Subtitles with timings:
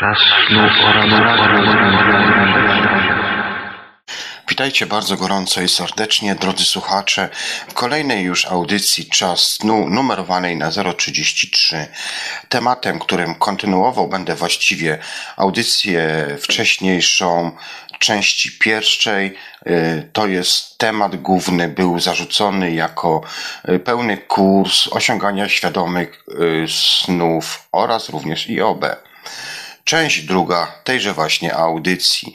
[0.00, 0.18] Czas
[0.48, 0.60] snu
[4.48, 7.28] Witajcie bardzo gorąco i serdecznie, drodzy słuchacze,
[7.68, 11.86] w kolejnej już audycji Czas Snu numerowanej na 033.
[12.48, 14.98] Tematem, którym kontynuował będę właściwie
[15.36, 17.52] audycję wcześniejszą
[17.98, 19.34] części pierwszej,
[19.66, 23.20] y, to jest temat główny, był zarzucony jako
[23.68, 29.09] y, pełny kurs osiągania świadomych y, snów oraz również IOB.
[29.90, 32.34] Część druga tejże właśnie audycji.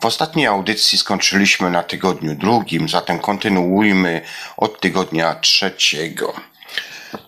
[0.00, 4.22] W ostatniej audycji skończyliśmy na tygodniu drugim, zatem kontynuujmy
[4.56, 6.34] od tygodnia trzeciego.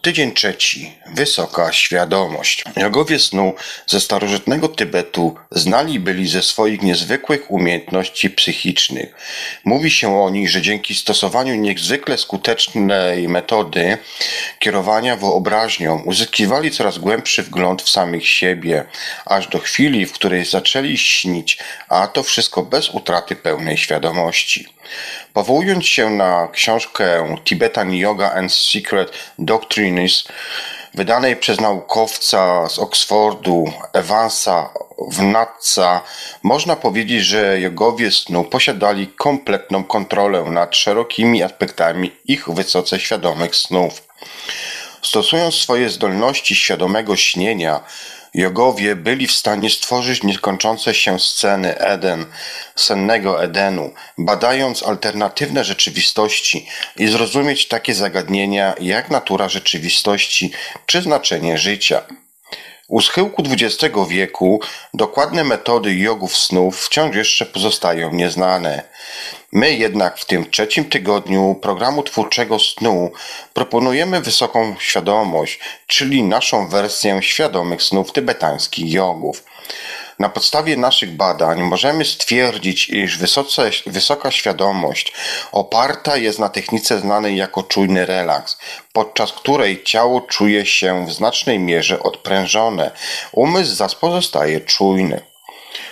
[0.03, 0.93] Tydzień trzeci.
[1.15, 2.65] Wysoka świadomość.
[2.77, 3.55] Jogowie snu
[3.87, 9.15] ze starożytnego Tybetu znali byli ze swoich niezwykłych umiejętności psychicznych.
[9.65, 13.99] Mówi się o nich, że dzięki stosowaniu niezwykle skutecznej metody
[14.59, 18.85] kierowania wyobraźnią uzyskiwali coraz głębszy wgląd w samych siebie,
[19.27, 21.59] aż do chwili, w której zaczęli śnić,
[21.89, 24.78] a to wszystko bez utraty pełnej świadomości.
[25.33, 30.25] Powołując się na książkę Tibetan Yoga and Secret Doctrines,
[30.95, 34.71] wydanej przez naukowca z Oxfordu Evansa
[35.09, 36.01] Wnatca,
[36.43, 44.03] można powiedzieć, że jogowie snu posiadali kompletną kontrolę nad szerokimi aspektami ich wysoce świadomych snów.
[45.03, 47.81] Stosując swoje zdolności świadomego śnienia,
[48.35, 52.27] Jogowie byli w stanie stworzyć niekończące się sceny Eden,
[52.77, 60.53] sennego Edenu, badając alternatywne rzeczywistości i zrozumieć takie zagadnienia jak natura rzeczywistości
[60.87, 62.03] czy znaczenie życia.
[62.89, 64.61] U schyłku XX wieku
[64.95, 68.83] dokładne metody jogów snów wciąż jeszcze pozostają nieznane.
[69.53, 73.11] My jednak w tym trzecim tygodniu programu twórczego snu
[73.55, 79.45] proponujemy wysoką świadomość, czyli naszą wersję świadomych snów tybetańskich jogów.
[80.19, 85.13] Na podstawie naszych badań możemy stwierdzić, iż wysoce, wysoka świadomość
[85.53, 88.59] oparta jest na technice znanej jako czujny relaks,
[88.93, 92.91] podczas której ciało czuje się w znacznej mierze odprężone,
[93.33, 95.28] umysł zaś pozostaje czujny.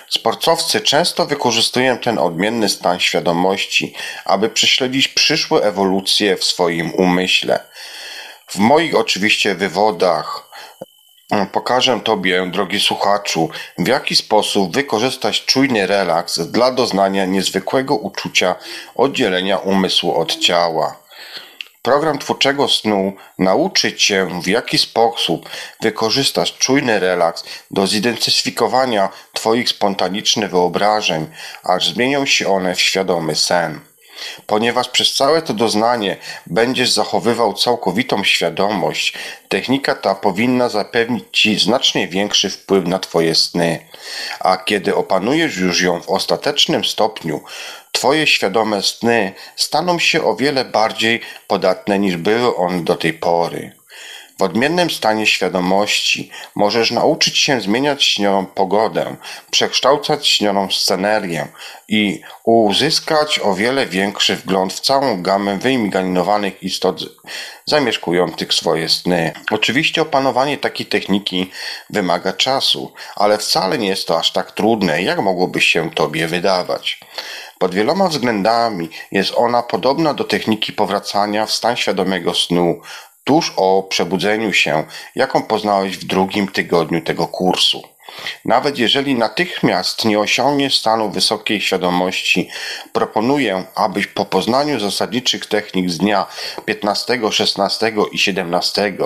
[0.09, 7.61] Sportowcy często wykorzystują ten odmienny stan świadomości, aby prześledzić przyszłe ewolucje w swoim umyśle.
[8.49, 10.51] W moich oczywiście wywodach
[11.53, 18.55] pokażę Tobie, drogi słuchaczu, w jaki sposób wykorzystać czujny relaks dla doznania niezwykłego uczucia
[18.95, 21.06] oddzielenia umysłu od ciała.
[21.87, 25.49] Program twórczego snu nauczy Cię, w jaki sposób
[25.81, 31.27] wykorzystasz czujny relaks do zidentyfikowania Twoich spontanicznych wyobrażeń,
[31.65, 33.81] aż zmienią się one w świadomy sen.
[34.47, 36.17] Ponieważ przez całe to doznanie
[36.47, 39.13] będziesz zachowywał całkowitą świadomość,
[39.49, 43.87] technika ta powinna zapewnić Ci znacznie większy wpływ na Twoje sny.
[44.41, 47.41] A kiedy opanujesz już ją w ostatecznym stopniu,
[47.93, 53.76] Twoje świadome sny staną się o wiele bardziej podatne niż były one do tej pory.
[54.39, 59.17] W odmiennym stanie świadomości możesz nauczyć się zmieniać śnioną pogodę,
[59.51, 61.49] przekształcać śnioną scenerię
[61.89, 67.01] i uzyskać o wiele większy wgląd w całą gamę wyimaginowanych istot
[67.65, 69.33] zamieszkujących swoje sny.
[69.51, 71.51] Oczywiście opanowanie takiej techniki
[71.91, 77.01] wymaga czasu, ale wcale nie jest to aż tak trudne, jak mogłoby się tobie wydawać.
[77.59, 82.81] Pod wieloma względami jest ona podobna do techniki powracania w stan świadomego snu
[83.27, 87.83] tuż o przebudzeniu się, jaką poznałeś w drugim tygodniu tego kursu.
[88.45, 92.49] Nawet jeżeli natychmiast nie osiągniesz stanu wysokiej świadomości,
[92.93, 96.27] proponuję, abyś po poznaniu zasadniczych technik z dnia
[96.65, 98.97] 15, 16 i 17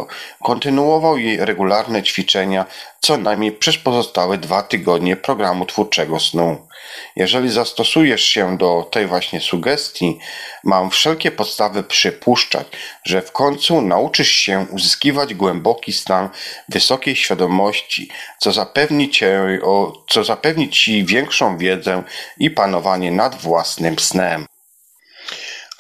[0.43, 2.67] kontynuował jej regularne ćwiczenia
[3.01, 6.67] co najmniej przez pozostałe dwa tygodnie programu twórczego snu.
[7.17, 10.19] Jeżeli zastosujesz się do tej właśnie sugestii,
[10.65, 12.67] mam wszelkie podstawy przypuszczać,
[13.05, 16.29] że w końcu nauczysz się uzyskiwać głęboki stan
[16.69, 19.61] wysokiej świadomości, co zapewni, cię,
[20.11, 22.03] co zapewni ci większą wiedzę
[22.39, 24.47] i panowanie nad własnym snem.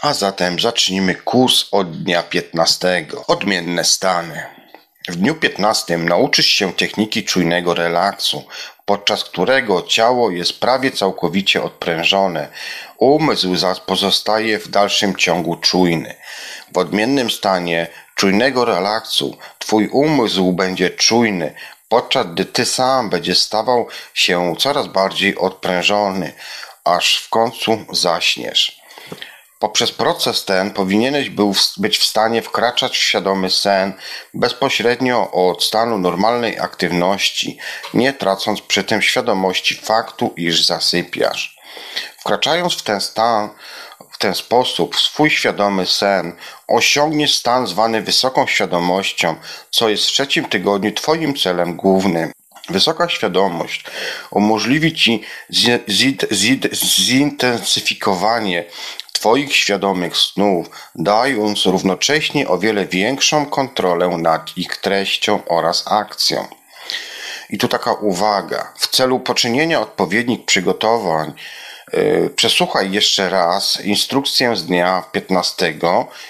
[0.02, 3.06] A zatem zacznijmy kurs od dnia 15.
[3.26, 4.59] Odmienne stany.
[5.08, 8.44] W dniu 15 nauczysz się techniki czujnego relaksu,
[8.84, 12.48] podczas którego ciało jest prawie całkowicie odprężone,
[12.98, 16.14] umysł zaś pozostaje w dalszym ciągu czujny.
[16.72, 21.54] W odmiennym stanie czujnego relaksu twój umysł będzie czujny,
[21.88, 26.32] podczas gdy ty sam będziesz stawał się coraz bardziej odprężony,
[26.84, 28.79] aż w końcu zaśniesz.
[29.60, 33.92] Poprzez proces ten powinieneś był być w stanie wkraczać w świadomy sen
[34.34, 37.58] bezpośrednio od stanu normalnej aktywności,
[37.94, 41.56] nie tracąc przy tym świadomości faktu, iż zasypiasz.
[42.18, 43.48] Wkraczając w ten stan,
[44.12, 46.36] w ten sposób, w swój świadomy sen,
[46.68, 49.36] osiągniesz stan zwany wysoką świadomością,
[49.70, 52.32] co jest w trzecim tygodniu Twoim celem głównym.
[52.68, 53.84] Wysoka świadomość
[54.30, 55.22] umożliwi Ci
[56.72, 58.64] zintensyfikowanie
[59.20, 66.48] Twoich świadomych snów, dając równocześnie o wiele większą kontrolę nad ich treścią oraz akcją.
[67.50, 68.72] I tu taka uwaga.
[68.78, 71.32] W celu poczynienia odpowiednich przygotowań,
[71.92, 75.74] yy, przesłuchaj jeszcze raz instrukcję z dnia 15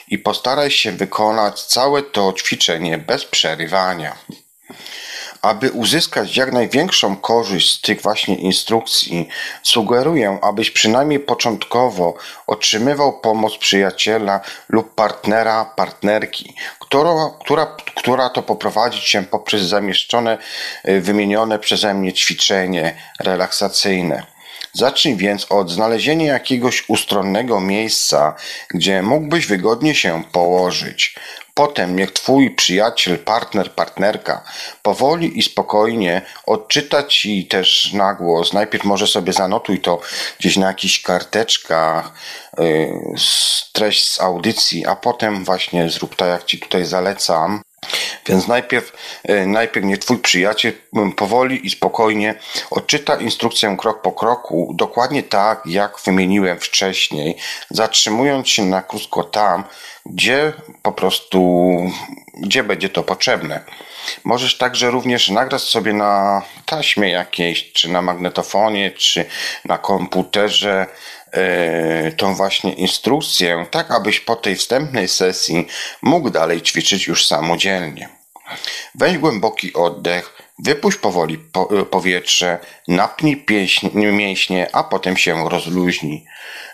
[0.08, 4.16] i postaraj się wykonać całe to ćwiczenie bez przerywania.
[5.42, 9.28] Aby uzyskać jak największą korzyść z tych właśnie instrukcji,
[9.62, 12.14] sugeruję, abyś przynajmniej początkowo
[12.46, 17.10] otrzymywał pomoc przyjaciela lub partnera, partnerki, która,
[17.40, 20.38] która, która to poprowadzi cię poprzez zamieszczone,
[20.88, 24.26] y, wymienione przeze mnie ćwiczenie relaksacyjne.
[24.72, 28.34] Zacznij więc od znalezienia jakiegoś ustronnego miejsca,
[28.70, 31.14] gdzie mógłbyś wygodnie się położyć.
[31.60, 34.44] Potem niech twój przyjaciel, partner, partnerka
[34.82, 38.52] powoli i spokojnie odczyta ci też na głos.
[38.52, 40.00] Najpierw może sobie zanotuj to
[40.38, 42.12] gdzieś na jakichś karteczkach
[42.58, 43.14] yy,
[43.72, 47.62] treść z audycji, a potem właśnie zrób tak, jak ci tutaj zalecam.
[48.26, 48.92] Więc najpierw,
[49.24, 50.72] yy, najpierw niech twój przyjaciel
[51.16, 52.34] powoli i spokojnie
[52.70, 57.36] odczyta instrukcję krok po kroku, dokładnie tak, jak wymieniłem wcześniej,
[57.70, 59.64] zatrzymując się na krótko tam,
[60.06, 61.70] gdzie po prostu,
[62.34, 63.64] gdzie będzie to potrzebne.
[64.24, 69.24] Możesz także również nagrać sobie na taśmie jakiejś, czy na magnetofonie, czy
[69.64, 70.86] na komputerze
[72.16, 75.66] tą właśnie instrukcję, tak abyś po tej wstępnej sesji
[76.02, 78.08] mógł dalej ćwiczyć już samodzielnie.
[78.94, 86.24] Weź głęboki oddech, wypuść powoli po, e, powietrze, napnij pieśń, mięśnie, a potem się rozluźnij.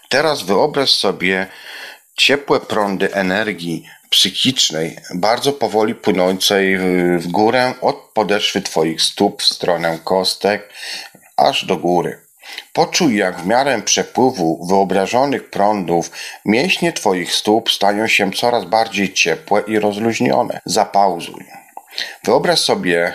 [0.08, 1.46] Teraz wyobraź sobie,
[2.16, 6.78] ciepłe prądy energii psychicznej, bardzo powoli płynącej
[7.18, 10.72] w górę od podeszwy Twoich stóp w stronę kostek,
[11.36, 12.25] aż do góry.
[12.72, 16.10] Poczuj, jak w miarę przepływu wyobrażonych prądów
[16.44, 20.60] mięśnie Twoich stóp stają się coraz bardziej ciepłe i rozluźnione.
[20.64, 21.44] Zapauzuj.
[22.24, 23.14] Wyobraź sobie,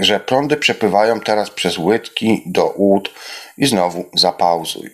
[0.00, 3.14] że prądy przepływają teraz przez łydki do ud
[3.58, 4.90] i znowu zapauzuj.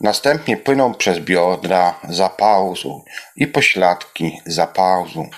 [0.00, 3.00] Następnie płyną przez biodra, zapauzuj
[3.36, 5.30] i pośladki, zapauzuj.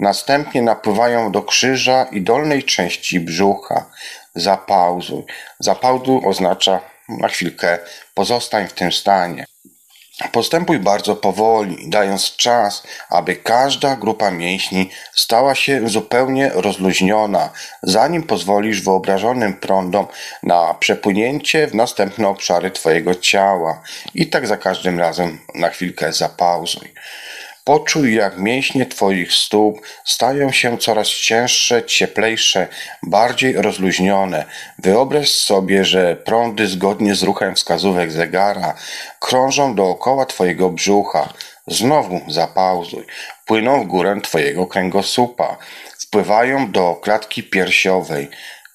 [0.00, 3.90] Następnie napływają do krzyża i dolnej części brzucha,
[4.34, 5.24] zapauzuj.
[5.58, 7.78] Zapauzuj oznacza na chwilkę
[8.14, 9.46] pozostań w tym stanie.
[10.32, 17.50] Postępuj bardzo powoli, dając czas, aby każda grupa mięśni stała się zupełnie rozluźniona,
[17.82, 20.06] zanim pozwolisz wyobrażonym prądom
[20.42, 23.82] na przepłynięcie w następne obszary Twojego ciała.
[24.14, 26.92] I tak za każdym razem na chwilkę zapauzuj.
[27.66, 32.68] Poczuj, jak mięśnie Twoich stóp stają się coraz cięższe, cieplejsze,
[33.02, 34.44] bardziej rozluźnione.
[34.78, 38.74] Wyobraź sobie, że prądy zgodnie z ruchem wskazówek zegara
[39.20, 41.32] krążą dookoła Twojego brzucha.
[41.66, 43.04] Znowu zapauzuj.
[43.46, 45.56] Płyną w górę Twojego kręgosłupa.
[45.98, 48.28] Wpływają do klatki piersiowej.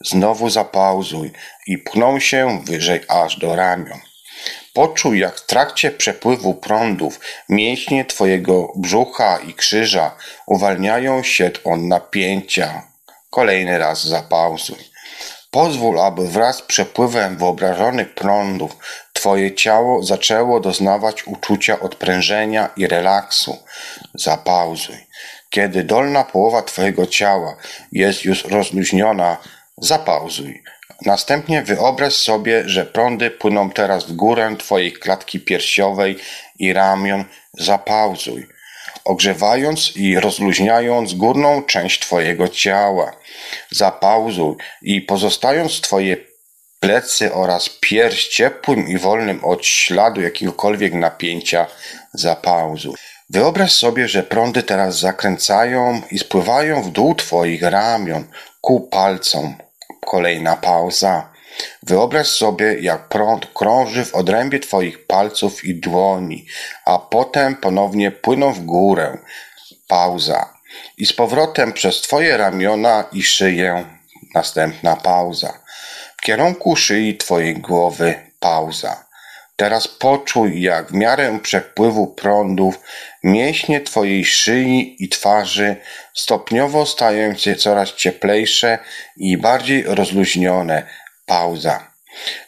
[0.06, 1.32] Znowu zapauzuj
[1.68, 4.11] i pchną się wyżej aż do ramion.
[4.74, 10.16] Poczuj, jak w trakcie przepływu prądów mięśnie Twojego brzucha i krzyża
[10.48, 12.88] uwalniają się od napięcia.
[13.30, 14.92] Kolejny raz zapauzuj.
[15.52, 18.78] Pozwól, aby wraz z przepływem wyobrażonych prądów
[19.22, 23.58] Twoje ciało zaczęło doznawać uczucia odprężenia i relaksu.
[24.14, 25.08] Zapauzuj.
[25.50, 27.56] Kiedy dolna połowa Twojego ciała
[27.92, 29.38] jest już rozluźniona,
[29.78, 30.64] zapauzuj.
[31.06, 36.18] Następnie wyobraź sobie, że prądy płyną teraz w górę Twojej klatki piersiowej
[36.60, 37.26] i ramion.
[37.54, 38.48] Zapauzuj,
[39.06, 43.12] ogrzewając i rozluźniając górną część Twojego ciała.
[43.72, 46.18] Zapauzuj i pozostając Twoje
[46.80, 51.68] plecy oraz pierś ciepłym i wolnym od śladu jakiegokolwiek napięcia,
[52.14, 52.96] zapauzuj.
[53.30, 58.28] Wyobraź sobie, że prądy teraz zakręcają i spływają w dół Twoich ramion
[58.62, 59.56] ku palcom.
[60.06, 61.32] Kolejna pauza.
[61.84, 66.46] Wyobraź sobie, jak prąd krąży w odrębie Twoich palców i dłoni,
[66.86, 69.18] a potem ponownie płyną w górę.
[69.88, 70.54] Pauza.
[70.98, 73.86] I z powrotem przez Twoje ramiona i szyję.
[74.36, 75.60] Następna pauza.
[76.18, 79.11] W kierunku szyi Twojej głowy pauza.
[79.62, 82.80] Teraz poczuj, jak w miarę przepływu prądów
[83.24, 85.76] mięśnie Twojej szyi i twarzy
[86.14, 88.80] stopniowo stają się coraz cieplejsze
[89.18, 90.88] i bardziej rozluźnione.
[91.26, 91.92] Pauza.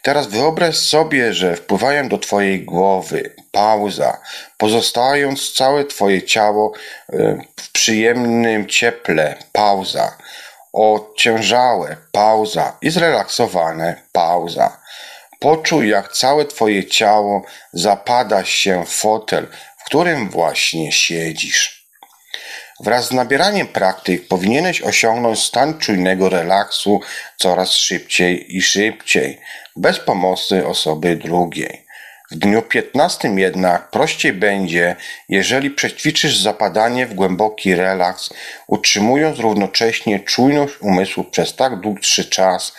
[0.02, 3.36] Teraz wyobraź sobie, że wpływają do Twojej głowy.
[3.52, 4.22] Pauza.
[4.58, 6.74] Pozostając całe Twoje ciało
[7.10, 9.36] e, w przyjemnym cieple.
[9.52, 10.18] Pauza.
[10.74, 11.98] Ociężałe.
[12.12, 12.78] Pauza.
[12.82, 13.96] I zrelaksowane.
[14.12, 14.83] Pauza.
[15.44, 17.42] Poczuj, jak całe Twoje ciało
[17.74, 19.48] zapada się w fotel,
[19.78, 21.88] w którym właśnie siedzisz.
[22.80, 27.02] Wraz z nabieraniem praktyk powinieneś osiągnąć stan czujnego relaksu
[27.38, 29.40] coraz szybciej i szybciej,
[29.76, 31.83] bez pomocy osoby drugiej.
[32.34, 34.96] W dniu 15 jednak prościej będzie,
[35.30, 38.30] jeżeli przećwiczysz zapadanie w głęboki relaks,
[38.68, 42.74] utrzymując równocześnie czujność umysłu przez tak dłuższy czas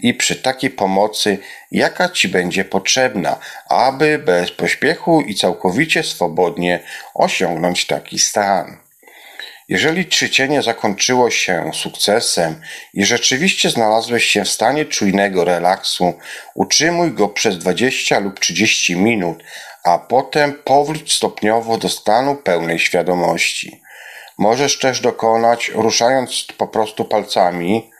[0.00, 1.38] i przy takiej pomocy,
[1.72, 3.38] jaka Ci będzie potrzebna,
[3.68, 6.80] aby bez pośpiechu i całkowicie swobodnie
[7.14, 8.87] osiągnąć taki stan.
[9.68, 12.60] Jeżeli ćwiczenie zakończyło się sukcesem
[12.94, 16.14] i rzeczywiście znalazłeś się w stanie czujnego relaksu,
[16.54, 19.44] utrzymuj go przez 20 lub 30 minut,
[19.84, 23.82] a potem powróć stopniowo do stanu pełnej świadomości.
[24.38, 27.90] Możesz też dokonać ruszając po prostu palcami.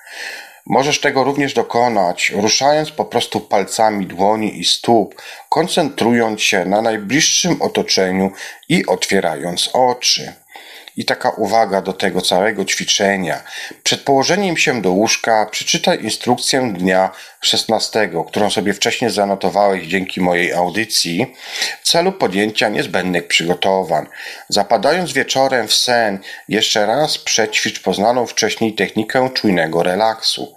[0.66, 7.62] Możesz tego również dokonać ruszając po prostu palcami dłoni i stóp, koncentrując się na najbliższym
[7.62, 8.30] otoczeniu
[8.68, 10.32] i otwierając oczy.
[10.98, 13.42] I taka uwaga do tego całego ćwiczenia.
[13.82, 20.52] Przed położeniem się do łóżka przeczytaj instrukcję dnia 16, którą sobie wcześniej zanotowałeś dzięki mojej
[20.52, 21.34] audycji,
[21.82, 24.06] w celu podjęcia niezbędnych przygotowań.
[24.48, 30.54] Zapadając wieczorem w sen, jeszcze raz przećwicz poznaną wcześniej technikę czujnego relaksu.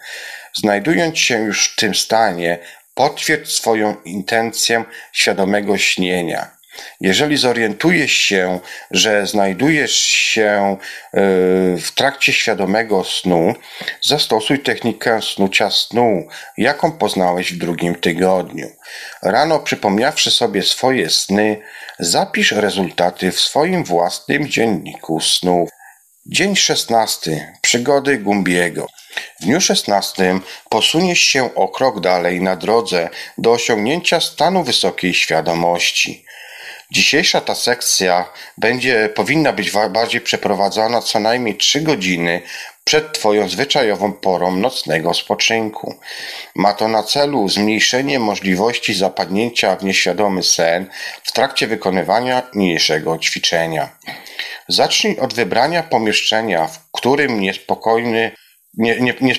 [0.53, 2.59] Znajdując się już w tym stanie,
[2.93, 4.83] potwierdź swoją intencję
[5.13, 6.60] świadomego śnienia.
[7.01, 8.59] Jeżeli zorientujesz się,
[8.91, 10.77] że znajdujesz się e,
[11.77, 13.53] w trakcie świadomego snu,
[14.01, 18.67] zastosuj technikę snucia snu, jaką poznałeś w drugim tygodniu.
[19.23, 21.61] Rano przypomniawszy sobie swoje sny,
[21.99, 25.69] zapisz rezultaty w swoim własnym dzienniku snów.
[26.25, 27.53] Dzień 16.
[27.61, 28.87] Przygody Gumbiego.
[29.39, 36.25] W dniu 16 posuniesz się o krok dalej na drodze do osiągnięcia stanu wysokiej świadomości.
[36.91, 42.41] Dzisiejsza ta sekcja będzie, powinna być bardziej przeprowadzona co najmniej 3 godziny
[42.83, 45.95] przed Twoją zwyczajową porą nocnego spoczynku.
[46.55, 50.89] Ma to na celu zmniejszenie możliwości zapadnięcia w nieświadomy sen
[51.23, 53.89] w trakcie wykonywania niniejszego ćwiczenia.
[54.67, 58.31] Zacznij od wybrania pomieszczenia, w którym niespokojny
[58.77, 59.35] nie, nie, nie,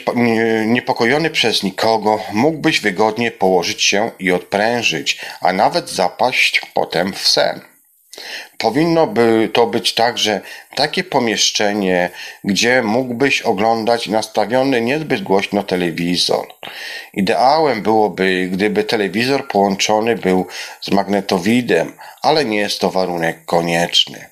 [0.67, 7.61] niepokojony przez nikogo, mógłbyś wygodnie położyć się i odprężyć, a nawet zapaść potem w sen.
[8.59, 10.41] Powinno by to być także
[10.75, 12.11] takie pomieszczenie,
[12.45, 16.47] gdzie mógłbyś oglądać nastawiony niezbyt głośno telewizor.
[17.15, 20.47] Ideałem byłoby, gdyby telewizor połączony był
[20.81, 24.32] z magnetowidem, ale nie jest to warunek konieczny.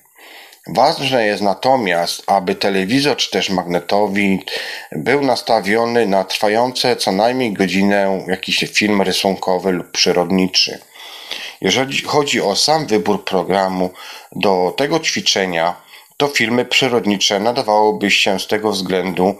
[0.67, 4.51] Ważne jest natomiast, aby telewizor czy też magnetowid
[4.91, 10.79] był nastawiony na trwające co najmniej godzinę jakiś film rysunkowy lub przyrodniczy.
[11.61, 13.89] Jeżeli chodzi o sam wybór programu
[14.31, 15.75] do tego ćwiczenia,
[16.17, 19.35] to filmy przyrodnicze nadawałoby się z tego względu,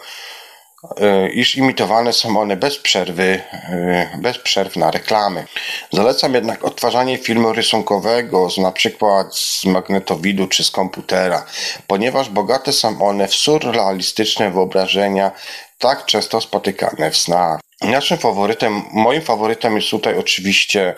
[1.34, 5.46] iż imitowane są one bez przerwy, e, bez przerw na reklamy.
[5.94, 11.46] Zalecam jednak odtwarzanie filmu rysunkowego z na przykład z magnetowidu czy z komputera,
[11.88, 15.32] ponieważ bogate są one w surrealistyczne wyobrażenia,
[15.80, 17.60] tak często spotykane w snach.
[17.82, 20.96] Naszym faworytem, moim faworytem jest tutaj oczywiście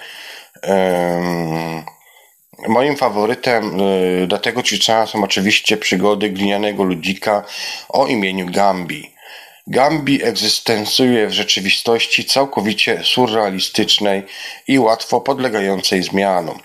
[0.64, 1.84] um,
[2.68, 7.44] Moim faworytem y, do tego ćwiczenia są oczywiście przygody glinianego ludzika
[7.90, 9.14] o imieniu Gambi.
[9.68, 14.24] Gambi egzystencjuje w rzeczywistości całkowicie surrealistycznej
[14.68, 16.60] i łatwo podlegającej zmianom.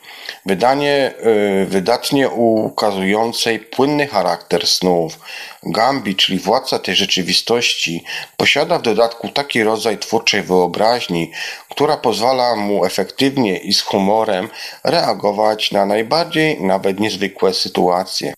[0.47, 1.15] Wydanie
[1.63, 5.19] y, wydatnie ukazującej płynny charakter snów.
[5.63, 8.05] Gambi, czyli władca tej rzeczywistości,
[8.37, 11.33] posiada w dodatku taki rodzaj twórczej wyobraźni,
[11.71, 14.49] która pozwala mu efektywnie i z humorem
[14.85, 18.35] reagować na najbardziej nawet niezwykłe sytuacje.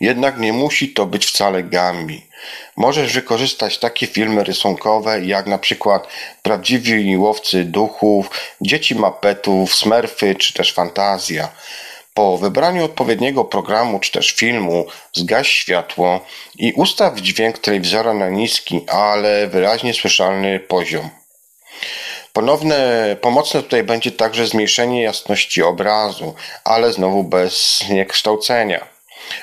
[0.00, 2.27] Jednak nie musi to być wcale Gambi.
[2.76, 6.08] Możesz wykorzystać takie filmy rysunkowe jak na przykład
[6.42, 8.30] Prawdziwi łowcy duchów,
[8.60, 11.48] Dzieci mapetów, Smurfy czy też Fantazja.
[12.14, 16.20] Po wybraniu odpowiedniego programu czy też filmu zgaś światło
[16.56, 21.10] i ustaw dźwięk telewizora na niski, ale wyraźnie słyszalny poziom.
[22.32, 28.97] Ponowne, pomocne tutaj będzie także zmniejszenie jasności obrazu, ale znowu bez zniekształcenia.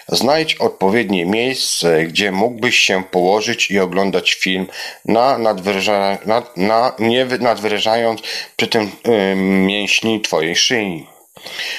[0.08, 4.68] Znajdź odpowiednie miejsce, gdzie mógłbyś się położyć i oglądać film,
[5.06, 8.22] na nadwyrża, na, na, nie nadwyrężając
[8.58, 11.08] przy tym y, mięśni Twojej szyi.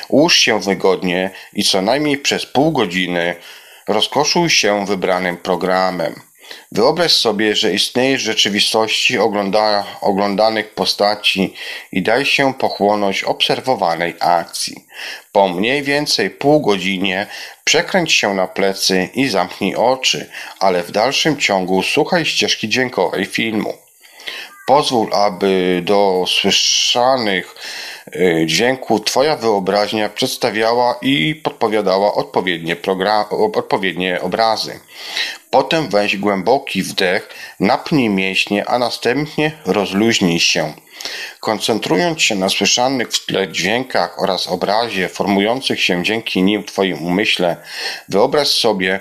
[0.09, 3.35] Łóż się wygodnie i co najmniej przez pół godziny
[3.89, 6.15] rozkoszuj się wybranym programem.
[6.73, 11.55] Wyobraź sobie, że istniejesz w rzeczywistości ogląda, oglądanych postaci
[11.93, 14.87] i daj się pochłonąć obserwowanej akcji.
[15.33, 17.27] Po mniej więcej pół godzinie
[17.67, 20.31] przekręć się na plecy i zamknij oczy,
[20.61, 23.75] ale w dalszym ciągu słuchaj ścieżki dźwiękowej filmu.
[24.67, 27.55] Pozwól, aby do słyszanych
[28.21, 32.77] y, dźwięków Twoja wyobraźnia przedstawiała i podpowiadała odpowiednie,
[33.55, 34.81] odpowiednie obrazy.
[35.51, 37.29] Potem weź głęboki wdech,
[37.61, 40.73] napnij mięśnie, a następnie rozluźnij się.
[41.41, 47.03] Koncentrując się na słyszanych w tle dźwiękach oraz obrazie formujących się dzięki nim w Twoim
[47.03, 47.57] umyśle,
[48.09, 49.01] wyobraź sobie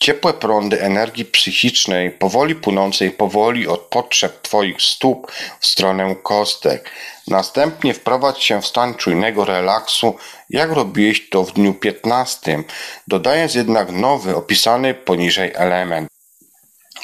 [0.00, 6.90] ciepłe prądy energii psychicznej, powoli płynącej powoli od potrzeb Twoich stóp w stronę kostek.
[7.28, 10.16] Następnie wprowadź się w stan czujnego relaksu,
[10.50, 12.62] jak robiłeś to w dniu 15,
[13.08, 16.08] dodając jednak nowy, opisany poniżej element.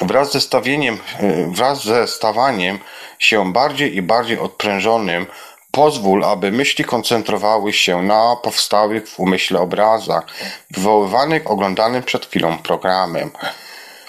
[0.01, 2.79] Wraz ze stawieniem, e, wraz ze stawaniem
[3.19, 5.25] się bardziej i bardziej odprężonym,
[5.71, 10.25] pozwól, aby myśli koncentrowały się na powstałych w umyśle obrazach,
[10.71, 13.31] wywoływanych oglądanym przed chwilą programem.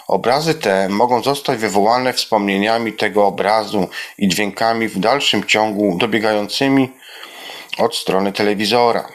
[0.08, 6.92] Obrazy te mogą zostać wywołane wspomnieniami tego obrazu i dźwiękami w dalszym ciągu dobiegającymi
[7.78, 9.08] od strony telewizora.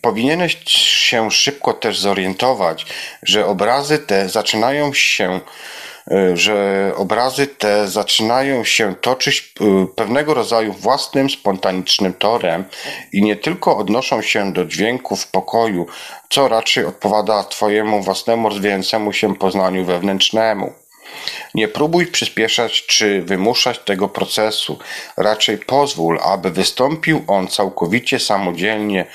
[0.00, 2.86] Powinieneś się szybko też zorientować,
[3.22, 5.40] że obrazy te zaczynają się
[6.34, 12.64] że obrazy te zaczynają się toczyć e, pewnego rodzaju własnym, spontanicznym torem
[13.12, 15.86] i nie tylko odnoszą się do dźwięków pokoju,
[16.30, 20.72] co raczej odpowiada Twojemu własnemu rozwijającemu się poznaniu wewnętrznemu.
[21.54, 24.78] Nie próbuj przyspieszać czy wymuszać tego procesu,
[25.16, 29.06] raczej pozwól, aby wystąpił on całkowicie samodzielnie,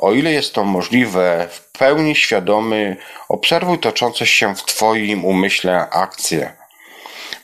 [0.00, 2.96] o ile jest to możliwe, w pełni świadomy,
[3.28, 6.52] obserwuj toczące się w Twoim umyśle akcje.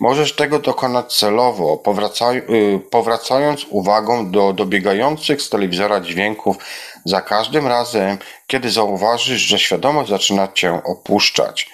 [0.01, 6.57] Możesz tego dokonać celowo, powracaj, y, powracając uwagą do dobiegających z telewizora dźwięków
[7.05, 11.71] za każdym razem, kiedy zauważysz, że świadomość zaczyna Cię opuszczać.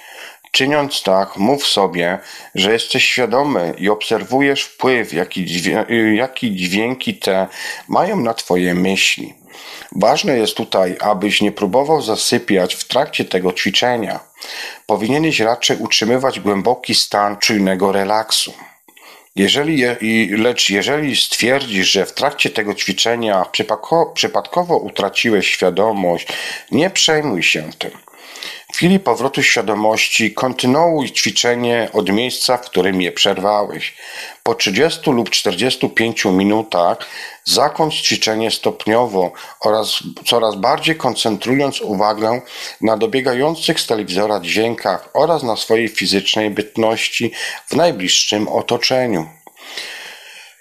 [0.53, 2.19] Czyniąc tak, mów sobie,
[2.55, 5.47] że jesteś świadomy i obserwujesz wpływ, jaki,
[5.91, 7.47] y, jaki dźwięki te
[7.89, 9.35] mają na Twoje myśli.
[9.97, 14.21] Ważne jest tutaj, abyś nie próbował zasypiać w trakcie tego ćwiczenia.
[14.87, 18.53] Powinieneś raczej utrzymywać głęboki stan czujnego relaksu.
[19.37, 19.97] Jeżeli je,
[20.31, 23.47] lecz jeżeli stwierdzisz, że w trakcie tego ćwiczenia
[24.15, 26.27] przypadkowo utraciłeś świadomość,
[26.71, 27.91] nie przejmuj się tym.
[28.73, 33.95] W chwili powrotu świadomości kontynuuj ćwiczenie od miejsca, w którym je przerwałeś.
[34.43, 36.99] Po 30 lub 45 minutach
[37.45, 42.41] zakończ ćwiczenie stopniowo oraz coraz bardziej koncentrując uwagę
[42.81, 47.33] na dobiegających z telewizora dźwiękach oraz na swojej fizycznej bytności
[47.67, 49.42] w najbliższym otoczeniu.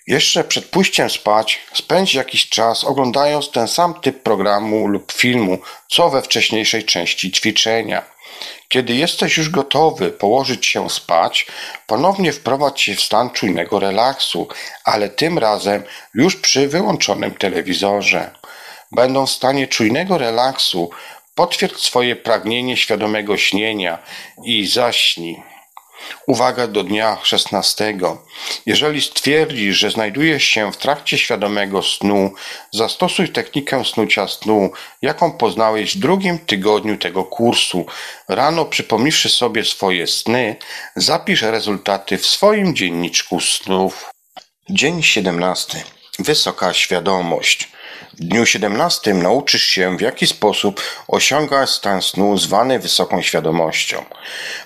[0.07, 6.09] Jeszcze przed pójściem spać spędź jakiś czas oglądając ten sam typ programu lub filmu, co
[6.09, 8.03] we wcześniejszej części ćwiczenia.
[8.69, 11.47] Kiedy jesteś już gotowy położyć się spać,
[11.87, 14.47] ponownie wprowadź się w stan czujnego relaksu,
[14.83, 15.83] ale tym razem
[16.13, 18.31] już przy wyłączonym telewizorze.
[18.91, 20.89] Będą w stanie czujnego relaksu,
[21.35, 23.97] potwierdź swoje pragnienie świadomego śnienia
[24.45, 25.50] i zaśnij.
[26.27, 27.97] Uwaga do dnia 16.
[28.65, 32.33] Jeżeli stwierdzisz, że znajdujesz się w trakcie świadomego snu,
[32.71, 37.85] zastosuj technikę snucia snu, jaką poznałeś w drugim tygodniu tego kursu.
[38.27, 40.55] Rano, przypomniwszy sobie swoje sny,
[40.95, 44.11] zapisz rezultaty w swoim dzienniczku snów.
[44.69, 45.83] Dzień 17.
[46.19, 47.71] Wysoka świadomość.
[48.13, 54.05] W dniu 17 nauczysz się, w jaki sposób osiągać stan snu zwany wysoką świadomością.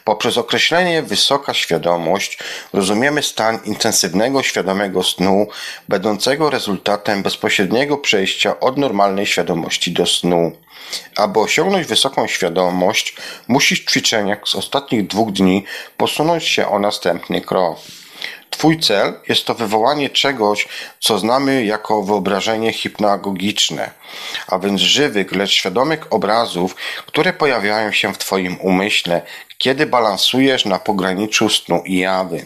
[0.04, 2.40] Poprzez określenie wysoka świadomość
[2.74, 5.48] rozumiemy stan intensywnego świadomego snu,
[5.90, 10.52] będącego rezultatem bezpośredniego przejścia od normalnej świadomości do snu.
[11.16, 13.16] Aby osiągnąć wysoką świadomość,
[13.48, 15.66] musisz w ćwiczeniach z ostatnich dwóch dni
[15.98, 17.80] posunąć się o następny krok.
[18.58, 20.68] Twój cel jest to wywołanie czegoś,
[21.00, 23.92] co znamy jako wyobrażenie hipnagogiczne,
[24.48, 29.22] a więc żywych, lecz świadomych obrazów, które pojawiają się w Twoim umyśle,
[29.58, 32.46] kiedy balansujesz na pograniczu snu i jawy.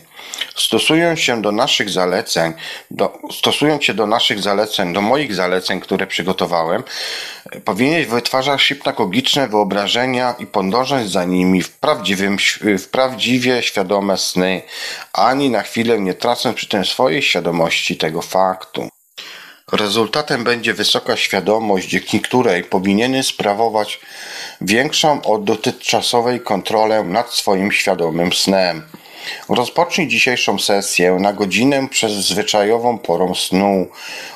[0.56, 2.54] Stosując się do naszych zaleceń,
[2.92, 6.84] do, stosując się do naszych zaleceń, do moich zaleceń, które przygotowałem,
[7.66, 12.38] powinieneś wytwarzać hipnagogiczne wyobrażenia i podążać za nimi w, prawdziwym,
[12.80, 14.62] w prawdziwie świadome sny,
[15.14, 18.90] ani na chwilę nie tracąc przy tym swojej świadomości tego faktu.
[19.72, 24.00] Rezultatem będzie wysoka świadomość, dzięki której powinieneś sprawować
[24.62, 28.84] większą od dotychczasowej kontrolę nad swoim świadomym snem.
[29.50, 33.88] Rozpocznij dzisiejszą sesję na godzinę przed zwyczajową porą snu.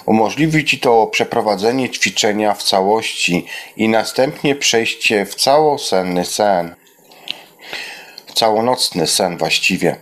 [0.06, 3.46] Umożliwi Ci to przeprowadzenie ćwiczenia w całości
[3.78, 6.76] i następnie przejście w całosenny sen.
[8.34, 9.96] Całonocny sen właściwie.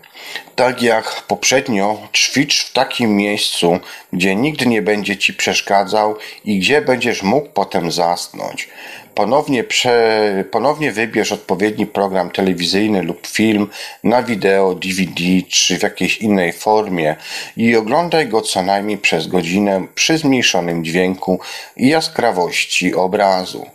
[0.56, 3.80] Tak jak poprzednio, ćwicz w takim miejscu,
[4.14, 8.70] gdzie nikt nie będzie ci przeszkadzał i gdzie będziesz mógł potem zasnąć.
[9.16, 13.68] Ponownie, prze, ponownie wybierz odpowiedni program telewizyjny lub film
[14.04, 17.16] na wideo, DVD czy w jakiejś innej formie
[17.58, 21.40] i oglądaj go co najmniej przez godzinę przy zmniejszonym dźwięku
[21.78, 23.66] i jaskrawości obrazu.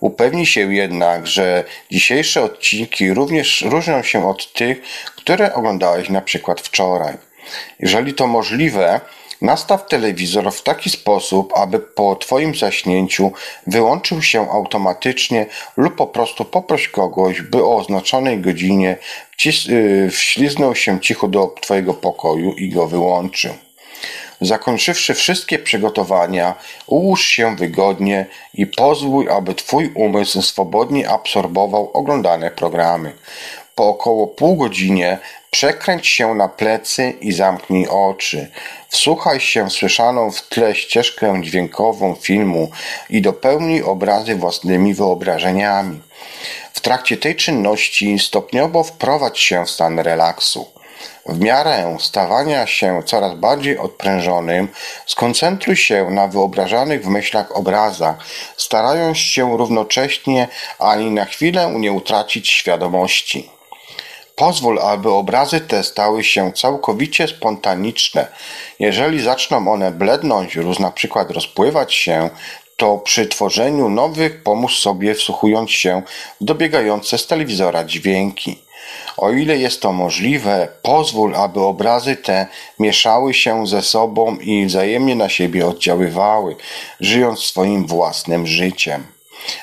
[0.00, 4.82] Upewnij się jednak, że dzisiejsze odcinki również różnią się od tych,
[5.16, 7.14] które oglądałeś na przykład wczoraj.
[7.80, 9.00] Jeżeli to możliwe,
[9.44, 13.32] nastaw telewizor w taki sposób, aby po Twoim zaśnięciu
[13.66, 18.96] wyłączył się automatycznie lub po prostu poproś kogoś, by o oznaczonej godzinie
[19.68, 23.54] y, wśliznął się cicho do Twojego pokoju i go wyłączył.
[24.40, 26.54] Zakończywszy wszystkie przygotowania,
[26.86, 33.12] ułóż się wygodnie i pozwól, aby Twój umysł swobodnie absorbował oglądane programy.
[33.74, 35.18] Po około pół godzinie
[35.50, 38.50] przekręć się na plecy i zamknij oczy.
[38.88, 42.70] Wsłuchaj się w słyszaną w tle ścieżkę dźwiękową filmu
[43.10, 46.00] i dopełnij obrazy własnymi wyobrażeniami.
[46.72, 50.66] W trakcie tej czynności stopniowo wprowadź się w stan relaksu.
[51.26, 54.68] W miarę stawania się coraz bardziej odprężonym,
[55.06, 58.16] skoncentruj się na wyobrażanych w myślach obrazach,
[58.56, 63.50] starając się równocześnie ani na chwilę nie utracić świadomości.
[64.36, 68.26] Pozwól, aby obrazy te stały się całkowicie spontaniczne.
[68.78, 72.30] Jeżeli zaczną one blednąć lub na przykład rozpływać się,
[72.76, 76.02] to przy tworzeniu nowych pomóż sobie wsłuchując się
[76.40, 78.58] w dobiegające z telewizora dźwięki.
[79.16, 82.46] O ile jest to możliwe, pozwól, aby obrazy te
[82.78, 86.56] mieszały się ze sobą i wzajemnie na siebie oddziaływały,
[87.00, 89.13] żyjąc swoim własnym życiem.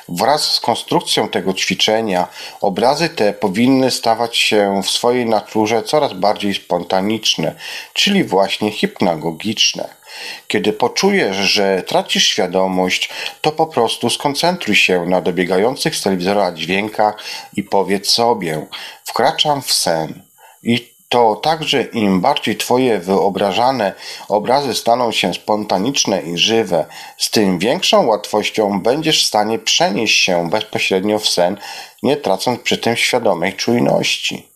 [0.09, 2.27] Wraz z konstrukcją tego ćwiczenia
[2.61, 7.55] obrazy te powinny stawać się w swojej naturze coraz bardziej spontaniczne,
[7.93, 10.01] czyli właśnie hipnagogiczne.
[10.47, 13.09] Kiedy poczujesz, że tracisz świadomość,
[13.41, 17.15] to po prostu skoncentruj się na dobiegających z telewizora dźwiękach
[17.55, 18.67] i powiedz sobie:
[19.05, 20.21] Wkraczam w sen.
[20.63, 23.93] I to także im bardziej Twoje wyobrażane
[24.27, 26.85] obrazy staną się spontaniczne i żywe,
[27.17, 31.57] z tym większą łatwością będziesz w stanie przenieść się bezpośrednio w sen,
[32.03, 34.47] nie tracąc przy tym świadomej czujności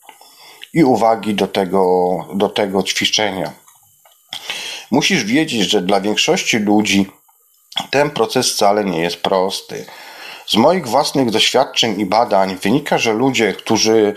[0.74, 3.52] i uwagi do tego, do tego ćwiczenia.
[4.91, 7.12] Musisz wiedzieć, że dla większości ludzi
[7.89, 9.86] ten proces wcale nie jest prosty.
[10.48, 14.15] Z moich własnych doświadczeń i badań wynika, że ludzie, którzy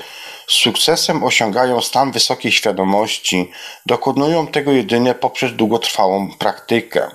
[0.49, 3.51] z sukcesem osiągają stan wysokiej świadomości,
[3.87, 7.11] dokonują tego jedynie poprzez długotrwałą praktykę.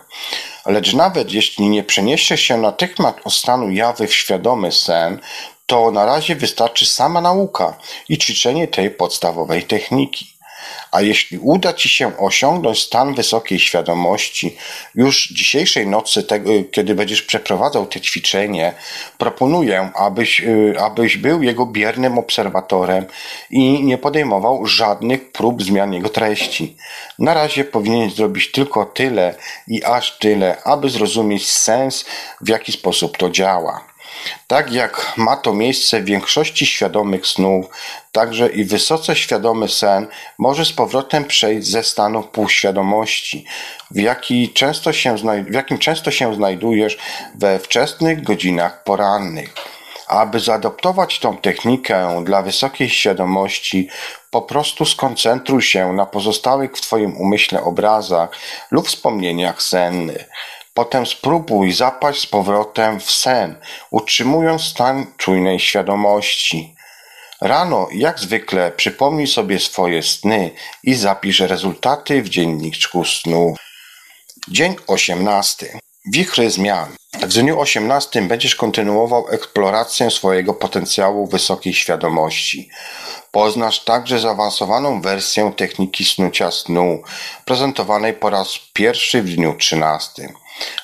[0.66, 5.20] Lecz nawet jeśli nie przeniesie się natychmiast od stanu jawy w świadomy sen,
[5.66, 7.78] to na razie wystarczy sama nauka
[8.10, 10.33] i ćwiczenie tej podstawowej techniki.
[10.92, 14.56] A jeśli uda Ci się osiągnąć stan wysokiej świadomości
[14.96, 18.74] już dzisiejszej nocy, tego, kiedy będziesz przeprowadzał te ćwiczenie,
[19.18, 23.06] proponuję, abyś, y, abyś był jego biernym obserwatorem
[23.50, 26.78] i nie podejmował żadnych prób zmian jego treści.
[27.20, 29.36] Na razie powinien zrobić tylko tyle
[29.68, 32.06] i aż tyle, aby zrozumieć sens,
[32.42, 33.93] w jaki sposób to działa.
[34.48, 37.66] Tak jak ma to miejsce w większości świadomych snów,
[38.12, 40.08] także i wysoce świadomy sen
[40.38, 43.46] może z powrotem przejść ze stanu półświadomości,
[43.92, 45.18] w, jaki często się
[45.50, 46.98] w jakim często się znajdujesz
[47.36, 49.54] we wczesnych godzinach porannych.
[50.08, 53.90] Aby zaadoptować tą technikę dla wysokiej świadomości,
[54.32, 58.30] po prostu skoncentruj się na pozostałych w Twoim umyśle obrazach
[58.72, 60.30] lub wspomnieniach sennych.
[60.74, 63.56] Potem spróbuj zapaść z powrotem w sen,
[63.92, 66.76] utrzymując stan czujnej świadomości.
[67.42, 70.52] Rano, jak zwykle, przypomnij sobie swoje sny
[70.84, 73.56] i zapisz rezultaty w dzienniczku snu.
[74.48, 75.80] Dzień 18.
[76.06, 76.90] Wichry zmian.
[77.14, 82.70] W dniu 18 będziesz kontynuował eksplorację swojego potencjału wysokiej świadomości.
[83.32, 87.02] Poznasz także zaawansowaną wersję techniki snucia snu,
[87.46, 90.34] prezentowanej po raz pierwszy w dniu 13.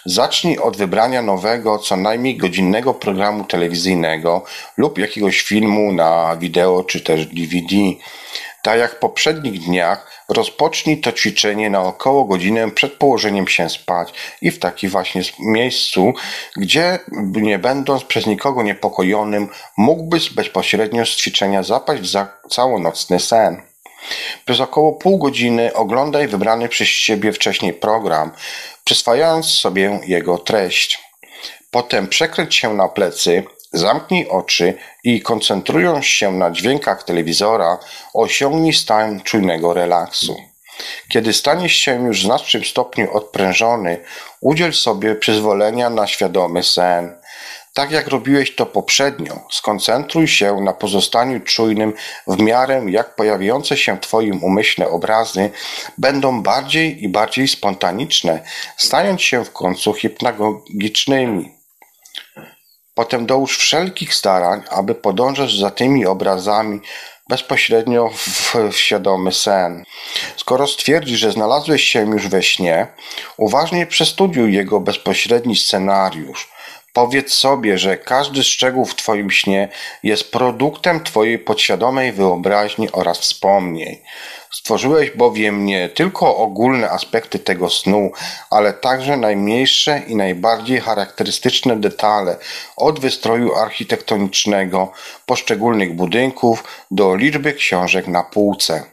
[0.06, 4.44] Zacznij od wybrania nowego, co najmniej godzinnego programu telewizyjnego
[4.78, 7.76] lub jakiegoś filmu na wideo czy też DVD.
[8.64, 14.14] Tak jak w poprzednich dniach, rozpocznij to ćwiczenie na około godzinę przed położeniem się spać
[14.42, 16.14] i w takim właśnie miejscu,
[16.58, 17.00] gdzie
[17.36, 23.62] nie będąc przez nikogo niepokojonym, mógłbyś bezpośrednio z ćwiczenia zapaść w całonocny sen.
[24.46, 28.32] Przez około pół godziny oglądaj wybrany przez Ciebie wcześniej program,
[28.90, 31.04] przyswajając sobie jego treść.
[31.72, 34.74] Potem przekręć się na plecy, zamknij oczy
[35.04, 37.78] i koncentrując się na dźwiękach telewizora,
[38.14, 40.36] osiągnij stan czujnego relaksu.
[41.10, 44.04] Kiedy staniesz się już w znacznym stopniu odprężony,
[44.42, 47.19] udziel sobie przyzwolenia na świadomy sen.
[47.74, 51.94] Tak jak robiłeś to poprzednio, skoncentruj się na pozostaniu czujnym
[52.28, 55.50] w miarę jak pojawiające się w Twoim umyśle obrazy
[55.98, 58.44] będą bardziej i bardziej spontaniczne,
[58.78, 61.60] stając się w końcu hipnagogicznymi.
[62.94, 66.80] Potem dołóż wszelkich starań, aby podążać za tymi obrazami
[67.30, 69.84] bezpośrednio w, w świadomy sen.
[70.38, 72.88] Skoro stwierdzisz, że znalazłeś się już we śnie,
[73.38, 76.50] uważnie przestudiuj jego bezpośredni scenariusz.
[76.94, 79.70] Powiedz sobie, że każdy szczegół w Twoim śnie
[80.04, 83.98] jest produktem Twojej podświadomej wyobraźni oraz wspomnień.
[84.52, 88.12] Stworzyłeś bowiem nie tylko ogólne aspekty tego snu,
[88.50, 92.38] ale także najmniejsze i najbardziej charakterystyczne detale,
[92.78, 94.92] od wystroju architektonicznego
[95.26, 98.84] poszczególnych budynków do liczby książek na półce.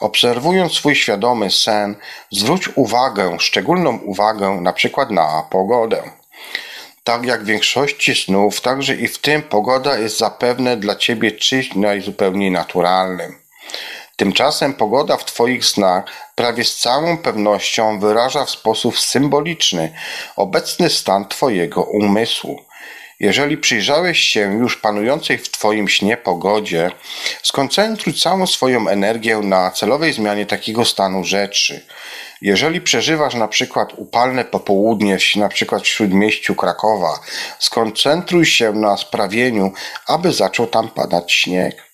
[0.00, 1.96] Obserwując swój świadomy sen,
[2.30, 6.02] zwróć uwagę, szczególną uwagę na przykład na pogodę.
[7.08, 11.74] Tak jak w większości snów, także i w tym pogoda jest zapewne dla ciebie czymś
[11.74, 13.38] najzupełniej naturalnym.
[14.16, 19.92] Tymczasem pogoda w Twoich snach prawie z całą pewnością wyraża w sposób symboliczny
[20.36, 22.60] obecny stan Twojego umysłu.
[23.20, 26.90] Jeżeli przyjrzałeś się już panującej w Twoim śnie pogodzie,
[27.42, 31.86] skoncentruj całą swoją energię na celowej zmianie takiego stanu rzeczy.
[32.42, 37.20] Jeżeli przeżywasz na przykład upalne popołudnie, na przykład w śródmieściu Krakowa,
[37.58, 39.72] skoncentruj się na sprawieniu,
[40.06, 41.88] aby zaczął tam padać śnieg.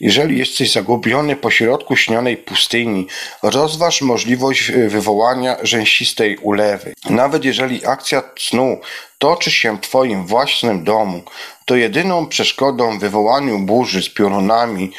[0.00, 3.06] Jeżeli jesteś zagubiony pośrodku śnionej pustyni,
[3.42, 6.94] rozważ możliwość wywołania rzęsistej ulewy.
[7.10, 8.80] Nawet jeżeli akcja snu
[9.18, 11.22] toczy się w Twoim własnym domu,
[11.64, 14.92] to jedyną przeszkodą wywołaniu burzy z piorunami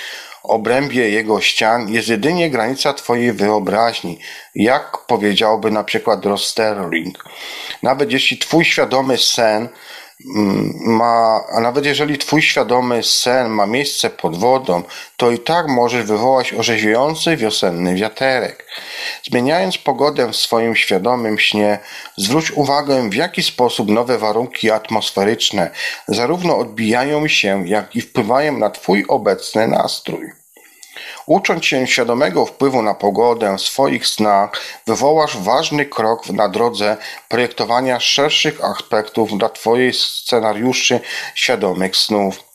[0.43, 4.19] obrębie jego ścian jest jedynie granica Twojej wyobraźni,
[4.55, 7.25] jak powiedziałby na przykład Ross Sterling.
[7.83, 9.69] Nawet jeśli Twój świadomy sen
[10.85, 14.83] ma, a nawet jeżeli twój świadomy sen ma miejsce pod wodą,
[15.17, 18.67] to i tak możesz wywołać orzeźwiający wiosenny wiaterek.
[19.29, 21.79] Zmieniając pogodę w swoim świadomym śnie,
[22.17, 25.71] zwróć uwagę w jaki sposób nowe warunki atmosferyczne
[26.07, 30.42] zarówno odbijają się, jak i wpływają na twój obecny nastrój.
[31.25, 34.51] Ucząc się świadomego wpływu na pogodę w swoich snach,
[34.87, 36.97] wywołasz ważny krok na drodze
[37.29, 40.99] projektowania szerszych aspektów dla Twojej scenariuszy
[41.35, 42.53] świadomych snów.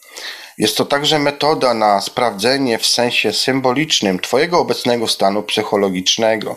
[0.58, 6.56] Jest to także metoda na sprawdzenie w sensie symbolicznym Twojego obecnego stanu psychologicznego.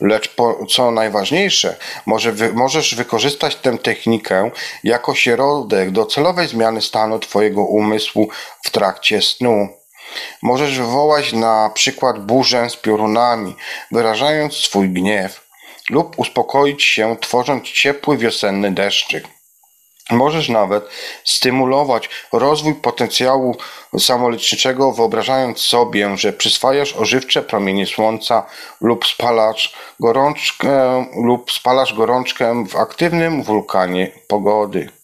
[0.00, 4.50] Lecz po, co najważniejsze, może wy, możesz wykorzystać tę technikę
[4.84, 8.28] jako środek do celowej zmiany stanu Twojego umysłu
[8.62, 9.81] w trakcie snu.
[10.42, 13.56] Możesz wywołać na przykład burzę z piorunami,
[13.90, 15.48] wyrażając swój gniew,
[15.90, 19.24] lub uspokoić się, tworząc ciepły wiosenny deszczyk.
[20.10, 20.84] Możesz nawet
[21.24, 23.56] stymulować rozwój potencjału
[23.98, 28.46] samoleczniczego, wyobrażając sobie, że przyswajasz ożywcze promienie słońca
[28.80, 35.01] lub spalasz gorączkę, lub spalasz gorączkę w aktywnym wulkanie pogody.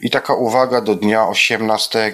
[0.00, 2.12] I taka uwaga do dnia 18.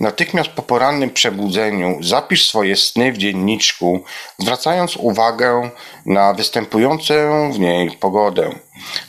[0.00, 4.00] Natychmiast po porannym przebudzeniu zapisz swoje sny w dzienniczku,
[4.38, 5.70] zwracając uwagę
[6.06, 7.14] na występującą
[7.52, 8.50] w niej pogodę.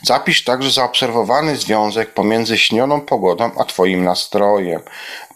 [0.02, 4.80] Zapisz także zaobserwowany związek pomiędzy śnioną pogodą a Twoim nastrojem.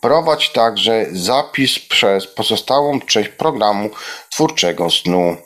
[0.00, 3.90] Prowadź także zapis przez pozostałą część programu
[4.30, 5.36] twórczego snu.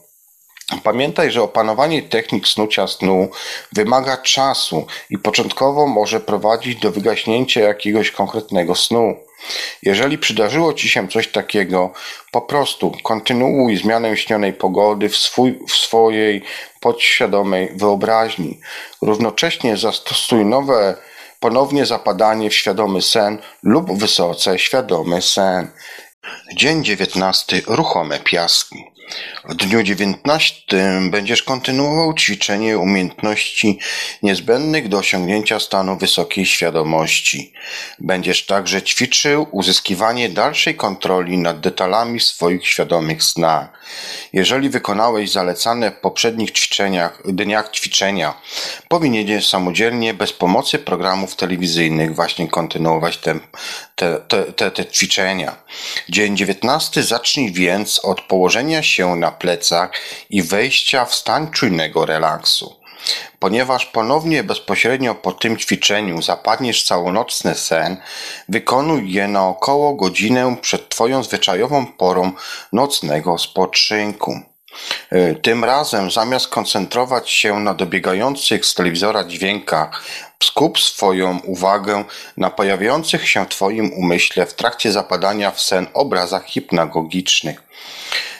[0.82, 3.28] Pamiętaj, że opanowanie technik snucia snu
[3.72, 9.16] wymaga czasu i początkowo może prowadzić do wygaśnięcia jakiegoś konkretnego snu.
[9.82, 11.92] Jeżeli przydarzyło Ci się coś takiego,
[12.32, 16.42] po prostu kontynuuj zmianę śnionej pogody w, swój, w swojej
[16.80, 18.60] podświadomej wyobraźni.
[19.02, 20.96] Równocześnie zastosuj nowe
[21.40, 25.70] ponownie zapadanie w świadomy sen lub wysoce świadomy sen.
[26.56, 27.62] Dzień 19.
[27.66, 28.97] Ruchome piaski.
[29.48, 30.62] W dniu 19
[31.10, 33.78] będziesz kontynuował ćwiczenie umiejętności
[34.22, 37.52] niezbędnych do osiągnięcia stanu wysokiej świadomości.
[37.98, 43.68] Będziesz także ćwiczył uzyskiwanie dalszej kontroli nad detalami swoich świadomych snach.
[44.32, 48.34] Jeżeli wykonałeś zalecane w poprzednich ćwiczeniach, dniach ćwiczenia,
[48.88, 53.38] powinieneś samodzielnie, bez pomocy programów telewizyjnych, właśnie kontynuować te,
[53.96, 54.18] te,
[54.56, 55.56] te, te ćwiczenia.
[56.08, 59.90] Dzień 19 zacznij więc od położenia się się na plecach
[60.30, 62.76] i wejścia w stan czujnego relaksu.
[63.38, 67.96] Ponieważ ponownie bezpośrednio po tym ćwiczeniu zapadniesz całonocny sen,
[68.48, 72.32] wykonuj je na około godzinę przed Twoją zwyczajową porą
[72.72, 74.40] nocnego spoczynku.
[75.10, 80.02] E, tym razem zamiast koncentrować się na dobiegających z telewizora dźwiękach,
[80.42, 82.04] skup swoją uwagę
[82.36, 87.62] na pojawiających się w Twoim umyśle w trakcie zapadania w sen obrazach hipnagogicznych.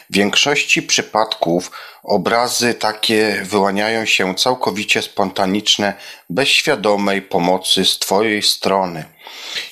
[0.09, 1.71] Większości przypadków
[2.03, 5.93] obrazy takie wyłaniają się całkowicie spontaniczne,
[6.29, 9.05] bez świadomej pomocy z Twojej strony.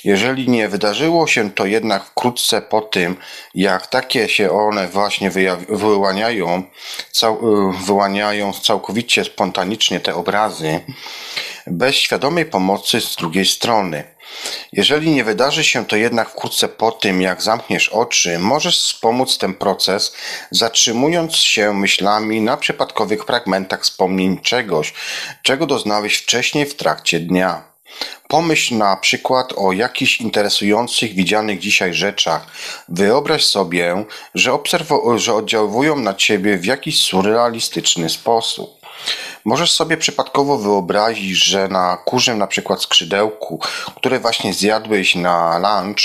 [0.04, 3.18] Jeżeli nie wydarzyło się to jednak wkrótce po tym,
[3.56, 5.32] jak takie się one właśnie
[5.70, 6.64] wyłaniają,
[7.12, 7.40] cał,
[7.86, 10.80] wyłaniają całkowicie spontanicznie te obrazy,
[11.72, 14.04] bez świadomej pomocy z drugiej strony.
[14.72, 19.54] Jeżeli nie wydarzy się to jednak wkrótce po tym, jak zamkniesz oczy, możesz wspomóc ten
[19.54, 20.16] proces,
[20.52, 24.94] zatrzymując się myślami na przypadkowych fragmentach wspomnień czegoś,
[25.44, 27.64] czego doznałeś wcześniej w trakcie dnia.
[28.28, 32.48] Pomyśl na przykład o jakichś interesujących, widzianych dzisiaj rzeczach.
[32.90, 38.77] Wyobraź sobie, że, obserwo- że oddziałują na ciebie w jakiś surrealistyczny sposób.
[39.46, 43.60] Możesz sobie przypadkowo wyobrazić, że na kurzym na przykład skrzydełku,
[43.96, 46.02] które właśnie zjadłeś na lunch,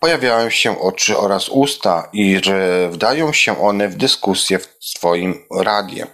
[0.00, 6.08] pojawiają się oczy oraz usta i że wdają się one w dyskusję z Twoim radiem.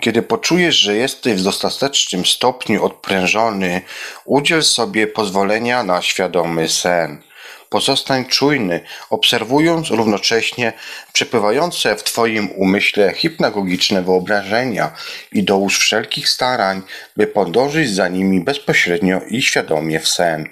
[0.00, 3.82] Kiedy poczujesz, że jesteś w dostatecznym stopniu odprężony,
[4.24, 7.22] udziel sobie pozwolenia na świadomy sen.
[7.70, 10.72] Pozostań czujny, obserwując równocześnie
[11.12, 14.92] przepływające w Twoim umyśle hipnagogiczne wyobrażenia
[15.32, 16.82] i dołóż wszelkich starań,
[17.16, 20.48] by podążyć za nimi bezpośrednio i świadomie w sen.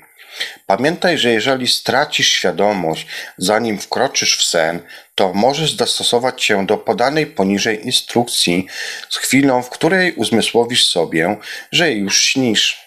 [0.67, 3.07] Pamiętaj, że jeżeli stracisz świadomość,
[3.39, 4.81] zanim wkroczysz w sen,
[5.15, 8.67] to możesz dostosować się do podanej poniżej instrukcji
[9.11, 11.37] z chwilą, w której uzmysłowisz sobie,
[11.73, 12.86] że już śnisz.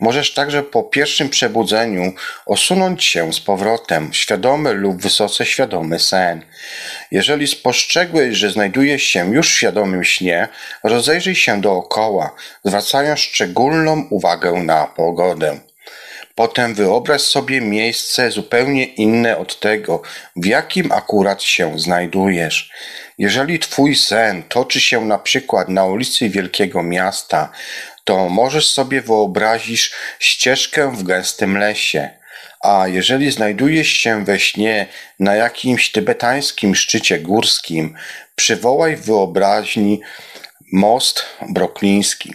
[0.00, 2.12] Możesz także po pierwszym przebudzeniu
[2.46, 6.44] osunąć się z powrotem, świadomy lub wysoce świadomy sen.
[7.10, 10.48] Jeżeli spostrzegłeś, że znajdujesz się już w świadomym śnie,
[10.84, 15.60] rozejrzyj się dookoła, zwracając szczególną uwagę na pogodę.
[16.36, 20.02] Potem wyobraź sobie miejsce zupełnie inne od tego,
[20.36, 22.70] w jakim akurat się znajdujesz.
[23.18, 27.52] Jeżeli twój sen toczy się na przykład na ulicy wielkiego miasta,
[28.06, 32.10] to możesz sobie wyobrazić ścieżkę w gęstym lesie.
[32.60, 34.86] A jeżeli znajdujesz się we śnie
[35.20, 37.94] na jakimś tybetańskim szczycie górskim,
[38.36, 40.00] przywołaj w wyobraźni
[40.72, 42.34] most brokliński.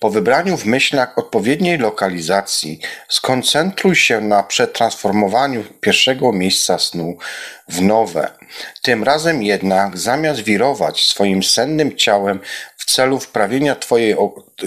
[0.00, 7.16] Po wybraniu w myślach odpowiedniej lokalizacji skoncentruj się na przetransformowaniu pierwszego miejsca snu
[7.68, 8.30] w nowe.
[8.82, 12.40] Tym razem jednak zamiast wirować swoim sennym ciałem
[12.82, 14.16] w celu wprawienia twojej,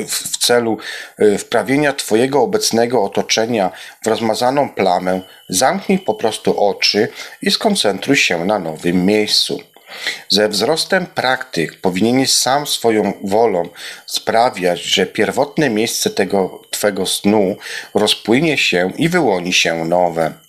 [0.07, 0.77] w celu
[1.19, 3.71] y, wprawienia twojego obecnego otoczenia
[4.03, 7.07] w rozmazaną plamę, zamknij po prostu oczy
[7.41, 9.59] i skoncentruj się na nowym miejscu.
[10.29, 13.69] Ze wzrostem praktyk powinieneś sam swoją wolą
[14.05, 17.55] sprawiać, że pierwotne miejsce tego Twego snu
[17.93, 20.44] rozpłynie się i wyłoni się nowe.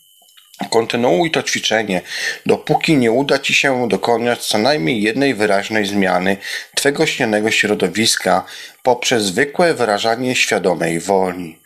[0.70, 2.00] Kontynuuj to ćwiczenie,
[2.46, 6.36] dopóki nie uda Ci się dokonać co najmniej jednej wyraźnej zmiany
[6.74, 8.44] Twego śnianego środowiska
[8.82, 11.58] poprzez zwykłe wyrażanie świadomej woli.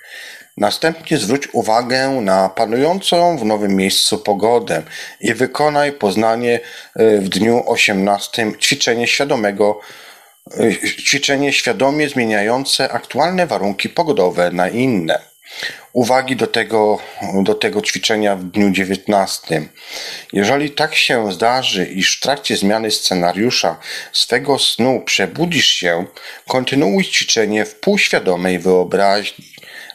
[0.56, 4.82] Następnie zwróć uwagę na panującą w nowym miejscu pogodę
[5.20, 6.60] i wykonaj poznanie
[6.96, 9.80] e, w dniu 18 ćwiczenie świadomego
[10.60, 15.30] e, ćwiczenie świadomie zmieniające aktualne warunki pogodowe na inne.
[15.92, 16.98] Uwagi do tego,
[17.42, 19.68] do tego ćwiczenia w dniu 19.
[20.32, 23.76] Jeżeli tak się zdarzy, iż w trakcie zmiany scenariusza
[24.12, 26.06] swego snu przebudzisz się,
[26.48, 29.44] kontynuuj ćwiczenie w półświadomej wyobraźni.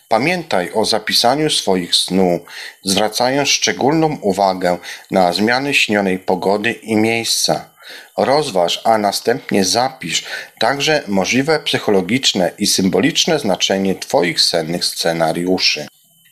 [0.08, 2.42] Pamiętaj o zapisaniu swoich snów,
[2.84, 4.78] zwracając szczególną uwagę
[5.12, 7.76] na zmiany śnionej pogody i miejsca.
[8.18, 10.24] Rozważ, a następnie zapisz
[10.60, 15.88] także możliwe psychologiczne i symboliczne znaczenie Twoich sennych scenariuszy.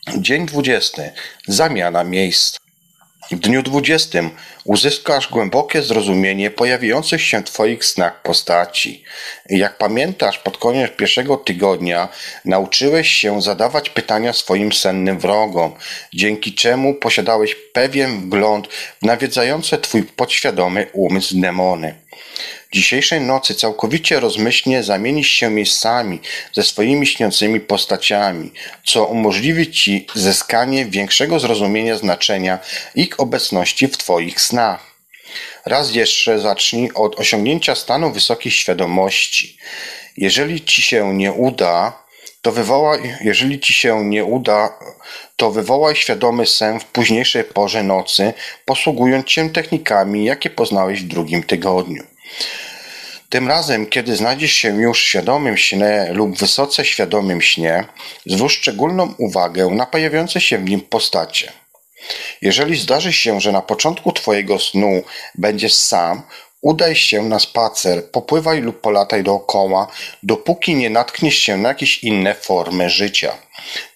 [0.08, 1.02] Dzień 20.
[1.48, 2.58] Zamiana miejsc.
[3.30, 4.30] W dniu dwudziestym
[4.64, 9.04] uzyskasz głębokie zrozumienie pojawiających się Twoich snach postaci.
[9.48, 12.08] Jak pamiętasz, pod koniec pierwszego tygodnia
[12.44, 15.74] nauczyłeś się zadawać pytania swoim sennym wrogom,
[16.14, 18.68] dzięki czemu posiadałeś pewien wgląd
[19.02, 21.94] w nawiedzające Twój podświadomy umysł demony.
[22.74, 26.20] Dzisiejszej nocy całkowicie rozmyślnie zamienisz się miejscami
[26.52, 28.52] ze swoimi śniącymi postaciami,
[28.84, 32.58] co umożliwi Ci zyskanie większego zrozumienia znaczenia
[32.94, 34.80] ich obecności w Twoich snach.
[35.66, 39.58] Raz jeszcze zacznij od osiągnięcia stanu wysokiej świadomości.
[40.16, 42.02] Jeżeli Ci się nie uda,
[42.42, 44.78] to wywołaj, jeżeli Ci się nie uda,
[45.36, 48.32] to wywołaj świadomy sen w późniejszej porze nocy,
[48.64, 52.02] posługując się technikami, jakie poznałeś w drugim tygodniu.
[53.34, 57.84] Tym razem, kiedy znajdziesz się już w świadomym śnie lub wysoce świadomym śnie,
[58.26, 61.52] zwróć szczególną uwagę na pojawiające się w nim postacie.
[62.42, 65.02] Jeżeli zdarzy się, że na początku Twojego snu
[65.34, 66.22] będziesz sam,
[66.60, 69.86] udaj się na spacer, popływaj lub polataj dookoła,
[70.22, 73.32] dopóki nie natkniesz się na jakieś inne formy życia.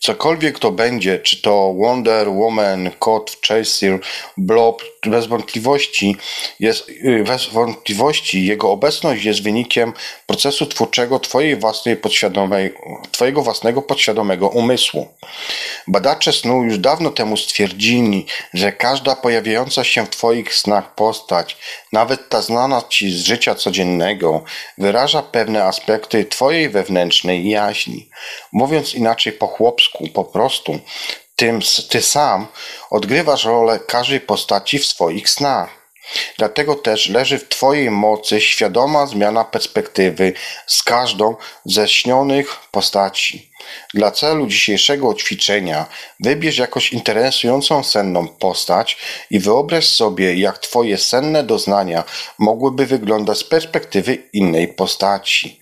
[0.01, 3.99] Cokolwiek to będzie, czy to Wonder Woman, Kot, Chaser,
[4.37, 6.17] Blob, bez wątpliwości
[6.61, 9.93] jest, y, bez wątpliwości jego obecność jest wynikiem
[10.27, 12.75] procesu twórczego twojej własnej podświadomej,
[13.13, 15.09] twojego własnego podświadomego umysłu.
[15.87, 21.57] Badacze snu już dawno temu stwierdzili, że każda pojawiająca się w twoich snach postać,
[21.93, 24.45] nawet ta znana ci z życia codziennego,
[24.79, 28.09] wyraża pewne aspekty twojej wewnętrznej jaźni.
[28.53, 30.79] Mówiąc inaczej po chłopsku, po prostu,
[31.37, 32.47] tym ty sam
[32.91, 35.78] odgrywasz rolę każdej postaci w swoich snach.
[36.39, 40.33] Dlatego też leży w Twojej mocy świadoma zmiana perspektywy
[40.67, 43.49] z każdą ze śnionych postaci.
[43.95, 45.87] Dla celu dzisiejszego ćwiczenia
[46.21, 48.97] wybierz jakąś interesującą senną postać
[49.31, 52.05] i wyobraź sobie, jak Twoje senne doznania
[52.39, 55.61] mogłyby wyglądać z perspektywy innej postaci.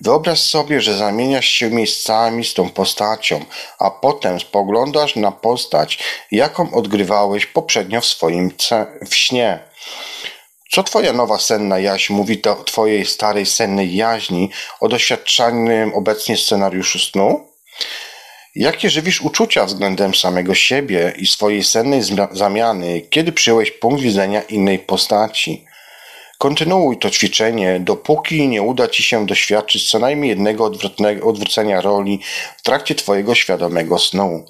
[0.00, 3.44] Wyobraź sobie, że zamieniasz się miejscami z tą postacią,
[3.78, 5.98] a potem spoglądasz na postać,
[6.32, 8.50] jaką odgrywałeś poprzednio w swoim
[9.10, 9.67] w śnie.
[10.70, 16.98] Co twoja nowa senna jaźń mówi o twojej starej sennej jaźni, o doświadczanym obecnie scenariuszu
[16.98, 17.48] snu?
[18.54, 24.78] Jakie żywisz uczucia względem samego siebie i swojej sennej zamiany, kiedy przyjąłeś punkt widzenia innej
[24.78, 25.64] postaci?
[26.38, 30.72] Kontynuuj to ćwiczenie, dopóki nie uda ci się doświadczyć co najmniej jednego
[31.22, 32.20] odwrócenia roli
[32.56, 34.44] w trakcie twojego świadomego snu.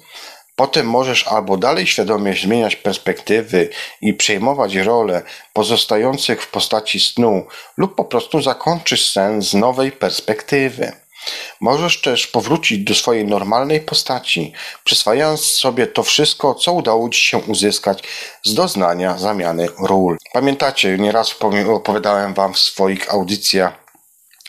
[0.59, 3.69] Potem możesz albo dalej świadomie zmieniać perspektywy
[4.01, 5.21] i przejmować role
[5.53, 7.45] pozostających w postaci snu,
[7.77, 10.91] lub po prostu zakończysz sen z nowej perspektywy.
[11.61, 14.53] Możesz też powrócić do swojej normalnej postaci,
[14.83, 18.03] przyswajając sobie to wszystko, co udało Ci się uzyskać
[18.43, 20.17] z doznania zamiany ról.
[20.33, 21.35] Pamiętacie, nieraz
[21.73, 23.88] opowiadałem Wam w swoich audycjach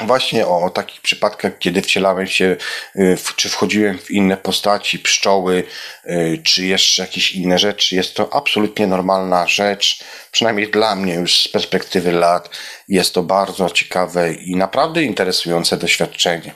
[0.07, 2.57] właśnie o takich przypadkach, kiedy wcielałem się,
[2.97, 5.65] y, w, czy wchodziłem w inne postaci, pszczoły,
[6.07, 7.97] y, czy jeszcze jakieś inne rzeczy.
[7.97, 12.51] Jest to absolutnie normalna rzecz, przynajmniej dla mnie już z perspektywy lat.
[12.89, 16.53] Jest to bardzo ciekawe i naprawdę interesujące doświadczenie.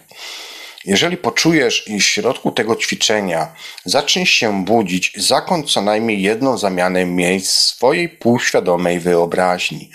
[0.85, 7.05] Jeżeli poczujesz, iż w środku tego ćwiczenia zaczniesz się budzić, zakończ co najmniej jedną zamianę
[7.07, 9.91] miejsc swojej półświadomej wyobraźni.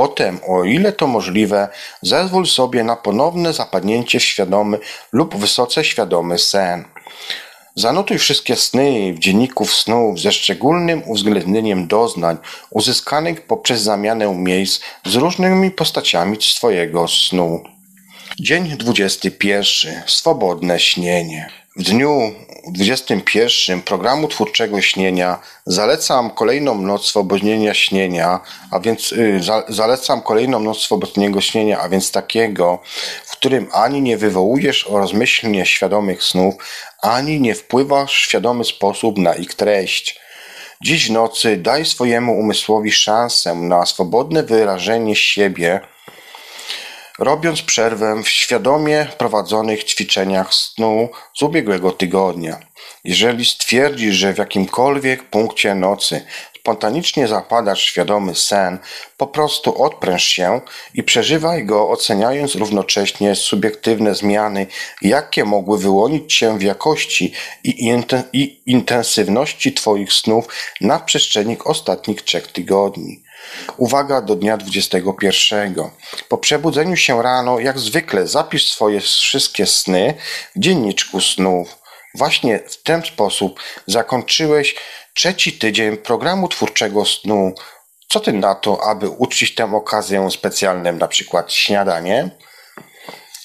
[0.00, 1.68] Potem, o ile to możliwe,
[2.02, 4.78] zezwól sobie na ponowne zapadnięcie w świadomy
[5.12, 6.84] lub wysoce świadomy sen.
[7.74, 12.36] Zanotuj wszystkie sny w dzienniku snów ze szczególnym uwzględnieniem doznań
[12.70, 17.62] uzyskanych poprzez zamianę miejsc z różnymi postaciami swojego snu.
[18.38, 20.02] Dzień 21.
[20.06, 21.50] Swobodne śnienie.
[21.76, 22.34] W dniu
[22.68, 28.40] 21 programu twórczego śnienia zalecam kolejną noc swobodnienia śnienia,
[28.70, 32.78] a więc y, za, zalecam kolejną noc swobodnego śnienia, a więc takiego,
[33.26, 36.54] w którym ani nie wywołujesz rozmyślnie świadomych snów,
[37.02, 40.20] ani nie wpływasz w świadomy sposób na ich treść.
[40.82, 45.80] Dziś nocy daj swojemu umysłowi szansę na swobodne wyrażenie siebie,
[47.20, 52.58] robiąc przerwę w świadomie prowadzonych ćwiczeniach snu z ubiegłego tygodnia.
[53.04, 56.24] Jeżeli stwierdzisz, że w jakimkolwiek punkcie nocy
[56.60, 58.78] spontanicznie zapadasz świadomy sen,
[59.16, 60.60] po prostu odpręż się
[60.94, 64.66] i przeżywaj go, oceniając równocześnie subiektywne zmiany,
[65.02, 67.32] jakie mogły wyłonić się w jakości
[67.64, 70.48] i intensywności Twoich snów
[70.80, 73.22] na przestrzeni ostatnich trzech tygodni.
[73.76, 75.74] Uwaga do dnia 21.
[76.28, 80.14] Po przebudzeniu się rano, jak zwykle, zapisz swoje wszystkie sny
[80.56, 81.80] w dzienniczku snów.
[82.14, 84.74] Właśnie w ten sposób zakończyłeś
[85.14, 87.54] trzeci tydzień programu twórczego snu.
[88.08, 92.30] Co ty na to, aby uczcić tę okazję specjalnym, na przykład śniadanie?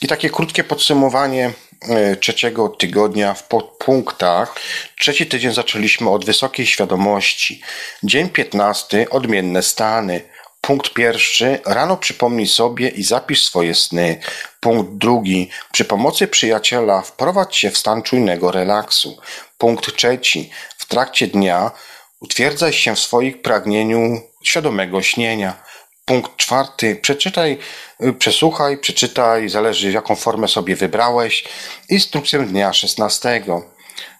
[0.02, 1.52] I takie krótkie podsumowanie
[1.82, 4.56] e, trzeciego tygodnia w podpunktach.
[5.00, 7.62] Trzeci tydzień zaczęliśmy od wysokiej świadomości.
[8.04, 10.22] Dzień piętnasty odmienne stany.
[10.62, 11.60] Punkt pierwszy.
[11.66, 14.20] Rano przypomnij sobie i zapisz swoje sny.
[14.60, 15.50] Punkt drugi.
[15.72, 19.18] Przy pomocy przyjaciela wprowadź się w stan czujnego relaksu.
[19.58, 20.50] Punkt trzeci.
[20.78, 21.72] W trakcie dnia
[22.20, 25.64] utwierdzaj się w swoich pragnieniu świadomego śnienia.
[26.06, 26.96] Punkt czwarty.
[26.96, 27.58] Przeczytaj,
[28.04, 31.44] y, przesłuchaj, przeczytaj, zależy jaką formę sobie wybrałeś,
[31.90, 33.66] instrukcję dnia szesnastego.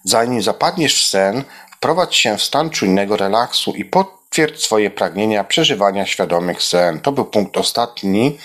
[0.04, 1.44] Zanim zapadniesz w sen,
[1.78, 7.00] wprowadź się w stan czujnego relaksu i potwierdź swoje pragnienia przeżywania świadomych sen.
[7.00, 8.40] To był punkt ostatni.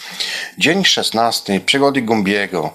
[0.59, 1.61] Dzień szesnasty.
[1.61, 2.73] Przygody Gumbiego.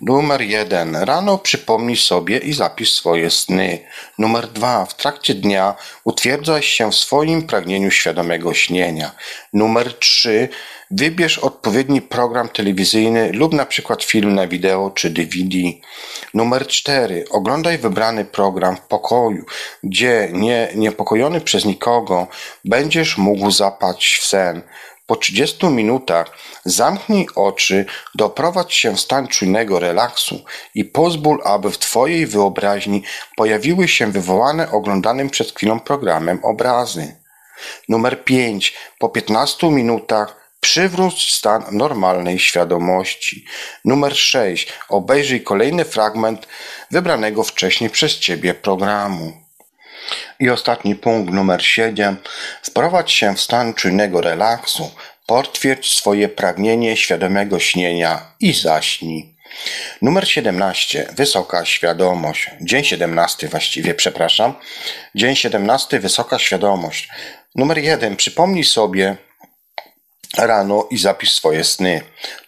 [0.00, 0.96] Numer jeden.
[0.96, 3.78] Rano przypomnij sobie i zapisz swoje sny.
[4.18, 4.86] Numer dwa.
[4.86, 9.10] W trakcie dnia utwierdzaj się w swoim pragnieniu świadomego śnienia.
[9.52, 10.48] Numer trzy.
[10.94, 15.56] Wybierz odpowiedni program telewizyjny lub na przykład film na wideo czy DVD.
[16.34, 17.24] Numer cztery.
[17.30, 19.44] Oglądaj wybrany program w pokoju,
[19.82, 22.26] gdzie nie niepokojony przez nikogo
[22.64, 24.62] będziesz mógł zapaść w sen.
[25.06, 27.84] Po 30 minutach zamknij oczy,
[28.14, 30.44] doprowadź się w stan czujnego relaksu
[30.74, 33.02] i pozwól, aby w Twojej wyobraźni
[33.36, 37.16] pojawiły się wywołane oglądanym przed chwilą programem obrazy.
[37.88, 38.74] Numer 5.
[38.98, 43.44] Po 15 minutach Przywróć stan normalnej świadomości.
[43.84, 44.72] Numer 6.
[44.88, 46.48] Obejrzyj kolejny fragment
[46.90, 49.41] wybranego wcześniej przez Ciebie programu.
[50.40, 52.16] I ostatni punkt numer 7.
[52.62, 54.90] Wprowadź się w stan czujnego relaksu.
[55.26, 59.32] Potwierdź swoje pragnienie świadomego śnienia i zaśnij.
[60.02, 61.08] Numer 17.
[61.16, 62.50] Wysoka świadomość.
[62.60, 64.54] Dzień 17 właściwie, przepraszam.
[65.14, 66.00] Dzień 17.
[66.00, 67.08] Wysoka świadomość.
[67.54, 68.16] Numer 1.
[68.16, 69.16] Przypomnij sobie
[70.36, 72.00] rano i zapisz swoje sny.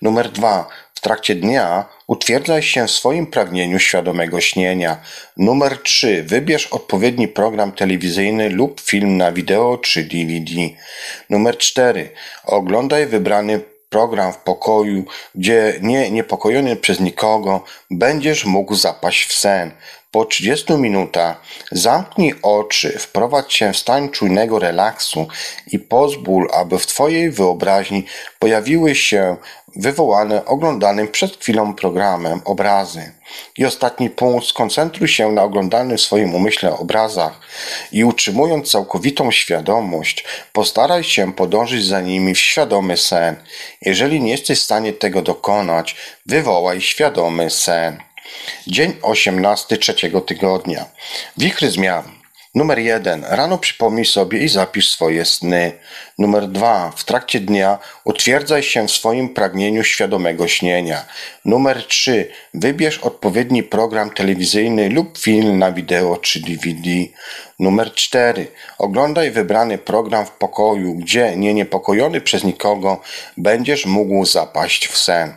[0.02, 0.68] Numer 2
[1.04, 5.00] trakcie dnia utwierdzaj się w swoim pragnieniu świadomego śnienia.
[5.36, 6.22] Numer 3.
[6.22, 10.52] Wybierz odpowiedni program telewizyjny lub film na wideo czy DVD.
[11.30, 12.10] Numer 4.
[12.44, 19.72] Oglądaj wybrany program w pokoju, gdzie nie niepokojony przez nikogo będziesz mógł zapaść w sen.
[20.10, 21.42] Po 30 minutach
[21.72, 25.28] zamknij oczy, wprowadź się w stan czujnego relaksu
[25.72, 28.04] i pozwól, aby w Twojej wyobraźni
[28.38, 29.36] pojawiły się
[29.76, 33.12] wywołane oglądanym przed chwilą programem obrazy.
[33.58, 37.40] I ostatni punkt, skoncentruj się na oglądanym w swoim umyśle obrazach
[37.92, 43.36] i utrzymując całkowitą świadomość, postaraj się podążyć za nimi w świadomy sen.
[43.80, 45.96] Jeżeli nie jesteś w stanie tego dokonać,
[46.26, 47.98] wywołaj świadomy sen.
[48.66, 50.84] Dzień 18 trzeciego tygodnia.
[51.36, 52.23] Wichry zmian.
[52.54, 53.24] Numer jeden.
[53.28, 55.72] Rano przypomnij sobie i zapisz swoje sny.
[56.18, 56.92] Numer dwa.
[56.96, 61.04] W trakcie dnia utwierdzaj się w swoim pragnieniu świadomego śnienia.
[61.44, 62.28] Numer trzy.
[62.54, 66.90] Wybierz odpowiedni program telewizyjny lub film na wideo czy DVD.
[67.58, 68.46] Numer cztery.
[68.78, 73.00] Oglądaj wybrany program w pokoju, gdzie nie niepokojony przez nikogo
[73.36, 75.34] będziesz mógł zapaść w sen.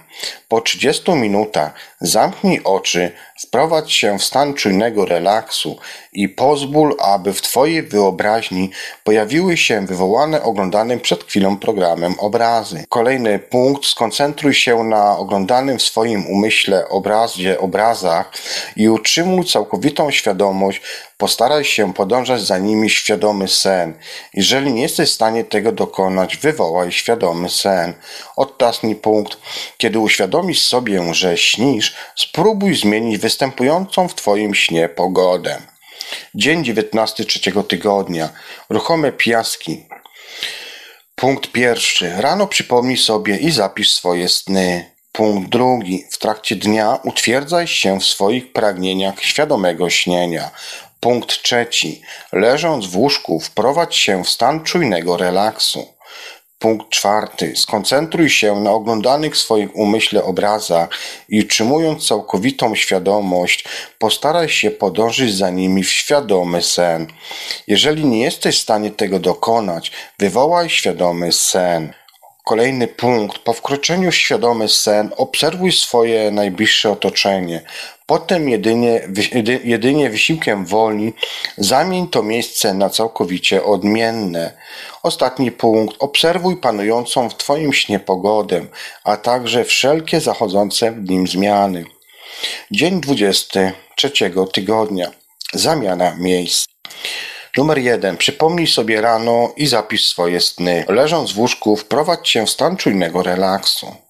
[0.47, 5.79] Po 30 minutach zamknij oczy, wprowadź się w stan czujnego relaksu
[6.13, 8.71] i pozwól, aby w Twojej wyobraźni
[9.03, 12.85] pojawiły się wywołane oglądanym przed chwilą programem obrazy.
[12.89, 18.31] Kolejny punkt, skoncentruj się na oglądanym w swoim umyśle obrazie, obrazach
[18.75, 20.81] i utrzymuj całkowitą świadomość
[21.17, 23.93] Postaraj się podążać za nimi świadomy sen.
[24.33, 27.93] Jeżeli nie jesteś w stanie tego dokonać, wywołaj świadomy sen.
[28.35, 29.37] Ostatni punkt.
[29.77, 35.61] Kiedy uświadomisz sobie, że śnisz, spróbuj zmienić występującą w Twoim śnie pogodę.
[36.35, 38.29] Dzień 19 trzeciego tygodnia.
[38.69, 39.85] Ruchome piaski.
[41.15, 42.13] Punkt pierwszy.
[42.17, 44.91] Rano przypomnij sobie i zapisz swoje sny.
[45.11, 46.05] Punkt drugi.
[46.11, 50.51] W trakcie dnia utwierdzaj się w swoich pragnieniach świadomego śnienia.
[50.99, 52.01] Punkt trzeci.
[52.33, 55.97] Leżąc w łóżku, wprowadź się w stan czujnego relaksu.
[56.59, 57.53] Punkt czwarty.
[57.55, 60.89] Skoncentruj się na oglądanych w swoim umyśle obrazach
[61.29, 63.65] i utrzymując całkowitą świadomość,
[63.99, 67.07] postaraj się podążyć za nimi w świadomy sen.
[67.67, 71.93] Jeżeli nie jesteś w stanie tego dokonać, wywołaj świadomy sen.
[72.45, 73.39] Kolejny punkt.
[73.39, 77.61] Po wkroczeniu w świadomy sen obserwuj swoje najbliższe otoczenie.
[78.07, 79.01] Potem jedynie,
[79.63, 81.13] jedynie wysiłkiem woli
[81.57, 84.51] zamień to miejsce na całkowicie odmienne.
[85.03, 85.95] Ostatni punkt.
[85.99, 88.65] Obserwuj panującą w Twoim śnie pogodę,
[89.03, 91.85] a także wszelkie zachodzące w nim zmiany.
[92.71, 94.11] Dzień 23
[94.53, 95.11] tygodnia.
[95.53, 96.65] Zamiana miejsc.
[97.57, 98.17] Numer jeden.
[98.17, 100.85] Przypomnij sobie rano i zapisz swoje sny.
[100.87, 104.06] Leżąc w łóżku, wprowadź się w stan czujnego relaksu.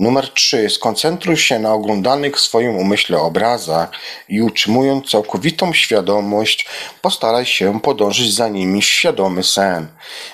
[0.00, 0.70] Numer 3.
[0.70, 3.90] Skoncentruj się na oglądanych w swoim umyśle obrazach
[4.28, 6.66] i utrzymując całkowitą świadomość,
[7.02, 9.88] postaraj się podążyć za nimi świadomy sen.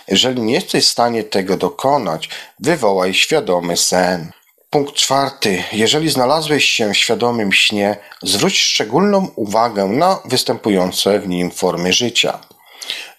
[0.08, 2.28] Jeżeli nie jesteś w stanie tego dokonać,
[2.60, 4.30] wywołaj świadomy sen.
[4.70, 5.62] Punkt czwarty.
[5.72, 12.38] Jeżeli znalazłeś się w świadomym śnie, zwróć szczególną uwagę na występujące w nim formy życia.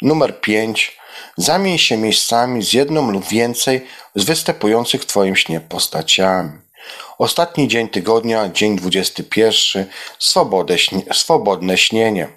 [0.02, 0.97] Numer 5.
[1.38, 3.86] Zamień się miejscami z jedną lub więcej
[4.16, 6.52] z występujących w Twoim śnie postaciami.
[7.18, 9.86] Ostatni dzień tygodnia, dzień 21.
[11.12, 12.28] swobodne śnienie.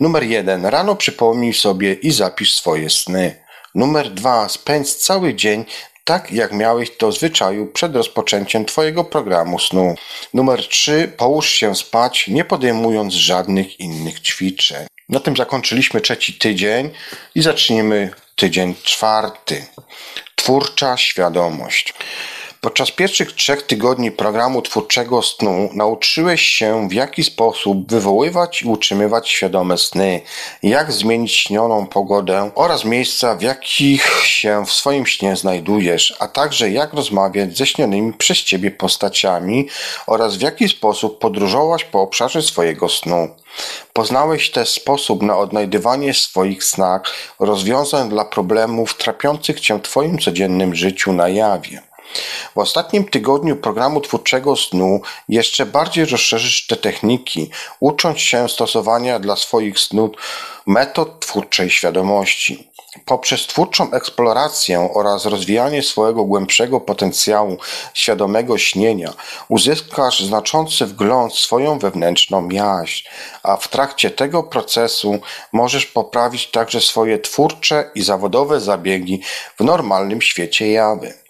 [0.00, 0.66] Numer 1.
[0.66, 3.36] Rano przypomnij sobie i zapisz swoje sny.
[3.74, 4.48] Numer 2.
[4.48, 5.64] Spędź cały dzień
[6.04, 9.94] tak jak miałeś to zwyczaju przed rozpoczęciem Twojego programu snu.
[10.34, 11.12] Numer 3.
[11.16, 14.86] Połóż się spać, nie podejmując żadnych innych ćwiczeń.
[15.08, 16.90] Na tym zakończyliśmy trzeci tydzień
[17.34, 19.66] i zacznijmy tydzień czwarty.
[20.36, 21.94] Twórcza świadomość.
[22.66, 29.28] Podczas pierwszych trzech tygodni programu twórczego snu nauczyłeś się w jaki sposób wywoływać i utrzymywać
[29.28, 30.20] świadome sny,
[30.62, 36.70] jak zmienić śnioną pogodę oraz miejsca, w jakich się w swoim śnie znajdujesz, a także
[36.70, 39.68] jak rozmawiać ze śnionymi przez ciebie postaciami
[40.06, 43.28] oraz w jaki sposób podróżować po obszarze swojego snu.
[43.92, 47.02] Poznałeś też sposób na odnajdywanie swoich snach
[47.40, 51.85] rozwiązań dla problemów trapiących cię w twoim codziennym życiu na jawie.
[52.54, 57.50] W ostatnim tygodniu programu twórczego snu jeszcze bardziej rozszerzysz te techniki,
[57.80, 60.10] ucząc się stosowania dla swoich snów
[60.66, 62.70] metod twórczej świadomości.
[63.04, 67.56] Poprzez twórczą eksplorację oraz rozwijanie swojego głębszego potencjału
[67.94, 69.12] świadomego śnienia
[69.48, 73.08] uzyskasz znaczący wgląd w swoją wewnętrzną jaźń,
[73.42, 75.18] a w trakcie tego procesu
[75.52, 79.22] możesz poprawić także swoje twórcze i zawodowe zabiegi
[79.58, 81.25] w normalnym świecie jawy.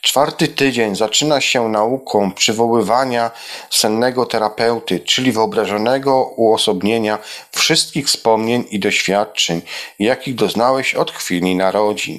[0.00, 3.30] Czwarty tydzień zaczyna się nauką przywoływania
[3.70, 7.18] sennego terapeuty, czyli wyobrażonego uosobnienia
[7.52, 9.62] wszystkich wspomnień i doświadczeń,
[9.98, 12.18] jakich doznałeś od chwili narodzin.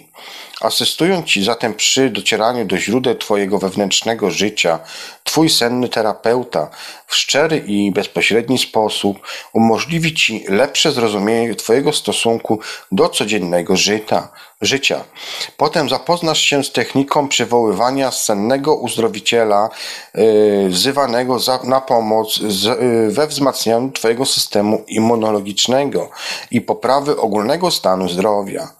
[0.61, 4.79] Asystując Ci zatem przy docieraniu do źródeł Twojego wewnętrznego życia,
[5.23, 6.69] Twój senny terapeuta
[7.07, 9.19] w szczery i bezpośredni sposób
[9.53, 12.59] umożliwi Ci lepsze zrozumienie Twojego stosunku
[12.91, 14.27] do codziennego życia.
[14.61, 15.03] życia.
[15.57, 19.69] Potem zapoznasz się z techniką przywoływania sennego uzdrowiciela
[20.15, 26.09] yy, wzywanego za, na pomoc z, yy, we wzmacnianiu Twojego systemu immunologicznego
[26.51, 28.78] i poprawy ogólnego stanu zdrowia.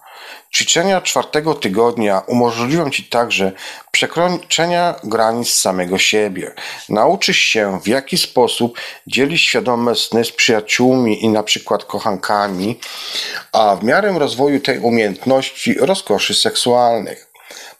[0.54, 3.52] Ćwiczenia czwartego tygodnia umożliwią Ci także
[3.90, 6.54] przekroczenia granic samego siebie.
[6.88, 12.80] Nauczysz się, w jaki sposób dzielić świadome sny z przyjaciółmi i na przykład kochankami,
[13.52, 17.30] a w miarę rozwoju tej umiejętności rozkoszy seksualnych.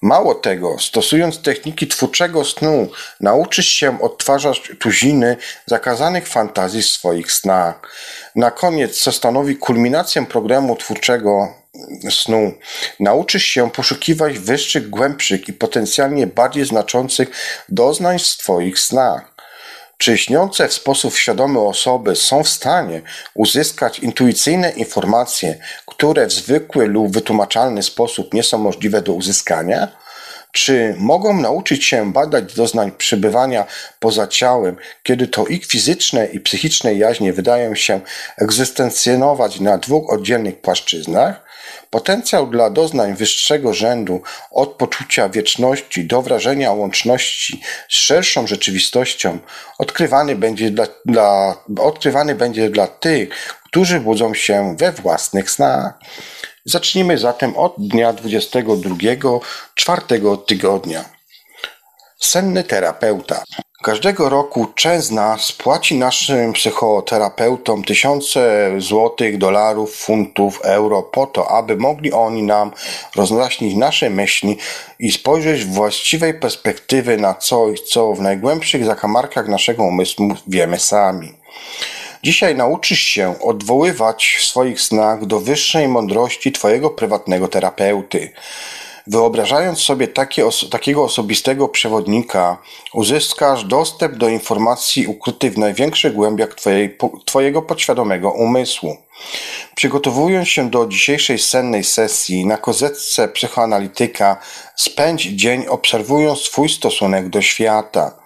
[0.02, 2.88] Mało tego, stosując techniki twórczego snu,
[3.20, 7.96] nauczysz się odtwarzać tuziny zakazanych fantazji w swoich snach.
[8.36, 11.59] Na koniec, co stanowi kulminację programu twórczego
[12.10, 12.52] snu.
[13.00, 17.30] Nauczysz się poszukiwać wyższych, głębszych i potencjalnie bardziej znaczących
[17.68, 19.30] doznań w Twoich snach.
[19.98, 23.02] Czy śniące w sposób świadomy osoby są w stanie
[23.34, 29.88] uzyskać intuicyjne informacje, które w zwykły lub wytłumaczalny sposób nie są możliwe do uzyskania?
[30.52, 33.66] Czy mogą nauczyć się badać doznań przebywania
[33.98, 38.00] poza ciałem, kiedy to ich fizyczne i psychiczne jaźnie wydają się
[38.38, 41.49] egzystencjonować na dwóch oddzielnych płaszczyznach?
[41.90, 49.38] Potencjał dla doznań wyższego rzędu, od poczucia wieczności do wrażenia łączności z szerszą rzeczywistością,
[49.78, 53.28] odkrywany będzie dla, dla, odkrywany będzie dla tych,
[53.64, 55.94] którzy budzą się we własnych snach.
[56.64, 58.96] Zacznijmy zatem od dnia 22
[59.74, 61.19] czwartego tygodnia.
[62.22, 63.44] Senny terapeuta.
[63.82, 71.50] Każdego roku część z nas płaci naszym psychoterapeutom tysiące złotych, dolarów, funtów, euro po to,
[71.50, 72.72] aby mogli oni nam
[73.16, 74.58] rozjaśnić nasze myśli
[74.98, 81.32] i spojrzeć w właściwej perspektywy na coś, co w najgłębszych zakamarkach naszego umysłu wiemy sami.
[82.22, 88.32] Dzisiaj nauczysz się odwoływać w swoich snach do wyższej mądrości Twojego prywatnego terapeuty.
[89.06, 90.08] Wyobrażając sobie
[90.46, 92.58] oso takiego osobistego przewodnika,
[92.94, 98.96] uzyskasz dostęp do informacji ukrytych w największych głębiach twojej, po, Twojego podświadomego umysłu.
[99.74, 104.40] Przygotowując się do dzisiejszej sennej sesji na kozetce psychoanalityka,
[104.76, 108.16] spędź dzień obserwując swój stosunek do świata.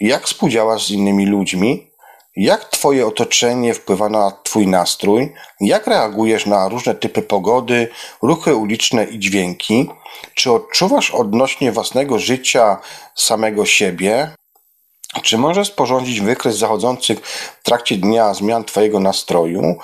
[0.00, 1.93] Jak współdziałasz z innymi ludźmi?
[2.36, 5.32] Jak Twoje otoczenie wpływa na Twój nastrój?
[5.60, 7.88] Jak reagujesz na różne typy pogody,
[8.22, 9.90] ruchy uliczne i dźwięki?
[10.34, 12.80] Czy odczuwasz odnośnie własnego życia
[13.14, 14.30] samego siebie?
[15.22, 19.76] Czy możesz sporządzić wykres zachodzących w trakcie dnia zmian Twojego nastroju?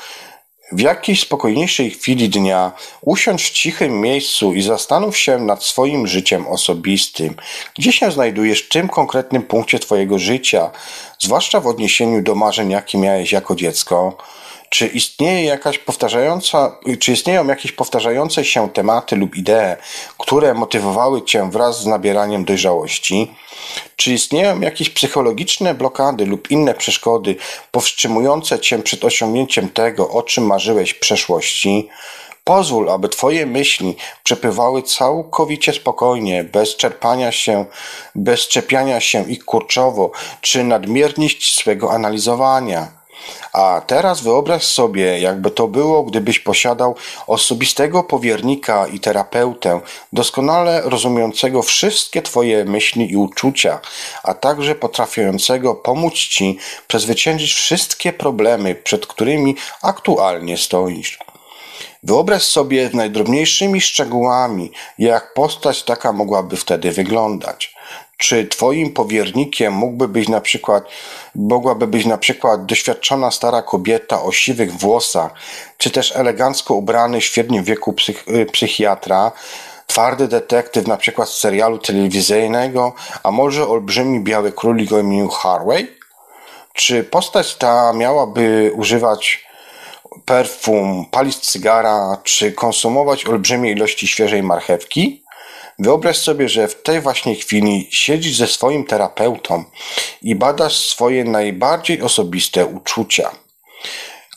[0.73, 6.47] W jakiejś spokojniejszej chwili dnia usiądź w cichym miejscu i zastanów się nad swoim życiem
[6.47, 7.35] osobistym.
[7.79, 10.71] Gdzie się znajdujesz w tym konkretnym punkcie Twojego życia,
[11.19, 14.17] zwłaszcza w odniesieniu do marzeń, jakie miałeś jako dziecko?
[14.71, 19.77] Czy istnieje jakaś powtarzająca, czy istnieją jakieś powtarzające się tematy lub idee,
[20.19, 23.35] które motywowały Cię wraz z nabieraniem dojrzałości?
[23.97, 27.37] Czy istnieją jakieś psychologiczne blokady lub inne przeszkody
[27.71, 31.89] powstrzymujące Cię przed osiągnięciem tego, o czym marzyłeś w przeszłości?
[32.45, 37.65] Pozwól, aby Twoje myśli przepływały całkowicie spokojnie, bez czerpania się,
[38.15, 40.11] bez czepiania się ich kurczowo,
[40.41, 43.00] czy nadmierność swego analizowania.
[43.53, 46.95] A teraz wyobraź sobie, jakby to było, gdybyś posiadał
[47.27, 49.81] osobistego powiernika i terapeutę,
[50.13, 53.81] doskonale rozumiejącego wszystkie Twoje myśli i uczucia,
[54.23, 56.59] a także potrafiącego pomóc Ci
[56.89, 61.19] przezwyciężyć wszystkie problemy, przed którymi aktualnie stoisz.
[62.03, 67.75] Wyobraź sobie najdrobniejszymi szczegółami, jak postać taka mogłaby wtedy wyglądać.
[68.21, 70.85] Czy twoim powiernikiem mógłby być na przykład,
[71.35, 75.33] mogłaby być na przykład doświadczona stara kobieta o siwych włosach,
[75.79, 79.33] czy też elegancko ubrany w średnim wieku psych, y, psychiatra,
[79.87, 82.93] twardy detektyw na przykład z serialu telewizyjnego,
[83.23, 85.97] a może olbrzymi biały królik o imieniu Harway?
[86.73, 89.47] Czy postać ta miałaby używać
[90.25, 95.20] perfum, palić cygara, czy konsumować olbrzymie ilości świeżej marchewki?
[95.81, 99.65] Wyobraź sobie, że w tej właśnie chwili siedzisz ze swoim terapeutą
[100.23, 103.31] i badasz swoje najbardziej osobiste uczucia.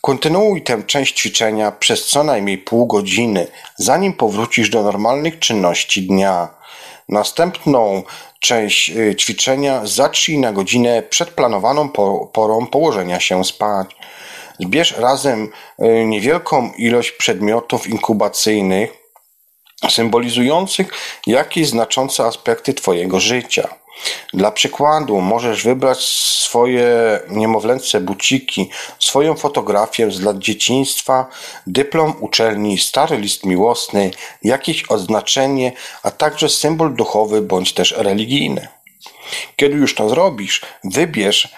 [0.02, 6.50] Kontynuuj tę część ćwiczenia przez co najmniej pół godziny, zanim powrócisz do normalnych czynności dnia.
[7.10, 8.04] Następną
[8.40, 11.90] część y, ćwiczenia zacznij na godzinę przed planowaną
[12.34, 13.96] porą położenia się spać.
[14.60, 19.03] Zbierz razem y, niewielką ilość przedmiotów inkubacyjnych,
[19.90, 20.92] symbolizujących
[21.28, 23.68] jakieś znaczące aspekty Twojego życia.
[24.34, 28.70] Dla przykładu możesz wybrać swoje niemowlęce buciki,
[29.00, 31.30] swoją fotografię z lat dzieciństwa,
[31.68, 34.12] dyplom uczelni, stary list miłosny,
[34.44, 35.72] jakieś odznaczenie,
[36.04, 38.68] a także symbol duchowy bądź też religijny.
[39.56, 41.54] Kiedy już to zrobisz, wybierz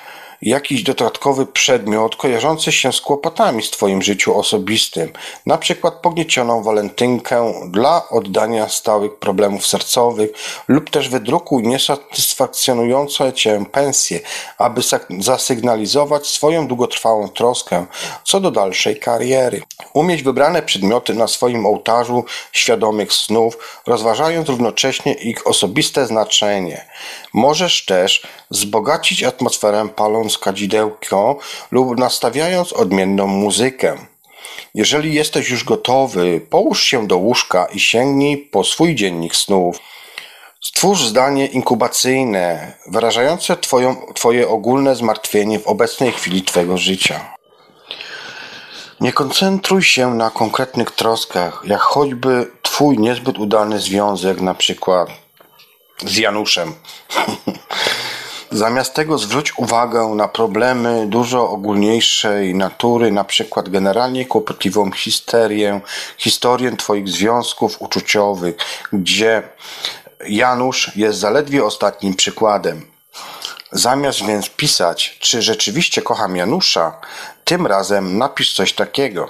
[0.46, 5.12] jakiś dodatkowy przedmiot kojarzący się z kłopotami w Twoim życiu osobistym,
[5.46, 10.30] na przykład pogniecioną walentynkę dla oddania stałych problemów sercowych
[10.68, 14.20] lub też wydrukuj niesatysfakcjonujące Cię pensje,
[14.58, 14.82] aby
[15.20, 17.86] zasygnalizować swoją długotrwałą troskę
[18.24, 19.62] co do dalszej kariery.
[19.94, 26.86] Umieć wybrane przedmioty na swoim ołtarzu świadomych snów, rozważając równocześnie ich osobiste znaczenie.
[27.34, 31.38] Możesz też wzbogacić atmosferę paląc kadzidełko
[31.72, 33.98] lub nastawiając odmienną muzykę.
[34.74, 39.80] Jeżeli jesteś już gotowy, połóż się do łóżka i sięgnij po swój dziennik snów.
[40.62, 47.36] Stwórz zdanie inkubacyjne, wyrażające twoją, Twoje ogólne zmartwienie w obecnej chwili Twojego życia.
[49.00, 55.10] Nie koncentruj się na konkretnych troskach, jak choćby Twój niezbyt udany związek, na przykład
[56.06, 56.74] z Januszem.
[58.52, 65.82] Zamiast tego zwróć uwagę na problemy dużo ogólniejszej natury, na przykład generalnie kłopotliwą histerię,
[66.18, 68.56] historię Twoich związków uczuciowych,
[68.94, 69.44] gdzie
[70.28, 72.86] Janusz jest zaledwie ostatnim przykładem.
[73.72, 77.00] Zamiast więc pisać, czy rzeczywiście kocham Janusza,
[77.46, 79.30] tym razem napisz coś takiego.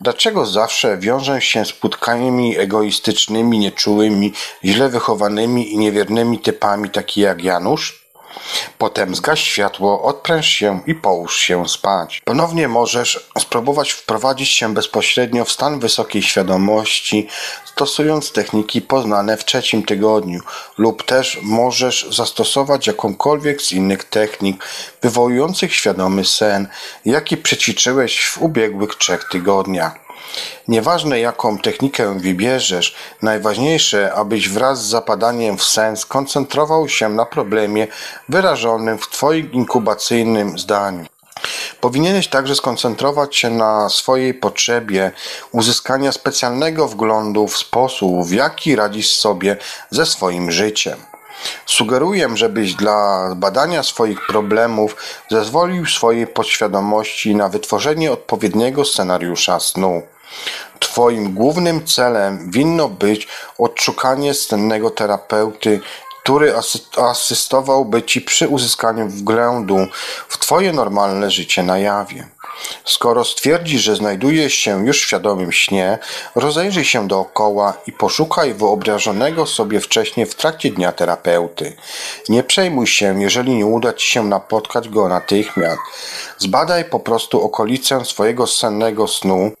[0.00, 4.32] Dlaczego zawsze wiążę się z spotkaniami egoistycznymi, nieczułymi,
[4.64, 8.05] źle wychowanymi i niewiernymi typami, taki jak Janusz?
[8.78, 12.22] Potem zgaś światło, odpręż się i połóż się spać.
[12.24, 17.28] Ponownie możesz spróbować wprowadzić się bezpośrednio w stan wysokiej świadomości,
[17.64, 20.40] stosując techniki poznane w trzecim tygodniu,
[20.78, 24.64] lub też możesz zastosować jakąkolwiek z innych technik
[25.02, 26.68] wywołujących świadomy sen,
[27.04, 30.05] jaki przećwiczyłeś w ubiegłych trzech tygodniach.
[30.68, 37.86] Nieważne jaką technikę wybierzesz, najważniejsze, abyś wraz z zapadaniem w sen skoncentrował się na problemie
[38.28, 41.06] wyrażonym w Twoim inkubacyjnym zdaniu.
[41.80, 45.12] Powinieneś także skoncentrować się na swojej potrzebie
[45.52, 49.56] uzyskania specjalnego wglądu w sposób, w jaki radzisz sobie
[49.90, 50.98] ze swoim życiem.
[51.66, 54.96] Sugeruję, żebyś dla badania swoich problemów
[55.30, 60.02] zezwolił swojej podświadomości na wytworzenie odpowiedniego scenariusza snu.
[60.78, 65.80] Twoim głównym celem winno być odszukanie sennego terapeuty,
[66.22, 66.54] który
[66.96, 69.86] asystowałby Ci przy uzyskaniu wglądu
[70.28, 72.28] w Twoje normalne życie na jawie.
[72.84, 75.98] Skoro stwierdzisz, że znajdujesz się już w świadomym śnie,
[76.34, 81.76] rozejrzyj się dookoła i poszukaj wyobrażonego sobie wcześniej w trakcie dnia terapeuty.
[82.28, 85.80] Nie przejmuj się, jeżeli nie uda Ci się napotkać go natychmiast.
[86.38, 89.52] Zbadaj po prostu okolicę swojego sennego snu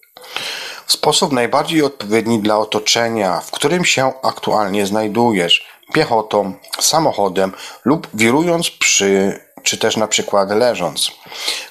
[0.86, 7.52] w sposób najbardziej odpowiedni dla otoczenia, w którym się aktualnie znajdujesz, piechotą, samochodem
[7.84, 11.12] lub wirując przy, czy też na przykład leżąc.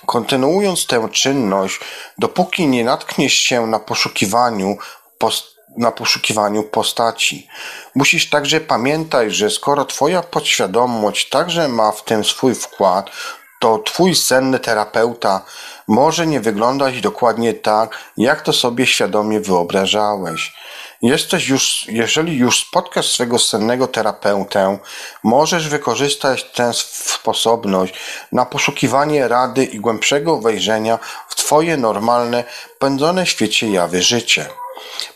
[0.06, 1.80] Kontynuując tę czynność,
[2.18, 4.78] dopóki nie natkniesz się na poszukiwaniu
[5.18, 7.48] post na poszukiwaniu postaci.
[7.96, 13.10] Musisz także pamiętać, że skoro Twoja podświadomość także ma w tym swój wkład,
[13.60, 15.42] to Twój senny terapeuta
[15.88, 20.54] może nie wyglądać dokładnie tak, jak to sobie świadomie wyobrażałeś.
[21.02, 24.78] Jesteś już, jeżeli już spotkasz swego sennego terapeutę,
[25.24, 27.94] możesz wykorzystać tę sposobność
[28.32, 32.44] na poszukiwanie rady i głębszego wejrzenia w Twoje normalne,
[32.80, 34.50] pędzone w świecie jawy życie.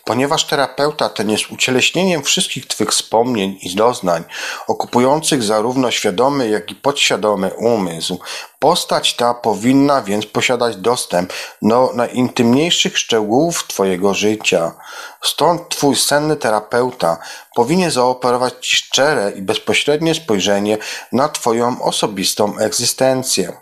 [0.04, 4.24] Ponieważ terapeuta ten jest ucieleśnieniem wszystkich Twych wspomnień i doznań,
[4.66, 8.18] okupujących zarówno świadomy, jak i podświadomy umysł,
[8.58, 11.32] postać ta powinna więc posiadać dostęp
[11.62, 14.72] do najintymniejszych szczegółów Twojego życia.
[15.22, 17.18] Stąd Twój senny terapeuta
[17.54, 20.78] powinien zaoferować Ci szczere i bezpośrednie spojrzenie
[21.12, 23.52] na Twoją osobistą egzystencję.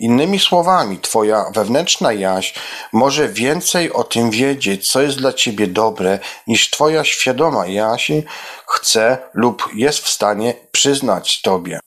[0.00, 2.58] Innymi słowami, Twoja wewnętrzna jaźń
[2.92, 8.22] może więcej o tym wiedzieć, co jest dla Ciebie dobre, niż Twoja świadoma jaźń
[8.66, 11.80] chce lub jest w stanie przyznać Tobie.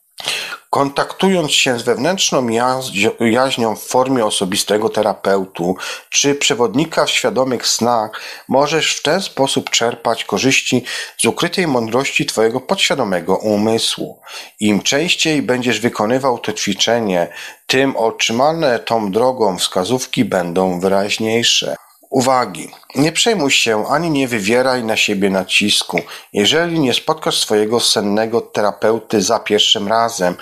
[0.69, 2.47] Kontaktując się z wewnętrzną
[3.19, 5.75] jaźnią w formie osobistego terapeutu
[6.09, 10.83] czy przewodnika w świadomych snach, możesz w ten sposób czerpać korzyści
[11.17, 14.19] z ukrytej mądrości Twojego podświadomego umysłu.
[14.59, 17.27] Im częściej będziesz wykonywał to ćwiczenie,
[17.67, 21.75] tym otrzymane tą drogą wskazówki będą wyraźniejsze.
[22.11, 22.71] Uwagi.
[22.95, 26.01] Nie przejmuj się ani nie wywieraj na siebie nacisku,
[26.33, 30.35] jeżeli nie spotkasz swojego sennego terapeuty za pierwszym razem,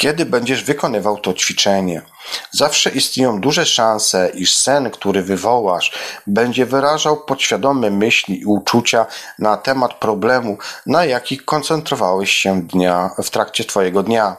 [0.00, 2.02] kiedy będziesz wykonywał to ćwiczenie.
[2.50, 5.92] Zawsze istnieją duże szanse, iż sen, który wywołasz,
[6.26, 9.06] będzie wyrażał podświadome myśli i uczucia
[9.38, 14.36] na temat problemu, na jakich koncentrowałeś się dnia, w trakcie Twojego dnia.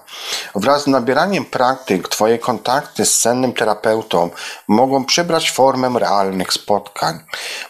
[0.55, 4.29] Wraz z nabieraniem praktyk, Twoje kontakty z sennym terapeutą
[4.67, 7.19] mogą przybrać formę realnych spotkań.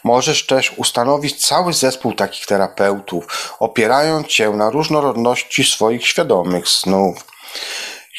[0.03, 7.30] Możesz też ustanowić cały zespół takich terapeutów, opierając się na różnorodności swoich świadomych snów.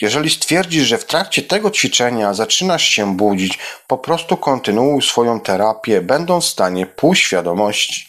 [0.00, 6.00] Jeżeli stwierdzisz, że w trakcie tego ćwiczenia zaczynasz się budzić, po prostu kontynuuj swoją terapię,
[6.00, 8.06] będąc w stanie półświadomości.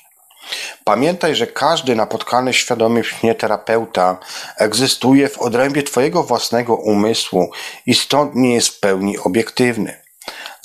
[0.84, 4.18] Pamiętaj, że każdy napotkany świadomy śnie terapeuta
[4.58, 7.52] egzystuje w odrębie Twojego własnego umysłu
[7.86, 10.03] i stąd nie jest w pełni obiektywny.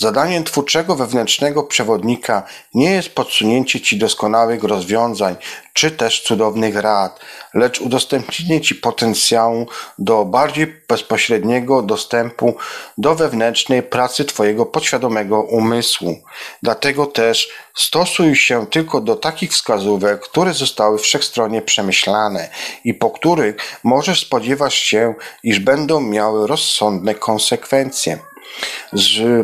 [0.01, 2.43] Zadaniem twórczego wewnętrznego przewodnika
[2.75, 5.37] nie jest podsunięcie Ci doskonałych rozwiązań
[5.73, 7.21] czy też cudownych rad,
[7.55, 9.67] lecz udostępnienie Ci potencjału
[9.99, 12.57] do bardziej bezpośredniego dostępu
[12.99, 16.17] do wewnętrznej pracy Twojego podświadomego umysłu.
[16.63, 22.49] Dlatego też stosuj się tylko do takich wskazówek, które zostały wszechstronnie przemyślane
[22.85, 28.19] i po których możesz spodziewać się, iż będą miały rozsądne konsekwencje.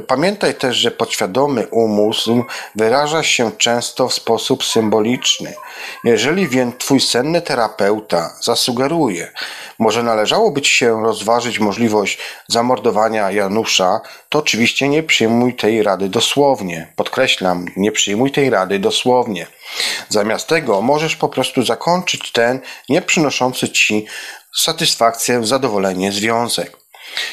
[0.06, 2.44] Pamiętaj też, że podświadomy umysł
[2.74, 5.54] wyraża się często w sposób symboliczny.
[6.04, 9.32] Jeżeli więc twój senny terapeuta zasugeruje,
[9.78, 16.92] Może należałoby ci się rozważyć możliwość zamordowania Janusza, to oczywiście nie przyjmuj tej rady dosłownie.
[16.96, 19.46] Podkreślam, nie przyjmuj tej rady dosłownie.
[20.08, 24.06] Zamiast tego możesz po prostu zakończyć ten nie przynoszący ci
[24.56, 26.83] satysfakcję, zadowolenie związek.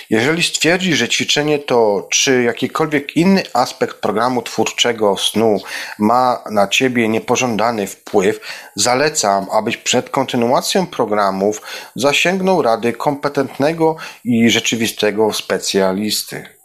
[0.09, 5.57] Jeżeli stwierdzi, że ćwiczenie to czy jakikolwiek inny aspekt programu twórczego snu
[5.99, 8.39] ma na ciebie niepożądany wpływ,
[8.75, 11.61] zalecam, abyś przed kontynuacją programów
[11.95, 16.60] zasięgnął rady kompetentnego i rzeczywistego specjalisty.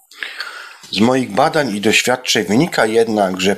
[0.91, 3.57] Z moich badań i doświadczeń wynika jednak, że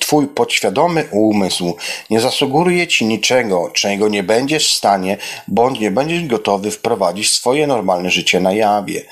[0.00, 1.76] twój podświadomy umysł
[2.10, 5.16] nie zasugeruje ci niczego, czego nie będziesz w stanie,
[5.48, 9.04] bądź nie będziesz gotowy wprowadzić swoje normalne życie na jawie.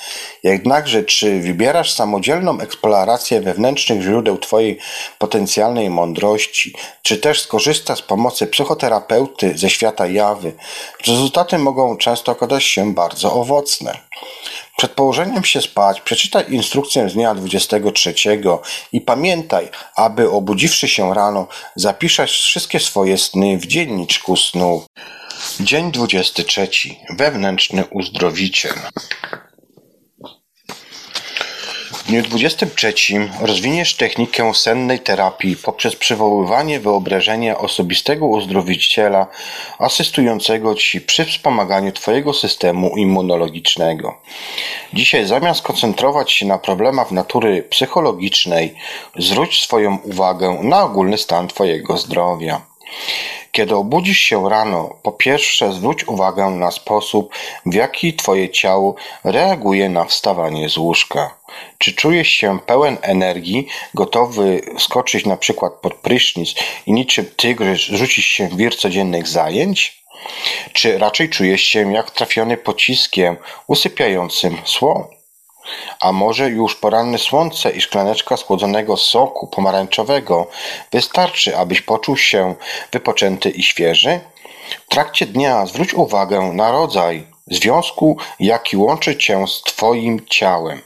[0.43, 4.79] Jednakże, czy wybierasz samodzielną eksplorację wewnętrznych źródeł twojej
[5.19, 10.53] potencjalnej mądrości, czy też skorzystasz z pomocy psychoterapeuty ze świata jawy,
[11.07, 14.01] rezultaty mogą często okazać się bardzo owocne.
[14.77, 18.15] Przed położeniem się spać przeczytaj instrukcję z dnia 23
[18.93, 24.87] i pamiętaj, aby obudziwszy się rano, zapiszesz wszystkie swoje sny w dzienniczku snu.
[25.61, 26.69] Dzień 23.
[27.19, 28.75] Wewnętrzny uzdrowiciel.
[32.07, 32.95] W dniu 23
[33.41, 39.27] rozwiniesz technikę sennej terapii poprzez przywoływanie wyobrażenia osobistego uzdrowiciela
[39.79, 44.21] asystującego Ci przy wspomaganiu Twojego systemu immunologicznego.
[44.93, 48.75] Dzisiaj zamiast koncentrować się na problemach natury psychologicznej,
[49.19, 52.76] zwróć swoją uwagę na ogólny stan Twojego zdrowia.
[53.53, 57.35] Kiedy obudzisz się rano, po pierwsze zwróć uwagę na sposób,
[57.67, 61.35] w jaki Twoje ciało reaguje na wstawanie z łóżka.
[61.79, 66.55] Czy czujesz się pełen energii, gotowy skoczyć na przykład pod prysznic
[66.87, 70.03] i niczym tygrys rzucić się w wir codziennych zajęć?
[70.73, 75.16] Czy raczej czujesz się jak trafiony pociskiem usypiającym słon?
[76.01, 80.47] A może już poranne słońce i szklaneczka schłodzonego soku pomarańczowego
[80.93, 82.55] wystarczy, abyś poczuł się
[82.93, 84.21] wypoczęty i świeży?
[84.87, 90.83] W trakcie dnia zwróć uwagę na rodzaj związku, jaki łączy cię z Twoim ciałem.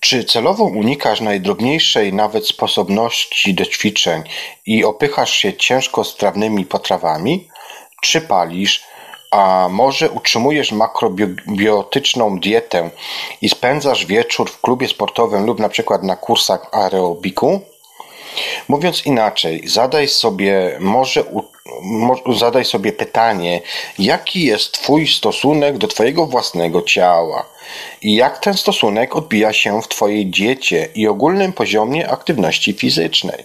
[0.00, 4.22] Czy celowo unikasz najdrobniejszej nawet sposobności do ćwiczeń
[4.66, 7.48] i opychasz się ciężko strawnymi potrawami?
[8.02, 8.84] Czy palisz,
[9.30, 12.90] a może utrzymujesz makrobiotyczną dietę
[13.42, 17.60] i spędzasz wieczór w klubie sportowym lub na przykład na kursach aerobiku?
[18.68, 21.24] Mówiąc inaczej, zadaj sobie może
[22.36, 23.62] zadaj sobie pytanie,
[23.98, 27.46] jaki jest Twój stosunek do Twojego własnego ciała
[28.02, 33.44] i jak ten stosunek odbija się w Twojej diecie i ogólnym poziomie aktywności fizycznej.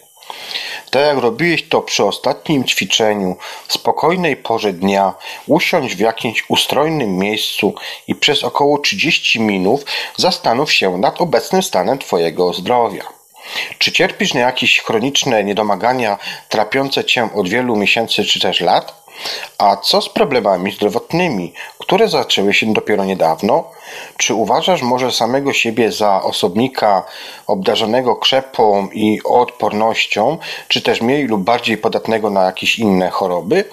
[0.92, 3.36] Tak jak robiłeś to przy ostatnim ćwiczeniu,
[3.68, 5.14] w spokojnej porze dnia,
[5.48, 7.74] usiądź w jakimś ustrojnym miejscu
[8.08, 9.86] i przez około 30 minut
[10.18, 13.04] zastanów się nad obecnym stanem Twojego zdrowia.
[13.78, 16.18] Czy cierpisz na jakieś chroniczne niedomagania
[16.50, 19.02] trapiące cię od wielu miesięcy czy też lat?
[19.58, 23.72] A co z problemami zdrowotnymi, które zaczęły się dopiero niedawno?
[24.18, 27.04] Czy uważasz może samego siebie za osobnika
[27.48, 30.38] obdarzonego krzepą i odpornością,
[30.68, 33.66] czy też mniej lub bardziej podatnego na jakieś inne choroby?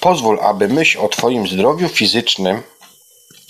[0.00, 2.62] Pozwól, aby myśl o Twoim zdrowiu fizycznym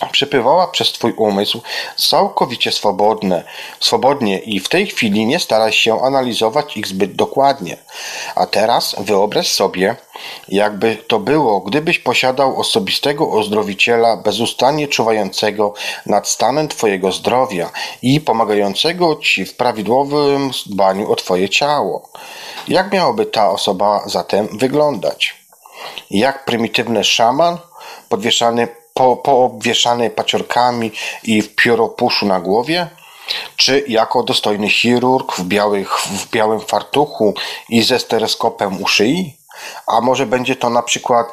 [0.06, 1.60] przepływała przez Twój umysł
[1.96, 3.44] całkowicie swobodne,
[3.80, 7.76] swobodnie i w tej chwili nie staraj się analizować ich zbyt dokładnie.
[8.34, 9.96] A teraz wyobraź sobie,
[10.48, 15.74] jakby to było, gdybyś posiadał osobistego ozdrowiciela bezustannie czuwającego
[16.06, 17.70] nad stanem Twojego zdrowia
[18.02, 22.08] i pomagającego Ci w prawidłowym dbaniu o Twoje ciało.
[22.68, 25.36] Jak miałaby ta osoba zatem wyglądać?
[26.10, 27.58] Jak prymitywny szaman
[28.08, 28.68] podwieszany
[28.98, 30.92] po, poobwieszany paciorkami
[31.22, 32.86] i w pióropuszu na głowie?
[33.56, 37.34] Czy jako dostojny chirurg w, białych, w białym fartuchu
[37.68, 39.36] i ze stereoskopem u szyi?
[39.86, 41.26] A może będzie to na przykład,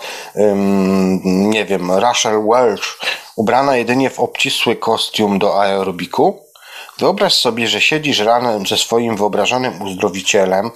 [1.25, 2.99] nie wiem, Rachel Welch,
[3.35, 6.44] ubrana jedynie w obcisły kostium do aerobiku?
[6.97, 10.71] Wyobraź sobie, że siedzisz ranem ze swoim wyobrażonym uzdrowicielem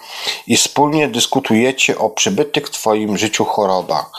[0.48, 4.12] i wspólnie dyskutujecie o przybytych w Twoim życiu chorobach.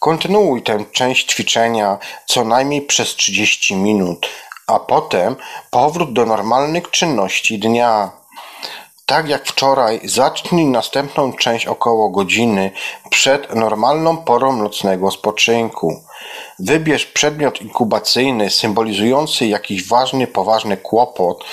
[0.00, 4.28] Kontynuuj tę część ćwiczenia co najmniej przez 30 minut,
[4.66, 5.36] a potem
[5.70, 8.10] powrót do normalnych czynności dnia.
[9.06, 12.70] Tak jak wczoraj, zacznij następną część około godziny
[13.10, 16.02] przed normalną porą nocnego spoczynku.
[16.58, 21.44] Wybierz przedmiot inkubacyjny symbolizujący jakiś ważny, poważny kłopot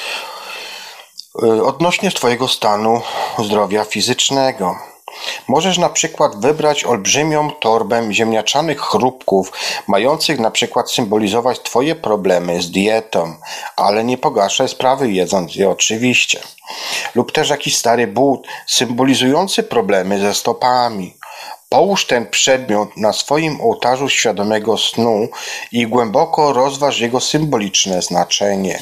[1.44, 3.02] y, odnośnie Twojego stanu
[3.40, 4.76] zdrowia fizycznego.
[5.48, 9.52] Możesz na przykład wybrać olbrzymią torbę ziemniaczanych chrupków,
[9.88, 13.36] mających na przykład symbolizować Twoje problemy z dietą,
[13.76, 16.40] ale nie pogarszaj sprawy jedząc je oczywiście.
[17.16, 21.18] Lub też jakiś stary but symbolizujący problemy ze stopami.
[21.70, 25.28] Połóż ten przedmiot na swoim ołtarzu świadomego snu
[25.72, 28.80] i głęboko rozważ jego symboliczne znaczenie.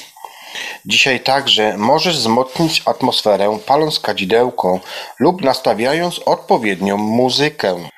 [0.86, 4.80] Dzisiaj także możesz wzmocnić atmosferę paląc kadzidełko
[5.20, 7.90] lub nastawiając odpowiednią muzykę.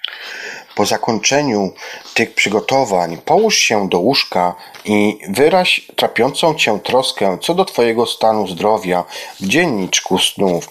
[0.76, 1.72] Po zakończeniu
[2.14, 4.56] tych przygotowań połóż się do łóżka
[4.86, 9.04] i wyraź trapiącą cię troskę co do twojego stanu zdrowia
[9.40, 10.68] w dzienniczku snów.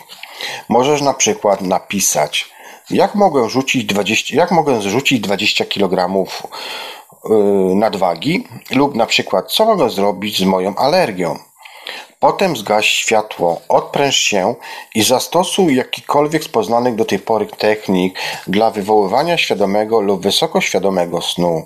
[0.68, 2.53] Możesz na przykład napisać
[2.94, 6.08] jak mogę rzucić 20, jak mogę zrzucić 20 kg
[7.24, 11.38] yy, nadwagi lub na przykład co mogę zrobić z moją alergią.
[12.20, 14.54] Potem zgaś światło, odpręż się
[14.94, 21.62] i zastosuj jakikolwiek z poznanych do tej pory technik dla wywoływania świadomego lub wysokoświadomego snu.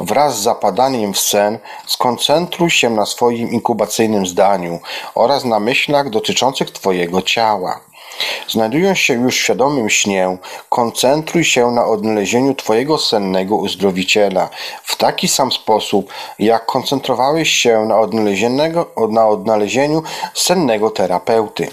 [0.00, 4.80] Wraz z zapadaniem w sen skoncentruj się na swoim inkubacyjnym zdaniu
[5.14, 7.80] oraz na myślach dotyczących Twojego ciała.
[8.48, 10.36] Znajdując się już w świadomym śnie,
[10.68, 14.48] koncentruj się na odnalezieniu Twojego sennego uzdrowiciela
[14.84, 17.96] w taki sam sposób, jak koncentrowałeś się na,
[19.08, 20.02] na odnalezieniu
[20.34, 21.68] sennego terapeuty.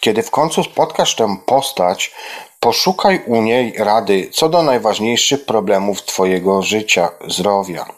[0.00, 2.14] Kiedy w końcu spotkasz tę postać,
[2.60, 7.95] poszukaj u niej rady co do najważniejszych problemów Twojego życia, zdrowia.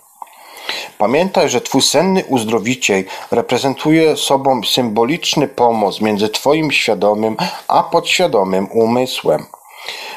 [0.99, 7.37] Pamiętaj, że Twój senny uzdrowiciel reprezentuje sobą symboliczny pomoc między Twoim świadomym
[7.69, 9.47] a podświadomym umysłem.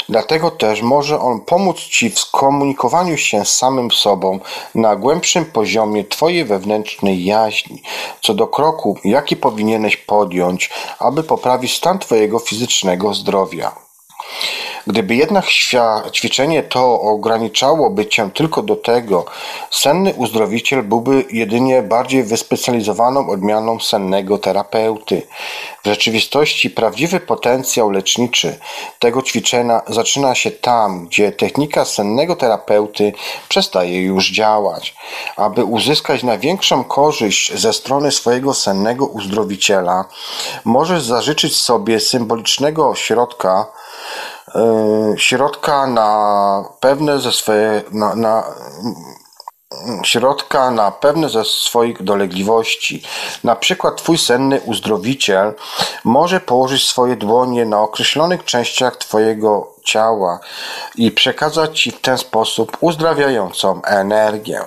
[0.09, 4.39] Dlatego też może on pomóc Ci w skomunikowaniu się z samym sobą
[4.75, 7.81] na głębszym poziomie Twojej wewnętrznej jaźni,
[8.21, 13.90] co do kroku, jaki powinieneś podjąć, aby poprawić stan Twojego fizycznego zdrowia.
[14.87, 15.45] Gdyby jednak
[16.11, 19.25] ćwiczenie to ograniczałoby cię tylko do tego,
[19.71, 25.27] senny uzdrowiciel byłby jedynie bardziej wyspecjalizowaną odmianą sennego terapeuty.
[25.83, 28.59] W rzeczywistości prawdziwy potencjał leczniczy
[28.99, 33.13] tego ćwiczenia zaczyna się tam, gdzie technika sennego terapeuty
[33.49, 34.95] przestaje już działać.
[35.35, 40.05] Aby uzyskać największą korzyść ze strony swojego sennego uzdrowiciela,
[40.65, 43.65] możesz zażyczyć sobie symbolicznego środka,
[45.17, 48.43] środka na pewne ze swoje, na, na
[50.03, 53.03] środka na pewne ze swoich dolegliwości.
[53.43, 55.53] Na przykład Twój senny uzdrowiciel
[56.03, 60.39] może położyć swoje dłonie na określonych częściach Twojego ciała
[60.95, 64.61] i przekazać Ci w ten sposób uzdrawiającą energię.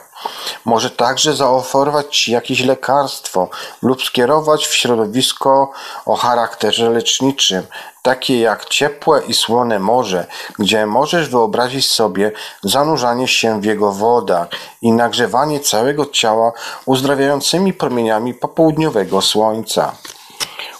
[0.64, 3.48] Może także zaoferować Ci jakieś lekarstwo
[3.82, 5.70] lub skierować w środowisko
[6.06, 7.66] o charakterze leczniczym,
[8.02, 10.26] takie jak ciepłe i słone morze,
[10.58, 14.48] gdzie możesz wyobrazić sobie zanurzanie się w jego wodach
[14.82, 16.52] i nagrzewanie całego ciała
[16.86, 19.92] uzdrawiającymi promieniami popołudniowego słońca.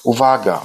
[0.03, 0.61] Uwaga!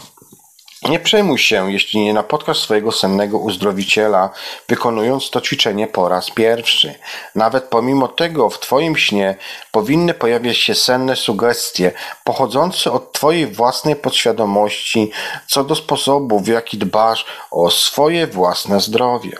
[0.84, 4.30] Nie przejmuj się, jeśli nie napotkasz swojego sennego uzdrowiciela,
[4.68, 6.96] wykonując to ćwiczenie po raz pierwszy.
[7.36, 9.36] Nawet pomimo tego w Twoim śnie
[9.72, 11.92] powinny pojawiać się senne sugestie
[12.24, 15.12] pochodzące od Twojej własnej podświadomości
[15.48, 19.32] co do sposobu, w jaki dbasz o swoje własne zdrowie.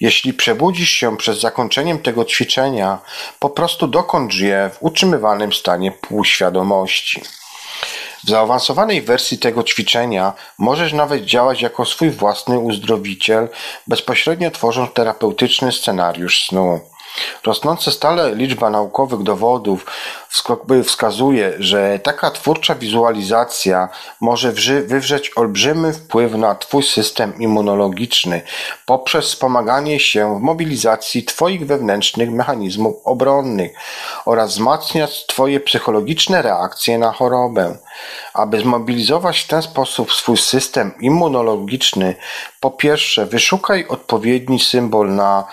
[0.00, 2.98] Jeśli przebudzisz się przed zakończeniem tego ćwiczenia,
[3.38, 7.22] po prostu dokończ je w utrzymywanym stanie półświadomości.
[8.26, 13.48] W zaawansowanej wersji tego ćwiczenia możesz nawet działać jako swój własny uzdrowiciel,
[13.86, 16.80] bezpośrednio tworząc terapeutyczny scenariusz snu.
[17.46, 19.86] Rosnąca stale liczba naukowych dowodów
[20.84, 23.88] wskazuje, że taka twórcza wizualizacja
[24.20, 24.52] może
[24.86, 28.42] wywrzeć olbrzymi wpływ na Twój system immunologiczny
[28.86, 33.72] poprzez wspomaganie się w mobilizacji Twoich wewnętrznych mechanizmów obronnych
[34.24, 37.76] oraz wzmacniać Twoje psychologiczne reakcje na chorobę.
[38.34, 42.14] Aby zmobilizować w ten sposób swój system immunologiczny,
[42.60, 45.44] po pierwsze wyszukaj odpowiedni symbol na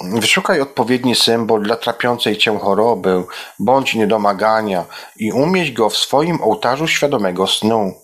[0.00, 3.24] Wyszukaj odpowiedni symbol dla trapiącej cię choroby
[3.58, 4.84] bądź niedomagania
[5.16, 7.94] i umieść go w swoim ołtarzu świadomego snu.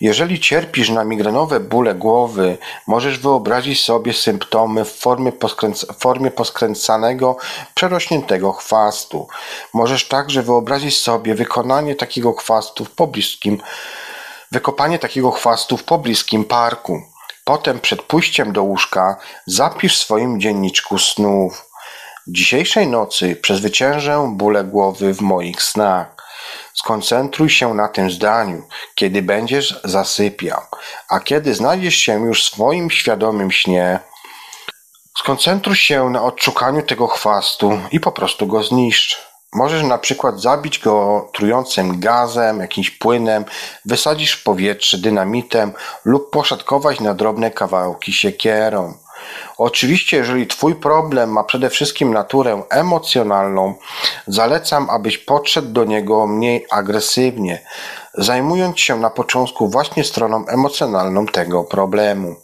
[0.00, 7.36] Jeżeli cierpisz na migrenowe bóle głowy, możesz wyobrazić sobie symptomy w formie, poskręc- formie poskręcanego,
[7.74, 9.28] przerośniętego chwastu.
[9.74, 13.60] Możesz także wyobrazić sobie wykonanie takiego chwastu w pobliskim,
[14.50, 17.11] wykopanie takiego chwastu w pobliskim parku.
[17.52, 21.70] Potem przed pójściem do łóżka zapisz w swoim dzienniczku snów.
[22.26, 26.06] Dzisiejszej nocy przezwyciężę bóle głowy w moich snach.
[26.74, 28.62] Skoncentruj się na tym zdaniu,
[28.94, 30.60] kiedy będziesz zasypiał,
[31.08, 33.98] a kiedy znajdziesz się już w swoim świadomym śnie,
[35.18, 39.31] skoncentruj się na odszukaniu tego chwastu i po prostu go zniszcz.
[39.54, 43.44] Możesz na przykład zabić go trującym gazem, jakimś płynem,
[43.84, 45.72] wysadzisz w powietrze dynamitem
[46.04, 48.94] lub poszatkować na drobne kawałki siekierą.
[49.58, 53.74] Oczywiście, jeżeli Twój problem ma przede wszystkim naturę emocjonalną,
[54.26, 57.62] zalecam, abyś podszedł do niego mniej agresywnie,
[58.14, 62.36] zajmując się na początku właśnie stroną emocjonalną tego problemu.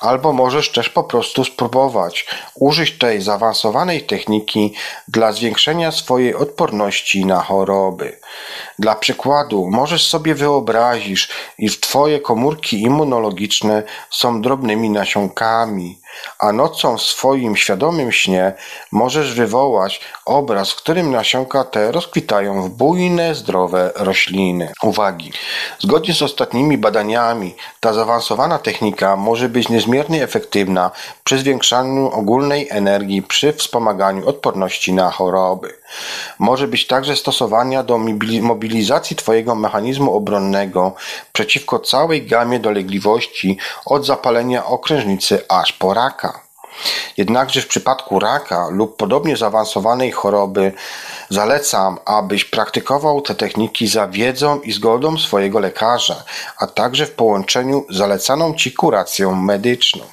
[0.00, 4.74] Albo możesz też po prostu spróbować użyć tej zaawansowanej techniki
[5.08, 8.18] dla zwiększenia swojej odporności na choroby.
[8.78, 11.28] Dla przykładu, możesz sobie wyobrazić,
[11.58, 16.01] iż twoje komórki immunologiczne są drobnymi nasionkami,
[16.38, 18.52] a nocą w swoim świadomym śnie
[18.92, 24.72] możesz wywołać obraz, w którym nasionka te rozkwitają w bujne, zdrowe rośliny.
[24.82, 25.32] Uwagi!
[25.78, 30.90] Zgodnie z ostatnimi badaniami, ta zaawansowana technika może być niezmiernie efektywna
[31.24, 35.82] przy zwiększaniu ogólnej energii przy wspomaganiu odporności na choroby.
[36.38, 37.98] Może być także stosowania do
[38.42, 40.94] mobilizacji Twojego mechanizmu obronnego
[41.32, 46.01] przeciwko całej gamie dolegliwości od zapalenia okrężnicy aż po raka.
[47.16, 50.72] Jednakże w przypadku raka lub podobnie zaawansowanej choroby
[51.30, 56.24] zalecam, abyś praktykował te techniki za wiedzą i zgodą swojego lekarza,
[56.58, 60.04] a także w połączeniu z zalecaną Ci kuracją medyczną.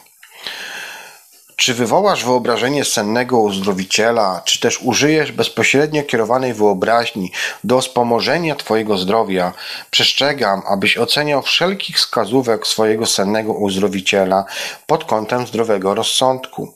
[1.59, 7.31] Czy wywołasz wyobrażenie sennego uzdrowiciela, czy też użyjesz bezpośrednio kierowanej wyobraźni
[7.63, 9.53] do wspomożenia Twojego zdrowia,
[9.91, 14.45] przestrzegam, abyś oceniał wszelkich wskazówek swojego sennego uzdrowiciela
[14.87, 16.73] pod kątem zdrowego rozsądku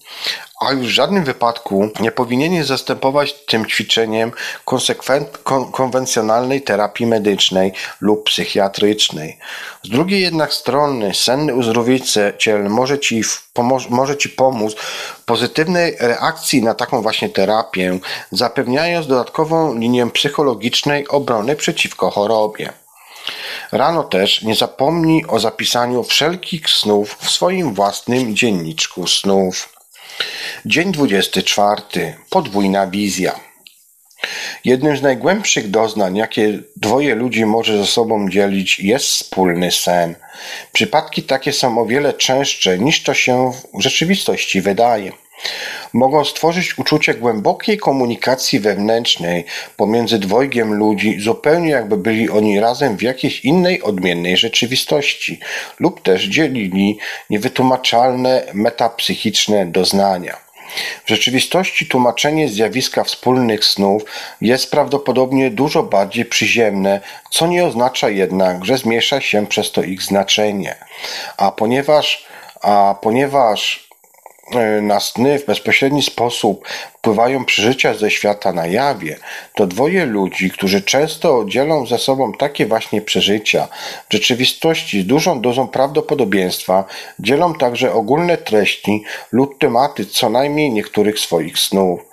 [0.67, 4.31] a już w żadnym wypadku nie powinien zastępować tym ćwiczeniem
[5.43, 9.37] kon konwencjonalnej terapii medycznej lub psychiatrycznej.
[9.83, 13.21] Z drugiej jednak strony senny uzdrowiciel może ci,
[13.89, 14.75] może ci pomóc
[15.17, 17.99] w pozytywnej reakcji na taką właśnie terapię,
[18.31, 22.73] zapewniając dodatkową linię psychologicznej obrony przeciwko chorobie.
[23.71, 29.72] Rano też nie zapomnij o zapisaniu wszelkich snów w swoim własnym dzienniczku snów.
[30.65, 31.81] Dzień 24.
[32.29, 33.39] Podwójna wizja.
[34.65, 40.15] Jednym z najgłębszych doznań, jakie dwoje ludzi może ze sobą dzielić, jest wspólny sen.
[40.71, 45.11] Przypadki takie są o wiele częstsze niż to się w rzeczywistości wydaje.
[45.93, 49.45] Mogą stworzyć uczucie głębokiej komunikacji wewnętrznej
[49.77, 55.39] pomiędzy dwojgiem ludzi, zupełnie jakby byli oni razem w jakiejś innej, odmiennej rzeczywistości,
[55.79, 56.97] lub też dzielili
[57.29, 60.43] niewytłumaczalne metapsychiczne doznania.
[61.05, 64.03] W rzeczywistości tłumaczenie zjawiska wspólnych snów
[64.41, 67.01] jest prawdopodobnie dużo bardziej przyziemne,
[67.31, 70.75] co nie oznacza jednak, że zmniejsza się przez to ich znaczenie.
[71.37, 72.25] A ponieważ,
[72.61, 73.87] a ponieważ
[74.81, 79.17] na sny w bezpośredni sposób wpływają przeżycia ze świata na jawie,
[79.55, 83.67] to dwoje ludzi, którzy często dzielą ze sobą takie właśnie przeżycia,
[84.09, 86.85] w rzeczywistości z dużą dozą prawdopodobieństwa
[87.19, 92.12] dzielą także ogólne treści lub tematy co najmniej niektórych swoich snów.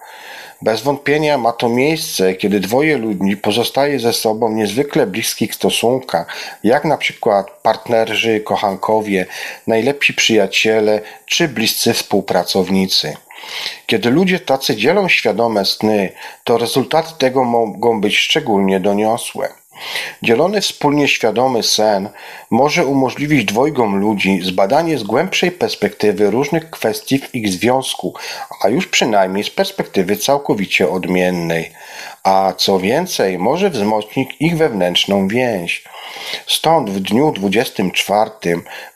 [0.63, 6.27] Bez wątpienia ma to miejsce, kiedy dwoje ludzi pozostaje ze sobą w niezwykle bliskich stosunkach,
[6.65, 9.27] jak na przykład partnerzy, kochankowie,
[9.67, 13.17] najlepsi przyjaciele czy bliscy współpracownicy.
[13.87, 16.13] Kiedy ludzie tacy dzielą świadome sny,
[16.45, 19.60] to rezultaty tego mogą być szczególnie doniosłe.
[20.23, 22.09] Dzielony wspólnie świadomy sen
[22.51, 28.15] może umożliwić dwojgom ludzi zbadanie z głębszej perspektywy różnych kwestii w ich związku,
[28.63, 31.73] a już przynajmniej z perspektywy całkowicie odmiennej.
[32.23, 35.85] A co więcej, może wzmocnić ich wewnętrzną więź.
[36.47, 38.31] Stąd w dniu 24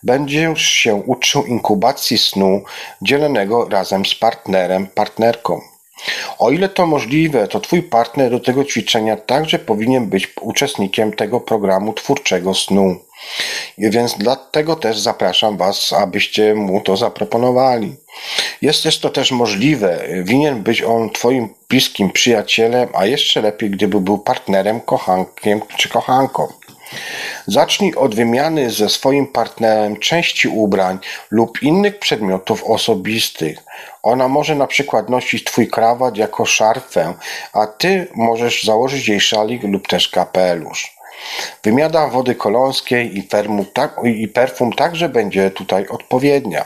[0.03, 2.63] będziesz się uczył inkubacji snu
[3.03, 5.74] dzielonego razem z partnerem, partnerką.
[6.39, 11.41] O ile to możliwe, to Twój partner do tego ćwiczenia także powinien być uczestnikiem tego
[11.41, 12.97] programu twórczego snu.
[13.79, 17.97] Więc dlatego też zapraszam Was, abyście mu to zaproponowali.
[18.63, 20.05] Jest też to też możliwe.
[20.23, 26.49] Winien być on Twoim bliskim przyjacielem, a jeszcze lepiej, gdyby był partnerem, kochankiem czy kochanką.
[27.47, 30.99] Zacznij od wymiany ze swoim partnerem części ubrań
[31.31, 33.59] lub innych przedmiotów osobistych.
[34.03, 37.15] Ona może na przykład nosić twój krawat jako szarfę,
[37.53, 40.95] a ty możesz założyć jej szalik lub też kapelusz.
[41.63, 46.65] Wymiana wody kolońskiej i, perfum, tak, i perfum także będzie tutaj odpowiednia.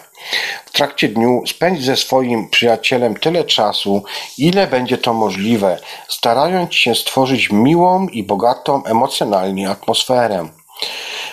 [0.66, 4.03] W trakcie dniu spędź ze swoim przyjacielem tyle czasu,
[4.39, 5.78] ile będzie to możliwe,
[6.09, 10.49] starając się stworzyć miłą i bogatą emocjonalnie atmosferę.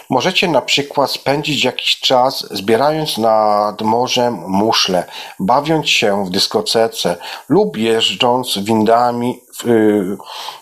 [0.09, 5.03] Możecie na przykład spędzić jakiś czas zbierając nad morzem muszle,
[5.39, 7.17] bawiąc się w dyskotece
[7.49, 10.17] lub jeżdżąc windami, yy,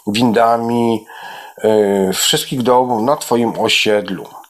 [0.08, 1.06] windami
[1.64, 4.43] yy, wszystkich domów na Twoim osiedlu.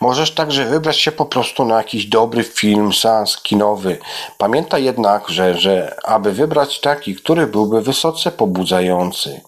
[0.00, 3.98] Możesz także wybrać się po prostu na jakiś dobry film, seans kinowy.
[4.38, 9.40] Pamiętaj jednak, że, że aby wybrać taki, który byłby wysoce pobudzający.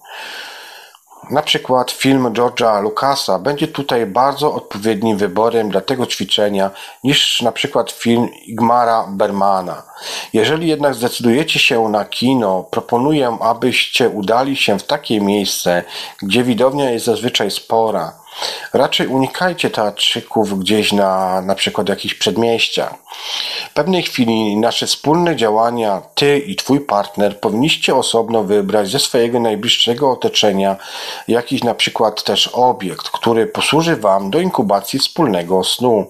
[1.30, 6.70] Na przykład film George'a Lucasa będzie tutaj bardzo odpowiednim wyborem dla tego ćwiczenia
[7.04, 9.82] niż na przykład film Igmara Bermana.
[10.32, 15.84] Jeżeli jednak zdecydujecie się na kino, proponuję, abyście udali się w takie miejsce,
[16.22, 18.21] gdzie widownia jest zazwyczaj spora.
[18.72, 22.94] Raczej unikajcie teatrzyków gdzieś na na przykład jakichś przedmieściach.
[23.70, 29.40] W pewnej chwili nasze wspólne działania, ty i twój partner, powinniście osobno wybrać ze swojego
[29.40, 30.76] najbliższego otoczenia
[31.28, 36.08] jakiś na przykład też obiekt, który posłuży wam do inkubacji wspólnego snu.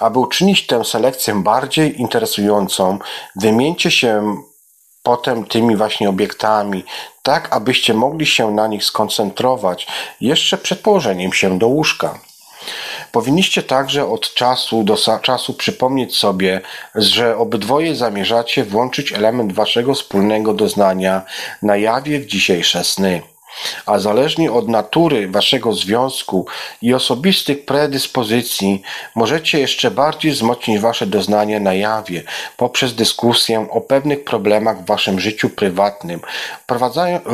[0.00, 2.98] Aby uczynić tę selekcję bardziej interesującą,
[3.36, 4.36] wymieńcie się
[5.02, 6.84] potem tymi właśnie obiektami,
[7.22, 9.86] tak abyście mogli się na nich skoncentrować
[10.20, 12.18] jeszcze przed położeniem się do łóżka.
[13.12, 16.60] Powinniście także od czasu do czasu przypomnieć sobie,
[16.94, 21.22] że obydwoje zamierzacie włączyć element waszego wspólnego doznania
[21.62, 23.22] na jawie w dzisiejsze sny
[23.86, 26.46] a zależnie od natury waszego związku
[26.82, 28.82] i osobistych predyspozycji
[29.14, 32.22] możecie jeszcze bardziej wzmocnić wasze doznanie na jawie
[32.56, 36.20] poprzez dyskusję o pewnych problemach w waszym życiu prywatnym,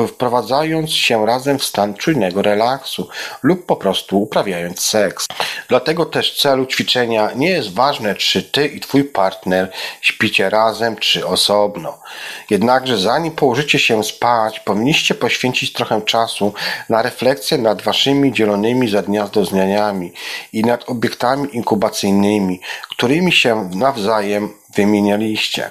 [0.08, 3.08] wprowadzając się razem w stan czujnego relaksu
[3.42, 5.26] lub po prostu uprawiając seks.
[5.68, 11.26] Dlatego też celu ćwiczenia nie jest ważne, czy ty i twój partner śpicie razem, czy
[11.26, 11.98] osobno.
[12.50, 16.52] Jednakże zanim położycie się spać, powinniście poświęcić trochę czasu
[16.88, 20.12] na refleksję nad waszymi dzielonymi za dnia doznaniami
[20.52, 22.60] i nad obiektami inkubacyjnymi,
[22.90, 25.70] którymi się nawzajem wymienialiście.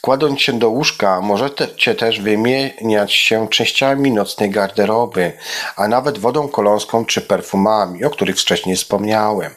[0.00, 5.32] Kładąc się do łóżka, możecie też wymieniać się częściami nocnej garderoby,
[5.76, 9.54] a nawet wodą kolonską czy perfumami, o których wcześniej wspomniałem.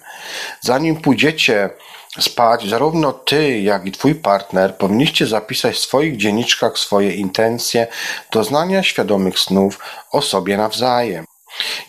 [0.62, 1.70] Zanim pójdziecie
[2.20, 7.88] spać, zarówno ty, jak i twój partner powinniście zapisać w swoich dzienniczkach swoje intencje,
[8.32, 9.80] doznania świadomych snów
[10.12, 11.26] o sobie nawzajem.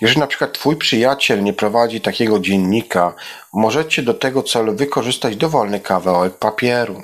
[0.01, 3.15] Jeżeli na przykład twój przyjaciel nie prowadzi takiego dziennika,
[3.53, 7.03] możecie do tego celu wykorzystać dowolny kawałek papieru.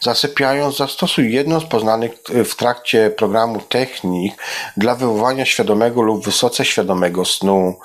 [0.00, 4.42] Zasypiając, zastosuj jedną z poznanych e, w trakcie programu technik
[4.76, 7.78] dla wywołania świadomego lub wysoce świadomego snu.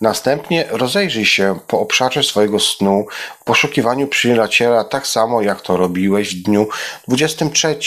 [0.00, 3.06] Następnie rozejrzyj się po obszarze swojego snu
[3.40, 6.68] w poszukiwaniu przyjaciela tak samo jak to robiłeś w dniu
[7.08, 7.78] 23,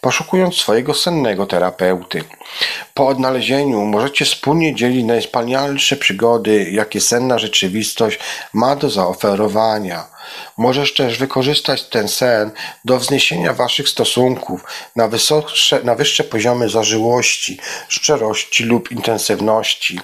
[0.00, 2.24] poszukując swojego sennego terapeuty.
[2.94, 8.18] Po odnalezieniu możecie wspólnie dzielić najspanialsze przygody, jakie senna rzeczywistość
[8.52, 10.15] ma do zaoferowania.
[10.56, 12.50] Możesz też wykorzystać ten sen
[12.84, 14.64] do wzniesienia waszych stosunków
[14.96, 15.08] na,
[15.84, 17.58] na wyższe poziomy zażyłości,
[17.88, 20.00] szczerości lub intensywności.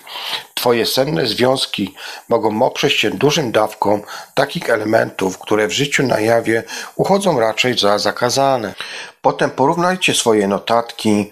[0.55, 1.94] Twoje senne związki
[2.28, 4.03] mogą oprzeć się dużym dawką
[4.35, 6.62] takich elementów, które w życiu na jawie
[6.97, 8.74] uchodzą raczej za zakazane.
[9.23, 11.31] Potem porównajcie swoje notatki,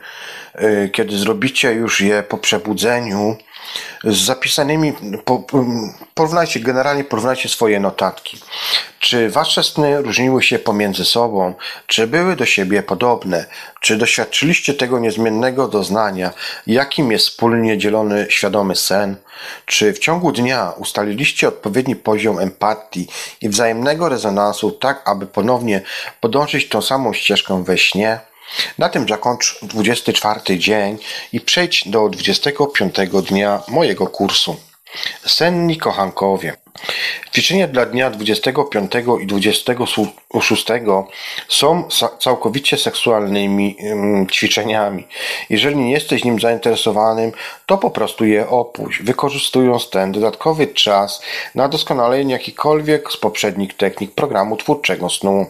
[0.63, 3.37] y, kiedy zrobicie już je po przebudzeniu
[4.05, 4.93] z zapisanymi,
[6.15, 8.39] porównajcie, generalnie porównajcie swoje notatki.
[8.99, 11.55] Czy wasze sny różniły się pomiędzy sobą?
[11.87, 13.45] Czy były do siebie podobne?
[13.81, 16.31] Czy doświadczyliście tego niezmiennego doznania,
[16.67, 19.17] jakim jest wspólnie dzielony świadomy sen?
[19.67, 23.09] Czy w ciągu dnia ustaliliście odpowiedni poziom empatii
[23.41, 25.83] i wzajemnego rezonansu, tak aby ponownie
[26.21, 28.30] podążyć tą samą ścieżką we śnie?
[28.79, 30.99] Na tym zakończ 24 dzień
[31.33, 32.95] i przejdź do 25
[33.29, 34.57] dnia mojego kursu.
[35.27, 36.57] Senni kochankowie.
[37.33, 40.67] Ćwiczenia dla dnia 25 i 26
[41.49, 43.77] są całkowicie seksualnymi
[44.33, 45.07] ćwiczeniami.
[45.51, 47.33] Jeżeli nie jesteś nim zainteresowanym,
[47.67, 51.23] to po prostu je opuść, wykorzystując ten dodatkowy czas
[51.55, 55.47] na doskonalenie jakikolwiek z poprzednich technik programu twórczego snu.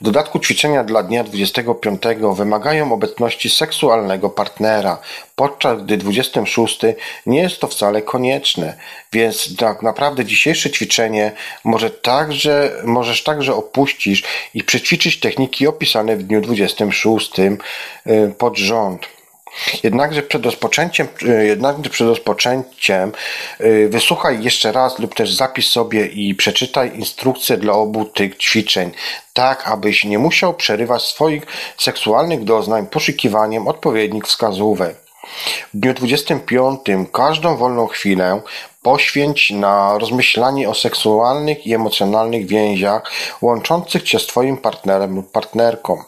[0.00, 2.02] W dodatku ćwiczenia dla dnia 25
[2.34, 4.98] wymagają obecności seksualnego partnera,
[5.36, 6.80] podczas gdy 26
[7.26, 8.76] nie jest to wcale konieczne,
[9.12, 11.32] więc tak naprawdę dzisiejsze ćwiczenie
[11.64, 14.24] może także, możesz także opuścić
[14.54, 17.58] i przećwiczyć techniki opisane w dniu 26 y,
[18.38, 19.15] pod rząd.
[19.82, 21.08] Jednakże przed rozpoczęciem,
[21.42, 23.12] jednakże przed rozpoczęciem
[23.88, 28.90] wysłuchaj jeszcze raz lub też zapisz sobie i przeczytaj instrukcję dla obu tych ćwiczeń,
[29.32, 31.42] tak abyś nie musiał przerywać swoich
[31.78, 34.96] seksualnych doznań poszukiwaniem odpowiednich wskazówek.
[35.74, 36.80] W dniu 25
[37.12, 38.40] każdą wolną chwilę
[38.82, 43.10] poświęć na rozmyślanie o seksualnych i emocjonalnych więziach
[43.42, 46.02] łączących cię z twoim partnerem lub partnerką.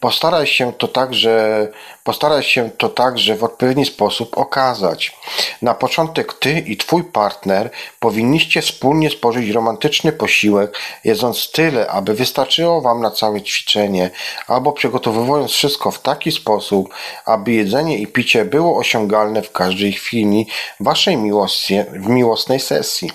[0.00, 1.68] Postaraj się to także,
[2.04, 5.16] postaraj się to także w odpowiedni sposób okazać.
[5.62, 7.70] Na początek ty i twój partner
[8.00, 14.10] powinniście wspólnie spożyć romantyczny posiłek, jedząc tyle, aby wystarczyło wam na całe ćwiczenie,
[14.46, 16.94] albo przygotowując wszystko w taki sposób,
[17.26, 20.46] aby jedzenie i picie było osiągalne w każdej chwili
[20.80, 23.10] waszej miłości, w miłosnej sesji.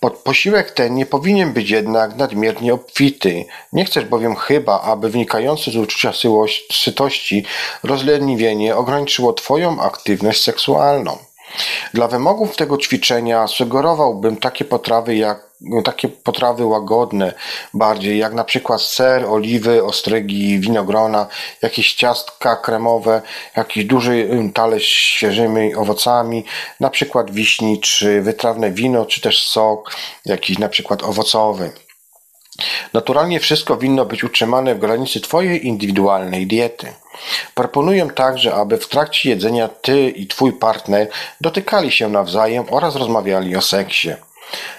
[0.00, 3.44] Pod posiłek ten nie powinien być jednak nadmiernie obfity.
[3.72, 5.10] Nie chcesz bowiem chyba, aby
[5.58, 6.12] wynikające z uczucia
[6.72, 7.44] sytości
[7.82, 11.18] rozleniwienie ograniczyło Twoją aktywność seksualną.
[11.94, 15.48] Dla wymogów tego ćwiczenia sugerowałbym takie potrawy jak
[15.84, 17.34] takie potrawy łagodne
[17.74, 21.26] bardziej, jak na przykład ser, oliwy, ostrygi, winogrona,
[21.62, 23.22] jakieś ciastka kremowe,
[23.56, 26.44] jakiś duży talerz świeżymi owocami,
[26.80, 31.72] na przykład wiśni, czy wytrawne wino, czy też sok, jakiś na przykład owocowy.
[32.92, 36.86] Naturalnie wszystko winno być utrzymane w granicy Twojej indywidualnej diety.
[37.54, 41.08] Proponuję także, aby w trakcie jedzenia Ty i Twój partner
[41.40, 44.14] dotykali się nawzajem oraz rozmawiali o seksie.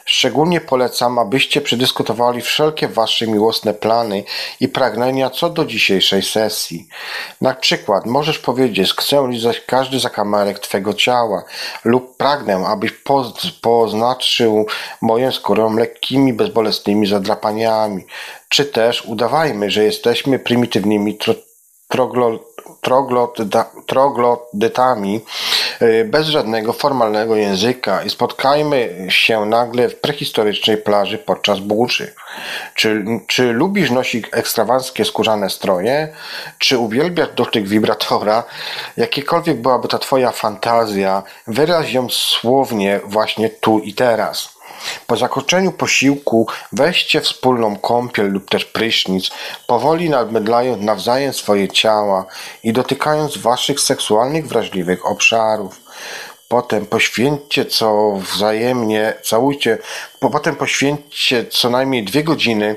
[0.05, 4.23] Szczególnie polecam, abyście przedyskutowali wszelkie wasze miłosne plany
[4.59, 6.87] i pragnienia co do dzisiejszej sesji.
[7.41, 11.43] Na przykład możesz powiedzieć, chcę lizać każdy zakamarek twego ciała
[11.83, 12.91] lub pragnę, abyś
[13.61, 14.65] poznaczył
[15.01, 18.05] moją skórę lekkimi, bezbolesnymi zadrapaniami.
[18.49, 21.17] Czy też udawajmy, że jesteśmy prymitywnymi
[21.87, 22.39] troglo,
[23.85, 25.21] troglodytami
[25.81, 32.13] y, bez żadnego formalnego języka i spotkajmy się nagle w prehistorycznej plaży podczas burzy.
[32.75, 36.13] Czy, czy lubisz nosić ekstrawanckie skórzane stroje?
[36.57, 38.43] Czy uwielbiasz dotyk wibratora?
[38.97, 44.58] Jakiekolwiek byłaby ta twoja fantazja, wyraź ją słownie właśnie tu i teraz.
[45.07, 49.29] Po zakończeniu posiłku weźcie wspólną kąpiel lub też prysznic,
[49.67, 52.25] powoli nadmydlając nawzajem swoje ciała
[52.63, 55.81] i dotykając waszych seksualnych wrażliwych obszarów.
[56.49, 59.77] Potem poświęćcie co wzajemnie, całujcie,
[60.19, 62.75] potem poświęćcie co najmniej dwie godziny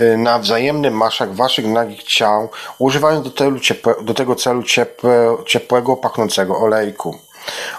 [0.00, 2.48] y, na wzajemny maszak waszych nagich ciał,
[2.78, 3.24] używając
[4.04, 7.18] do, tego, celu ciepłe, ciepłego, pachnącego olejku.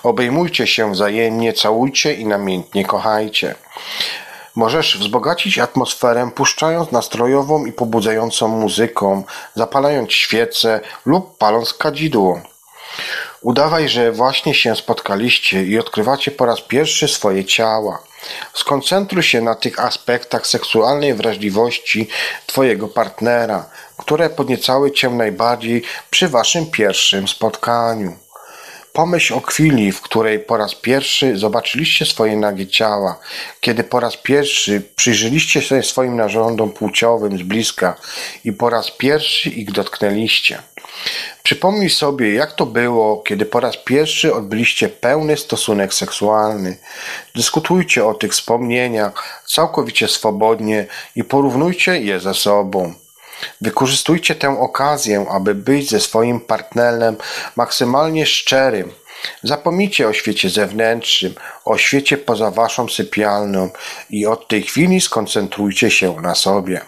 [0.03, 3.55] Obejmujcie się wzajemnie, całujcie i namiętnie kochajcie.
[4.55, 9.23] Możesz wzbogacić atmosferę puszczając nastrojową i pobudzającą muzyką,
[9.55, 12.41] zapalając świece lub paląc kadzidło.
[13.41, 18.03] Udawaj, że właśnie się spotkaliście i odkrywacie po raz pierwszy swoje ciała.
[18.53, 22.07] Skoncentruj się na tych aspektach seksualnej wrażliwości
[22.47, 28.17] Twojego partnera, które podniecały Cię najbardziej przy Waszym pierwszym spotkaniu.
[28.93, 33.19] Pomyśl o chwili, w której po raz pierwszy zobaczyliście swoje nagie ciała,
[33.61, 37.95] kiedy po raz pierwszy przyjrzeliście się swoim narządom płciowym z bliska
[38.43, 40.61] i po raz pierwszy ich dotknęliście.
[41.43, 46.77] Przypomnij sobie, jak to było, kiedy po raz pierwszy odbyliście pełny stosunek seksualny.
[47.35, 50.85] Dyskutujcie o tych wspomnieniach całkowicie swobodnie
[51.15, 52.93] i porównujcie je ze sobą.
[53.61, 57.17] Wykorzystujcie tę okazję, aby być ze swoim partnerem
[57.55, 58.91] maksymalnie szczerym.
[59.43, 61.35] Zapomnijcie o świecie zewnętrznym,
[61.65, 63.69] o świecie poza waszą sypialnią
[64.09, 66.81] i od tej chwili skoncentrujcie się na sobie.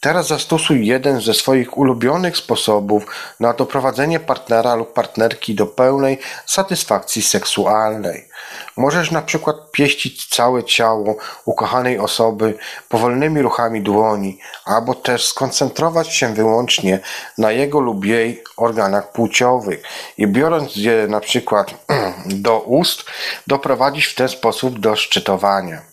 [0.00, 3.06] Teraz zastosuj jeden ze swoich ulubionych sposobów
[3.40, 8.27] na doprowadzenie partnera lub partnerki do pełnej satysfakcji seksualnej.
[8.76, 12.58] Możesz na przykład pieścić całe ciało ukochanej osoby
[12.88, 17.00] powolnymi ruchami dłoni, albo też skoncentrować się wyłącznie
[17.38, 19.82] na jego lub jej organach płciowych
[20.18, 21.74] i biorąc je na przykład
[22.26, 23.04] do ust,
[23.46, 25.88] doprowadzić w ten sposób do szczytowania.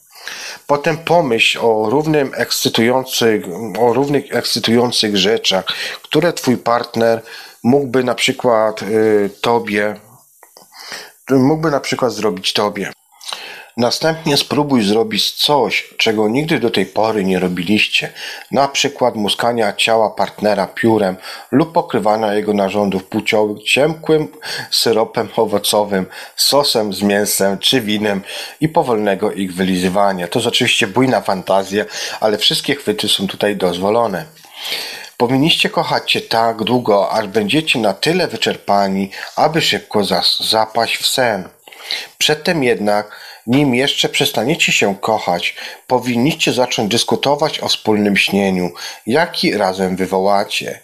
[0.68, 3.46] Potem pomyśl o, równym ekscytujących,
[3.80, 5.66] o równych ekscytujących rzeczach,
[6.04, 7.22] które twój partner
[7.64, 9.96] mógłby na przykład y, tobie,
[11.32, 12.92] mógłby na przykład zrobić tobie.
[13.78, 18.14] Następnie spróbuj zrobić coś, czego nigdy do tej pory nie robiliście,
[18.52, 21.16] na przykład muskania ciała partnera piórem
[21.52, 24.28] lub pokrywania jego narządów płciowych ciemkłym
[24.72, 28.22] syropem owocowym, sosem z mięsem czy winem
[28.62, 30.28] i powolnego ich wylizywania.
[30.28, 31.86] To jest oczywiście bujna fantazja,
[32.20, 34.26] ale wszystkie chwyty są tutaj dozwolone.
[35.18, 40.02] Powinniście kochać się tak długo, aż będziecie na tyle wyczerpani, aby szybko
[40.40, 41.50] zapaść w sen.
[42.18, 45.56] Przedtem jednak, nim jeszcze przestaniecie się kochać,
[45.88, 48.72] powinniście zacząć dyskutować o wspólnym śnieniu,
[49.08, 50.80] jaki razem wywołacie.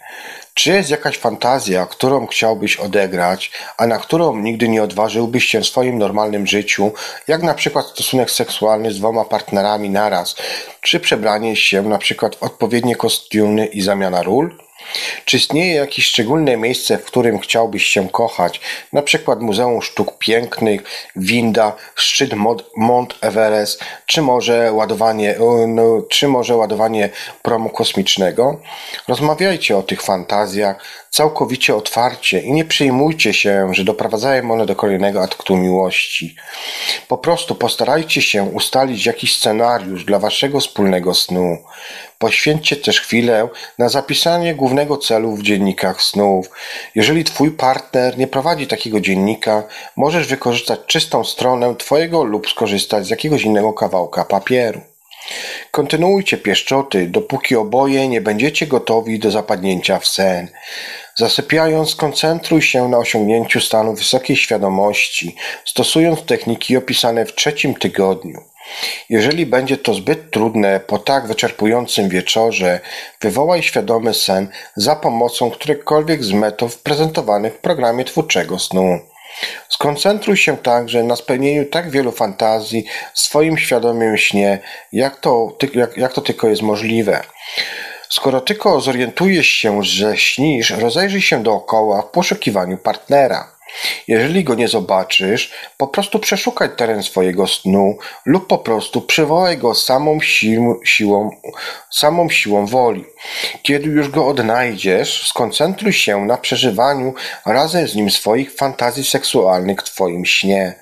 [0.54, 5.66] Czy jest jakaś fantazja, którą chciałbyś odegrać, a na którą nigdy nie odważyłbyś się w
[5.66, 6.92] swoim normalnym życiu,
[7.28, 10.36] jak na przykład stosunek seksualny z dwoma partnerami naraz,
[10.80, 14.58] czy przebranie się na przykład w odpowiednie kostiumy i zamiana ról?
[15.24, 18.60] Czy istnieje jakieś szczególne miejsce, w którym chciałbyś się kochać?
[18.92, 20.82] Na przykład Muzeum Sztuk Pięknych,
[21.16, 22.30] winda, szczyt
[22.76, 25.34] Mont Everest, czy może ładowanie,
[25.68, 27.10] no, czy może ładowanie
[27.42, 28.60] promu kosmicznego?
[29.08, 35.22] Rozmawiajcie o tych fantazjach całkowicie otwarcie i nie przejmujcie się, że doprowadzają one do kolejnego
[35.22, 36.36] aktu miłości.
[37.08, 41.58] Po prostu postarajcie się ustalić jakiś scenariusz dla waszego wspólnego snu.
[42.22, 46.50] Poświęćcie też chwilę na zapisanie głównego celu w dziennikach snów.
[46.94, 49.62] Jeżeli twój partner nie prowadzi takiego dziennika,
[49.96, 54.80] możesz wykorzystać czystą stronę twojego lub skorzystać z jakiegoś innego kawałka papieru.
[55.70, 60.48] Kontynuujcie pieszczoty, dopóki oboje nie będziecie gotowi do zapadnięcia w sen.
[61.14, 68.51] Zasypiając, skoncentruj się na osiągnięciu stanu wysokiej świadomości, stosując techniki opisane w trzecim tygodniu.
[69.08, 72.80] Jeżeli będzie to zbyt trudne po tak wyczerpującym wieczorze,
[73.20, 78.98] wywołaj świadomy sen za pomocą którejkolwiek z metod prezentowanych w programie twórczego snu.
[79.68, 82.84] Skoncentruj się także na spełnieniu tak wielu fantazji
[83.14, 84.58] w swoim świadomym śnie,
[84.92, 87.22] jak to, jak, jak to tylko jest możliwe.
[88.08, 93.51] Skoro tylko zorientujesz się, że śnisz, rozejrzyj się dookoła w poszukiwaniu partnera.
[94.08, 99.74] Jeżeli go nie zobaczysz, po prostu przeszukaj teren swojego snu lub po prostu przywołaj go
[99.74, 101.30] samą sił, siłą,
[101.90, 103.04] samą siłą woli.
[103.62, 107.14] Kiedy już go odnajdziesz, skoncentruj się na przeżywaniu
[107.46, 110.74] razem z nim swoich fantazji seksualnych w Twoim śnie.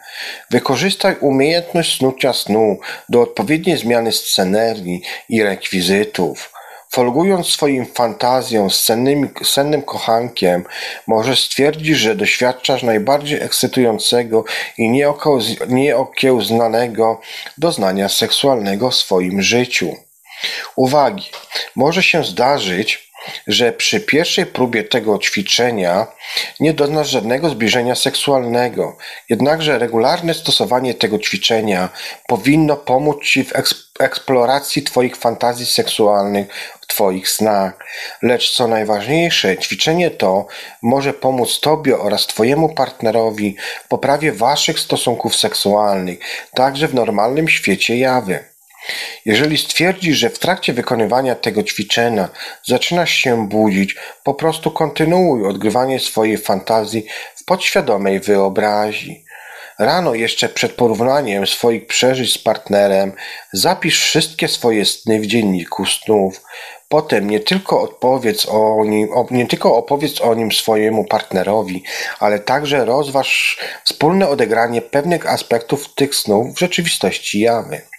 [0.51, 6.50] Wykorzystaj umiejętność snucia snu do odpowiedniej zmiany scenerii i rekwizytów.
[6.93, 8.83] Folgując swoim fantazją z
[9.45, 10.65] sennym, kochankiem,
[11.07, 14.45] możesz stwierdzić, że doświadczasz najbardziej ekscytującego
[14.79, 15.05] i
[15.69, 17.21] nieokiełznanego
[17.59, 19.97] doznania seksualnego w swoim życiu.
[20.77, 21.31] Uwagi!
[21.77, 23.11] Może się zdarzyć,
[23.47, 26.07] że przy pierwszej próbie tego ćwiczenia
[26.61, 28.97] nie doznasz żadnego zbliżenia seksualnego.
[29.29, 31.89] Jednakże regularne stosowanie tego ćwiczenia
[32.27, 33.53] powinno pomóc Ci w
[34.01, 36.47] eksploracji Twoich fantazji seksualnych
[36.91, 37.79] Twoich snach.
[38.23, 40.47] Lecz co najważniejsze, ćwiczenie to
[40.83, 46.19] może pomóc Tobie oraz Twojemu partnerowi w poprawie Waszych stosunków seksualnych,
[46.55, 48.51] także w normalnym świecie jawy.
[49.25, 52.29] Jeżeli stwierdzisz, że w trakcie wykonywania tego ćwiczenia
[52.65, 57.07] zaczynasz się budzić, po prostu kontynuuj odgrywanie swojej fantazji
[57.37, 59.25] w podświadomej wyobraźni.
[59.81, 63.13] Rano, jeszcze przed porównaniem swoich przeżyć z partnerem,
[63.53, 66.43] zapisz wszystkie swoje sny w dzienniku snów.
[66.89, 71.85] Potem nie tylko odpowiedz o nim, nie tylko opowiedz o nim swojemu partnerowi,
[72.19, 77.90] ale także rozważ wspólne odegranie pewnych aspektów tych snów w rzeczywistości jawy.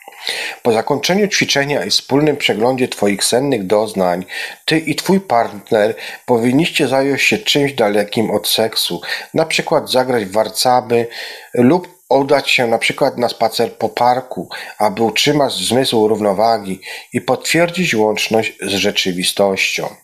[0.64, 4.26] Po zakończeniu ćwiczenia i wspólnym przeglądzie Twoich sennych doznań,
[4.65, 5.95] Ty i Twój partner
[6.26, 9.02] powinniście zająć się czymś dalekim od seksu,
[9.34, 11.07] na przykład zagrać w warcaby
[11.53, 16.81] lub udać się na przykład na spacer po parku, aby utrzymać zmysł równowagi
[17.14, 19.95] i potwierdzić łączność z rzeczywistością.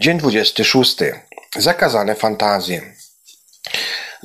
[0.00, 0.96] Dzień 26.
[1.56, 2.82] Zakazane fantazje.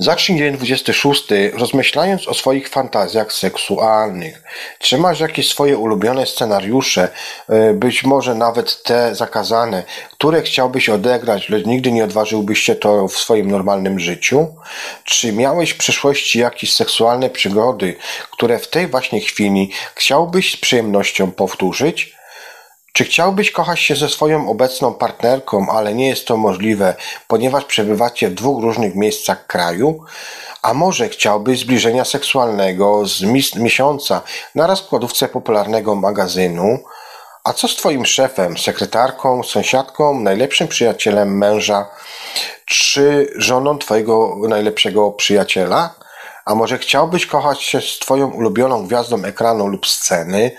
[0.02, 4.42] Zacznij dzień 26 rozmyślając o swoich fantazjach seksualnych.
[4.78, 7.08] Czy masz jakieś swoje ulubione scenariusze,
[7.48, 13.08] e, być może nawet te zakazane, które chciałbyś odegrać, lecz nigdy nie odważyłbyś się to
[13.08, 14.46] w swoim normalnym życiu?
[15.04, 17.96] Czy miałeś w przeszłości jakieś seksualne przygody,
[18.30, 22.19] które w tej właśnie chwili chciałbyś z przyjemnością powtórzyć?
[22.92, 26.94] Czy chciałbyś kochać się ze swoją obecną partnerką, ale nie jest to możliwe,
[27.28, 30.04] ponieważ przebywacie w dwóch różnych miejscach kraju?
[30.62, 33.22] A może chciałbyś zbliżenia seksualnego z
[33.56, 34.20] miesiąca
[34.54, 36.78] na rozkładówce popularnego magazynu?
[37.44, 41.88] A co z twoim szefem, sekretarką, sąsiadką, najlepszym przyjacielem męża,
[42.64, 45.94] czy żoną twojego najlepszego przyjaciela?
[46.44, 50.50] A może chciałbyś kochać się z twoją ulubioną gwiazdą ekranu lub sceny?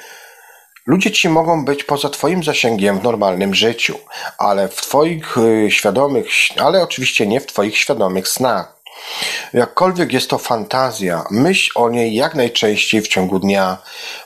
[0.86, 4.00] Ludzie ci mogą być poza twoim zasięgiem w normalnym życiu,
[4.38, 6.28] ale w twoich y, świadomych,
[6.58, 8.82] ale oczywiście nie w twoich świadomych snach.
[9.54, 13.78] Jakkolwiek jest to fantazja, myśl o niej jak najczęściej w ciągu dnia.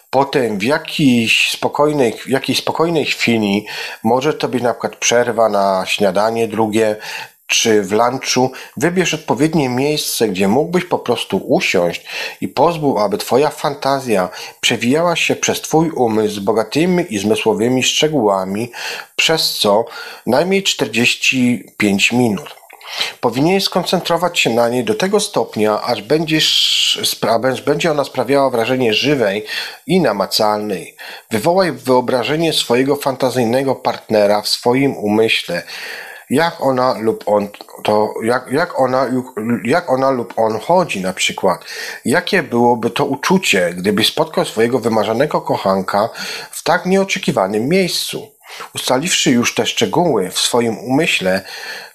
[0.09, 3.65] Potem w jakiejś spokojnej, w jakiejś spokojnej chwili
[4.03, 6.95] może to być na przykład przerwa na śniadanie drugie,
[7.47, 12.05] czy w lunchu wybierz odpowiednie miejsce, gdzie mógłbyś po prostu usiąść
[12.41, 14.29] i pozwól, aby twoja fantazja
[14.61, 18.71] przewijała się przez twój umysł z bogatymi i zmysłowymi szczegółami,
[19.15, 19.85] przez co
[20.25, 22.55] najmniej 45 minut.
[23.21, 28.93] Powinieneś skoncentrować się na niej do tego stopnia, aż będziesz, aż będzie ona sprawiała wrażenie
[28.93, 29.45] żywej
[29.87, 30.95] i namacalnej.
[31.31, 35.63] Wywołaj wyobrażenie swojego fantazyjnego partnera w swoim umyśle
[36.29, 37.47] jak ona lub on
[37.83, 39.07] to, jak, jak, ona,
[39.63, 41.65] jak ona lub on chodzi na przykład.
[42.05, 46.09] Jakie byłoby to uczucie, gdyby spotkał swojego wymarzonego kochanka
[46.51, 48.35] w tak nieoczekiwanym miejscu?
[48.75, 51.41] Ustaliwszy już te szczegóły w swoim umyśle,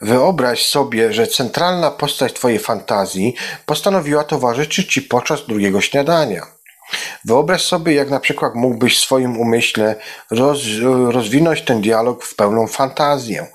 [0.01, 3.35] wyobraź sobie, że centralna postać Twojej fantazji
[3.67, 6.47] postanowiła towarzyszyć Ci podczas drugiego śniadania.
[7.25, 9.95] Wyobraź sobie, jak na przykład mógłbyś w swoim umyśle
[10.31, 10.59] roz,
[11.09, 13.47] rozwinąć ten dialog w pełną fantazję.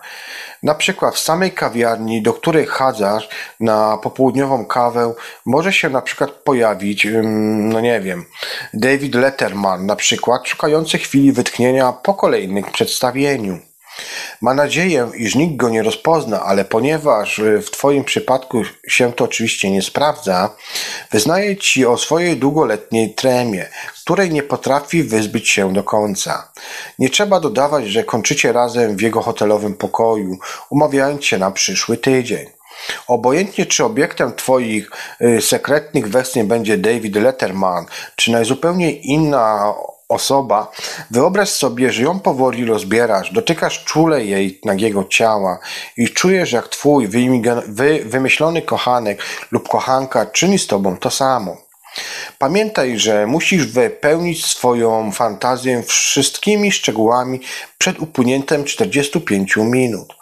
[0.66, 3.30] Na przykład w samej kawiarni, do której chadzasz
[3.60, 5.14] na popołudniową kawę,
[5.46, 7.08] może się na przykład pojawić,
[7.60, 8.26] no nie wiem,
[8.74, 13.60] David Letterman na przykład, szukający chwili wytchnienia po kolejnym przedstawieniu.
[14.42, 19.24] Ma nadzieję, iż nikt go nie rozpozna, ale ponieważ y, w Twoim przypadku się to
[19.24, 20.56] oczywiście nie sprawdza,
[21.12, 23.66] wyznaje Ci o swojej długoletniej tremie,
[24.02, 26.52] której nie potrafi wyzbyć się do końca.
[27.00, 30.38] Nie trzeba dodawać, że kończycie razem w jego hotelowym pokoju,
[30.70, 32.46] umawiając się na przyszły tydzień.
[33.08, 34.92] Obojętnie czy obiektem Twoich
[35.22, 37.86] y, sekretnych westchnień będzie David Letterman,
[38.16, 39.74] czy najzupełniej inna
[40.10, 40.72] osoba,
[41.11, 45.60] wyobraź sobie, że ją powoli rozbierasz, dotykasz czule jej nagiego ciała
[45.98, 47.07] i czujesz, jak twój
[47.68, 51.57] wy, wymyślony kochanek lub kochanka czyni z tobą to samo.
[52.38, 57.40] Pamiętaj, że musisz wypełnić swoją fantazję wszystkimi szczegółami
[57.77, 60.14] przed upłynięciem 45 minut.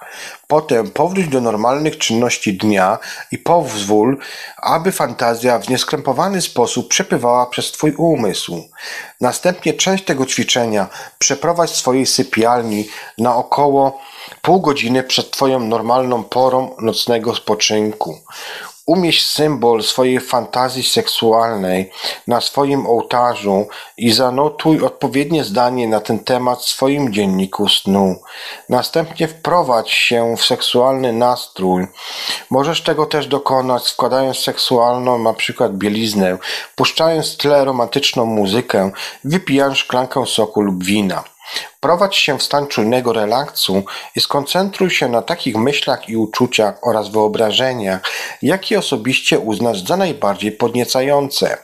[0.47, 2.99] Potem powróć do normalnych czynności dnia
[3.31, 4.17] i pozwól,
[4.57, 8.63] aby fantazja w nieskrępowany sposób przepływała przez Twój umysł.
[9.21, 10.87] Następnie część tego ćwiczenia
[11.19, 12.87] przeprowadź w swojej sypialni
[13.17, 13.99] na około
[14.41, 18.19] pół godziny przed Twoją normalną porą nocnego spoczynku.
[18.85, 21.91] Umieść symbol swojej fantazji seksualnej
[22.27, 28.15] na swoim ołtarzu i zanotuj odpowiednie zdanie na ten temat w swoim dzienniku snu.
[28.69, 31.87] Następnie wprowadź się w seksualny nastrój.
[32.49, 36.37] Możesz tego też dokonać składając seksualną na przykład bieliznę,
[36.75, 38.91] puszczając tle romantyczną muzykę,
[39.23, 41.32] wypijając szklankę soku lub wina.
[41.79, 43.83] Prowadź się w stan czujnego relaksu
[44.15, 48.01] i skoncentruj się na takich myślach i uczuciach oraz wyobrażeniach,
[48.41, 51.57] jakie osobiście uznasz za najbardziej podniecające.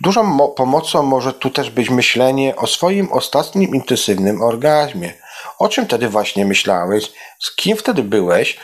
[0.00, 5.12] Dużą pomocą może tu też być myślenie o swoim ostatnim intensywnym orgazmie.
[5.58, 7.12] O czym wtedy właśnie myślałeś?
[7.40, 8.58] Z kim wtedy byłeś?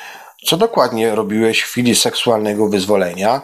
[0.47, 3.43] Co dokładnie robiłeś w chwili seksualnego wyzwolenia?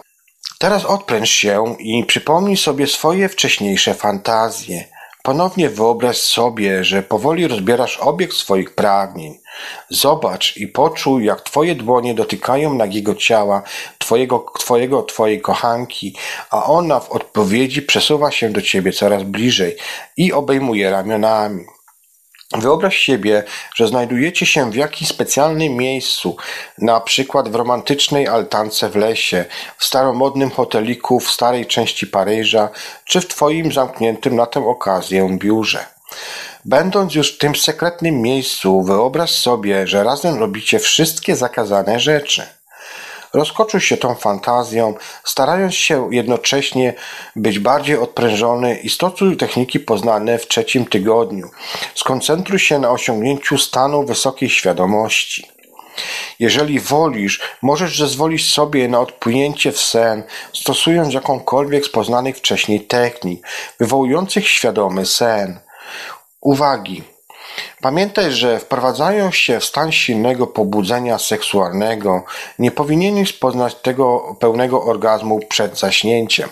[0.59, 4.92] Teraz odpręż się i przypomnij sobie swoje wcześniejsze fantazje.
[5.23, 9.39] Ponownie wyobraź sobie, że powoli rozbierasz obiekt swoich pragnień.
[9.89, 13.63] Zobacz i poczuj, jak twoje dłonie dotykają nagiego ciała
[13.99, 16.17] twojego, twojego, twojej kochanki,
[16.51, 19.77] a ona w odpowiedzi przesuwa się do ciebie coraz bliżej
[20.17, 21.65] i obejmuje ramionami.
[22.59, 26.37] Wyobraź sobie, że znajdujecie się w jakimś specjalnym miejscu,
[26.79, 29.45] na przykład w romantycznej altance w lesie,
[29.79, 32.69] w staromodnym hoteliku w starej części Paryża,
[33.05, 35.87] czy w Twoim zamkniętym na tę okazję biurze.
[36.65, 42.47] Będąc już w tym sekretnym miejscu, wyobraź sobie, że razem robicie wszystkie zakazane rzeczy.
[43.35, 44.95] Rozkoczuj się tą fantazją,
[45.25, 46.95] starając się jednocześnie
[47.37, 51.51] być bardziej odprężony i stosuj techniki poznane w trzecim tygodniu.
[51.95, 55.53] Skoncentruj się na osiągnięciu stanu wysokiej świadomości.
[56.39, 60.23] Jeżeli wolisz, możesz zezwolić sobie na odpłynięcie w sen,
[60.53, 63.47] stosując jakąkolwiek z poznanych wcześniej technik,
[63.81, 65.61] wywołujących świadomy sen.
[66.41, 67.12] Uwagi!
[67.81, 72.25] Pamiętaj, że wprowadzając się w stan silnego pobudzenia seksualnego,
[72.59, 76.49] nie powinieneś poznać tego pełnego orgazmu przed zaśnięciem.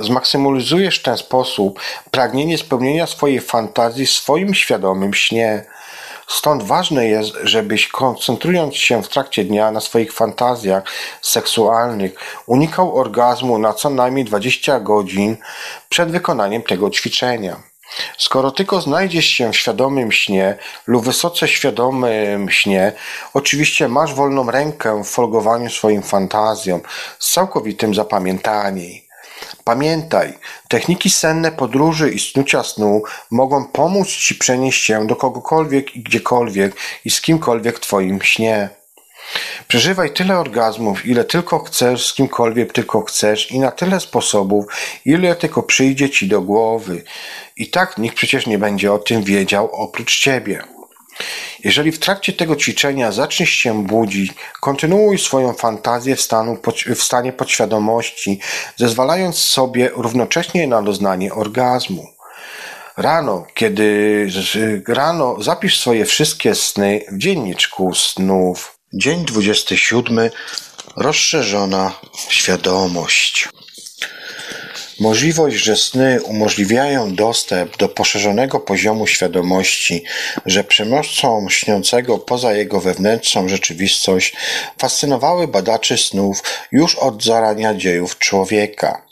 [0.00, 5.64] zmaksymalizujesz w ten sposób pragnienie spełnienia swojej fantazji w swoim świadomym śnie.
[6.28, 10.82] Stąd ważne jest, żebyś koncentrując się w trakcie dnia na swoich fantazjach
[11.22, 12.12] seksualnych,
[12.46, 15.36] unikał orgazmu na co najmniej 20 godzin
[15.88, 17.56] przed wykonaniem tego ćwiczenia.
[18.18, 20.56] Skoro tylko znajdziesz się w świadomym śnie
[20.86, 22.92] lub wysoce świadomym śnie,
[23.34, 26.80] oczywiście masz wolną rękę w folgowaniu swoim fantazjom
[27.18, 29.08] z całkowitym zapamiętaniem.
[29.64, 30.38] Pamiętaj,
[30.68, 36.76] techniki senne podróży i snucia snu mogą pomóc Ci przenieść się do kogokolwiek i gdziekolwiek
[37.04, 38.77] i z kimkolwiek w Twoim śnie.
[39.68, 44.64] Przeżywaj tyle orgazmów, ile tylko chcesz, z kimkolwiek tylko chcesz i na tyle sposobów,
[45.04, 47.04] ile tylko przyjdzie ci do głowy.
[47.56, 50.62] I tak nikt przecież nie będzie o tym wiedział oprócz ciebie.
[51.64, 56.58] Jeżeli w trakcie tego ćwiczenia zaczniesz się budzić, kontynuuj swoją fantazję w, stanu,
[56.96, 58.40] w stanie podświadomości,
[58.76, 62.06] zezwalając sobie równocześnie na doznanie orgazmu.
[62.96, 64.28] Rano, kiedy
[64.88, 68.77] rano zapisz swoje wszystkie sny w dzienniczku snów.
[68.92, 70.30] Dzień 27.
[70.96, 71.92] Rozszerzona
[72.28, 73.48] świadomość.
[75.00, 80.04] Możliwość, że sny umożliwiają dostęp do poszerzonego poziomu świadomości,
[80.46, 84.36] że przemocą śniącego poza jego wewnętrzną rzeczywistość,
[84.78, 86.42] fascynowały badaczy snów
[86.72, 89.02] już od zarania dziejów człowieka.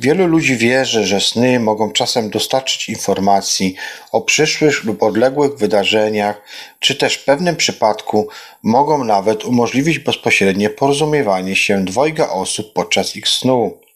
[0.00, 3.74] Wielu ludzi wierzy, że sny mogą czasem dostarczyć informacji
[4.12, 6.42] o przyszłych lub odległych wydarzeniach,
[6.80, 8.28] czy też w pewnym przypadku
[8.62, 13.87] mogą nawet umożliwić bezpośrednie porozumiewanie się dwojga osób podczas ich snu.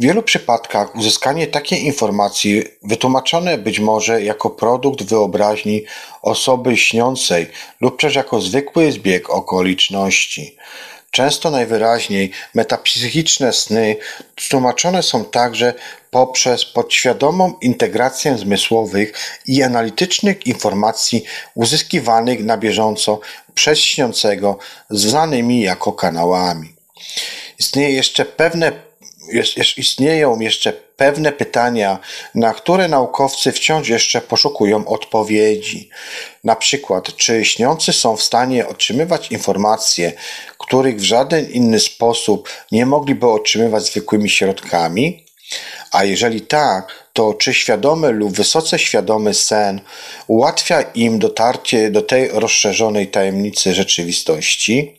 [0.00, 5.84] W wielu przypadkach uzyskanie takiej informacji wytłumaczone być może jako produkt wyobraźni
[6.22, 7.46] osoby śniącej
[7.80, 10.56] lub też jako zwykły zbieg okoliczności.
[11.10, 13.96] Często najwyraźniej metapsychiczne sny
[14.50, 15.74] tłumaczone są także
[16.10, 23.20] poprzez podświadomą integrację zmysłowych i analitycznych informacji uzyskiwanych na bieżąco
[23.54, 24.58] przez śniącego
[24.90, 26.74] znanymi jako kanałami.
[27.58, 28.72] Istnieje jeszcze pewne
[29.32, 31.98] jest, istnieją jeszcze pewne pytania,
[32.34, 35.88] na które naukowcy wciąż jeszcze poszukują odpowiedzi.
[36.44, 40.12] Na przykład, czy śniący są w stanie otrzymywać informacje,
[40.58, 45.24] których w żaden inny sposób nie mogliby otrzymywać zwykłymi środkami?
[45.92, 49.80] A jeżeli tak, to czy świadomy lub wysoce świadomy sen
[50.26, 54.98] ułatwia im dotarcie do tej rozszerzonej tajemnicy rzeczywistości?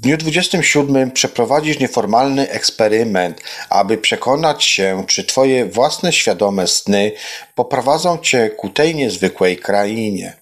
[0.00, 3.40] W dniu 27 przeprowadzisz nieformalny eksperyment,
[3.70, 7.12] aby przekonać się, czy Twoje własne świadome sny
[7.54, 10.36] poprowadzą Cię ku tej niezwykłej krainie.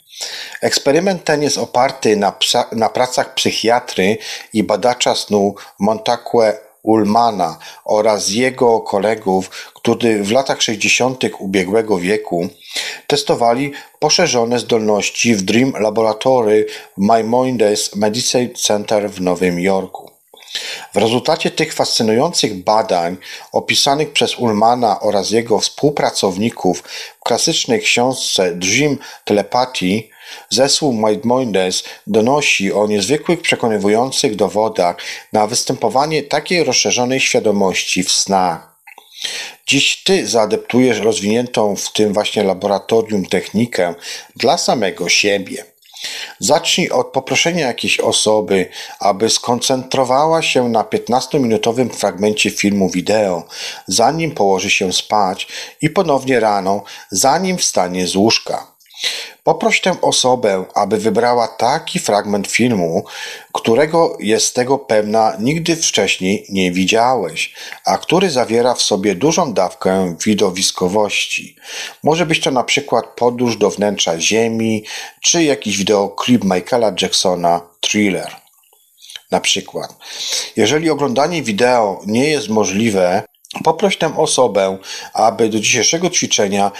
[0.62, 4.18] Eksperyment ten jest oparty na, psa, na pracach psychiatry
[4.52, 6.52] i badacza snu Montague
[6.82, 11.24] Ullmana oraz jego kolegów, którzy w latach 60.
[11.38, 12.48] ubiegłego wieku
[13.06, 20.10] testowali poszerzone zdolności w Dream Laboratory Maimonides Medical Center w Nowym Jorku.
[20.94, 23.16] W rezultacie tych fascynujących badań
[23.52, 26.82] opisanych przez Ullmana oraz jego współpracowników
[27.20, 30.02] w klasycznej książce Dream Telepathy
[30.50, 34.96] Zespół Maimonides donosi o niezwykłych, przekonywujących dowodach
[35.32, 38.67] na występowanie takiej rozszerzonej świadomości w snach.
[39.66, 43.94] Dziś Ty zaadeptujesz rozwiniętą w tym właśnie laboratorium technikę
[44.36, 45.64] dla samego siebie.
[46.38, 48.68] Zacznij od poproszenia jakiejś osoby,
[49.00, 53.44] aby skoncentrowała się na 15-minutowym fragmencie filmu wideo,
[53.86, 55.46] zanim położy się spać
[55.82, 58.77] i ponownie rano, zanim wstanie z łóżka.
[59.44, 63.04] Poproś tę osobę, aby wybrała taki fragment filmu,
[63.52, 67.54] którego jest tego pewna nigdy wcześniej nie widziałeś,
[67.84, 71.56] a który zawiera w sobie dużą dawkę widowiskowości.
[72.02, 74.84] Może być to na przykład podróż do wnętrza Ziemi,
[75.20, 78.36] czy jakiś wideoklip Michaela Jacksona Thriller.
[79.30, 79.94] Na przykład,
[80.56, 83.22] jeżeli oglądanie wideo nie jest możliwe,
[83.64, 84.78] Poproś tę osobę,
[85.12, 86.72] aby do dzisiejszego ćwiczenia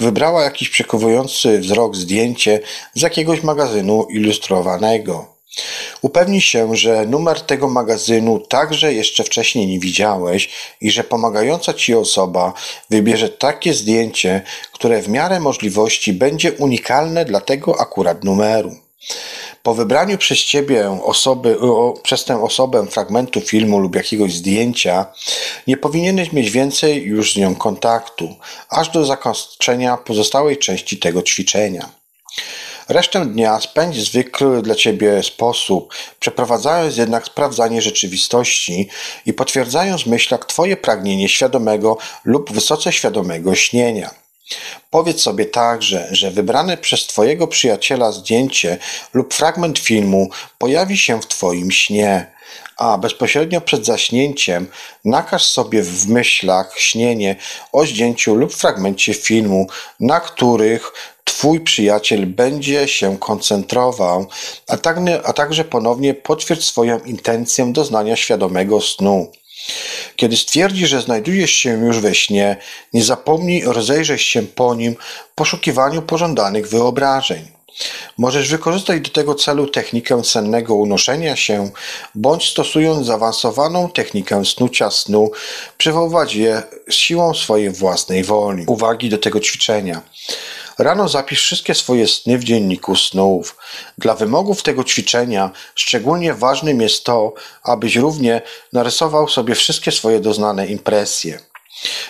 [0.00, 2.60] wybrała jakiś przekuwujący wzrok zdjęcie
[2.94, 5.26] z jakiegoś magazynu ilustrowanego.
[6.02, 11.94] Upewnij się, że numer tego magazynu także jeszcze wcześniej nie widziałeś i że pomagająca ci
[11.94, 12.52] osoba
[12.90, 14.42] wybierze takie zdjęcie,
[14.72, 18.76] które w miarę możliwości będzie unikalne dla tego akurat numeru.
[19.62, 21.56] Po wybraniu przez ciebie osoby,
[22.02, 25.06] przez tę osobę fragmentu filmu lub jakiegoś zdjęcia,
[25.66, 28.36] nie powinieneś mieć więcej już z nią kontaktu,
[28.68, 31.88] aż do zakończenia pozostałej części tego ćwiczenia.
[32.88, 38.88] Resztę dnia spędź w zwykły dla ciebie sposób, przeprowadzając jednak sprawdzanie rzeczywistości
[39.26, 44.10] i potwierdzając w myślach twoje pragnienie świadomego lub wysoce świadomego śnienia.
[44.90, 48.78] Powiedz sobie także, że wybrane przez Twojego przyjaciela zdjęcie
[49.14, 50.28] lub fragment filmu
[50.58, 52.26] pojawi się w Twoim śnie,
[52.76, 54.66] a bezpośrednio przed zaśnięciem
[55.04, 57.36] nakaż sobie w myślach śnienie
[57.72, 59.66] o zdjęciu lub fragmencie filmu,
[60.00, 60.92] na których
[61.24, 64.26] Twój przyjaciel będzie się koncentrował,
[64.68, 64.96] a, tak,
[65.34, 69.32] także ponownie potwierdź swoją intencję doznania świadomego snu.
[70.16, 72.56] Kiedy stwierdzi, że znajdujesz się już we śnie,
[72.92, 74.96] nie zapomnij rozejrzeć się po nim
[75.32, 77.48] w poszukiwaniu pożądanych wyobrażeń.
[78.18, 81.70] Możesz wykorzystać do tego celu technikę sennego unoszenia się,
[82.14, 85.30] bądź stosując zaawansowaną technikę snucia snu,
[85.78, 88.64] przywoływać je siłą swojej własnej woli.
[88.66, 90.02] Uwagi do tego ćwiczenia.
[90.82, 93.56] Rano zapisz wszystkie swoje sny w dzienniku snów.
[93.98, 98.42] Dla wymogów tego ćwiczenia szczególnie ważnym jest to, abyś równie
[98.72, 101.38] narysował sobie wszystkie swoje doznane impresje.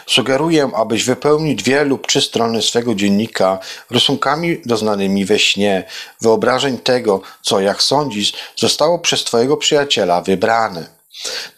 [0.06, 3.58] Sugeruję, abyś wypełnił dwie lub trzy strony swego dziennika
[3.90, 5.84] rysunkami doznanymi we śnie,
[6.20, 10.99] wyobrażeń tego, co, jak sądzisz, zostało przez Twojego przyjaciela wybrane.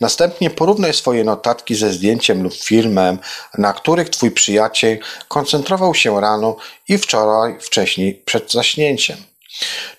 [0.00, 3.18] Następnie porównaj swoje notatki ze zdjęciem lub filmem,
[3.58, 4.98] na których Twój przyjaciel
[5.28, 6.56] koncentrował się rano
[6.88, 9.16] i wczoraj wcześniej przed zaśnięciem.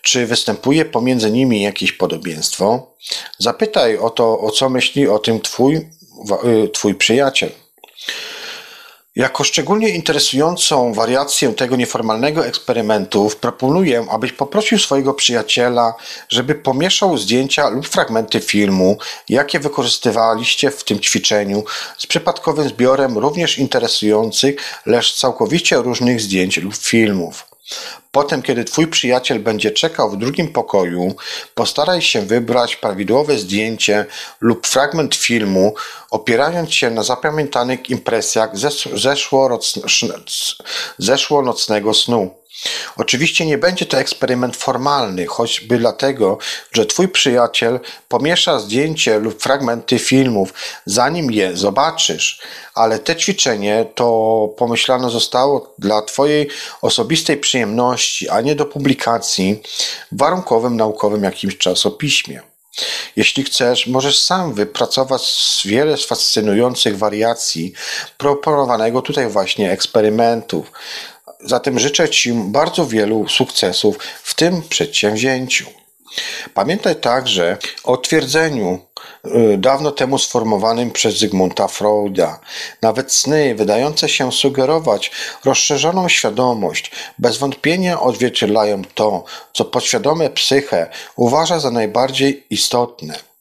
[0.02, 2.96] Czy występuje pomiędzy nimi jakieś podobieństwo?
[3.38, 5.76] Zapytaj o to, o co myśli o tym Twój,
[6.46, 7.52] y, twój przyjaciel.
[9.16, 15.94] Jako szczególnie interesującą wariację tego nieformalnego eksperymentu proponuję, abyś poprosił swojego przyjaciela,
[16.30, 18.98] żeby pomieszał zdjęcia lub fragmenty filmu,
[19.30, 21.64] jakie wykorzystywaliście w tym ćwiczeniu,
[21.98, 27.53] z przypadkowym zbiorem również interesujących, lecz całkowicie różnych zdjęć lub filmów.
[28.12, 31.16] Potem, kiedy twój przyjaciel będzie czekał w drugim pokoju,
[31.56, 34.06] postaraj się wybrać prawidłowe zdjęcie
[34.42, 35.74] lub fragment filmu,
[36.12, 38.52] opierając się na zapamiętanych impresjach
[40.98, 42.43] zeszłonocnego snu.
[42.98, 46.38] Oczywiście nie będzie to eksperyment formalny, choćby dlatego,
[46.72, 50.54] że Twój przyjaciel pomiesza zdjęcie lub fragmenty filmów,
[50.86, 52.42] zanim je zobaczysz,
[52.76, 56.50] ale te ćwiczenie to pomyślane zostało dla Twojej
[56.82, 59.62] osobistej przyjemności, a nie do publikacji
[60.12, 62.42] w warunkowym naukowym jakimś czasopiśmie.
[63.16, 65.24] Jeśli chcesz, możesz sam wypracować
[65.66, 67.74] wiele fascynujących wariacji
[68.18, 70.72] proponowanego tutaj właśnie eksperymentów.
[71.46, 75.66] Zatem życzę Ci bardzo wielu sukcesów w tym przedsięwzięciu.
[76.54, 78.80] Pamiętaj także o twierdzeniu
[79.26, 82.40] y, dawno temu sformowanym przez Zygmunta Freuda.
[82.82, 85.12] Nawet sny wydające się sugerować
[85.46, 93.33] rozszerzoną świadomość bez wątpienia odzwierciedlają to, co podświadome psyche uważa za najbardziej istotne.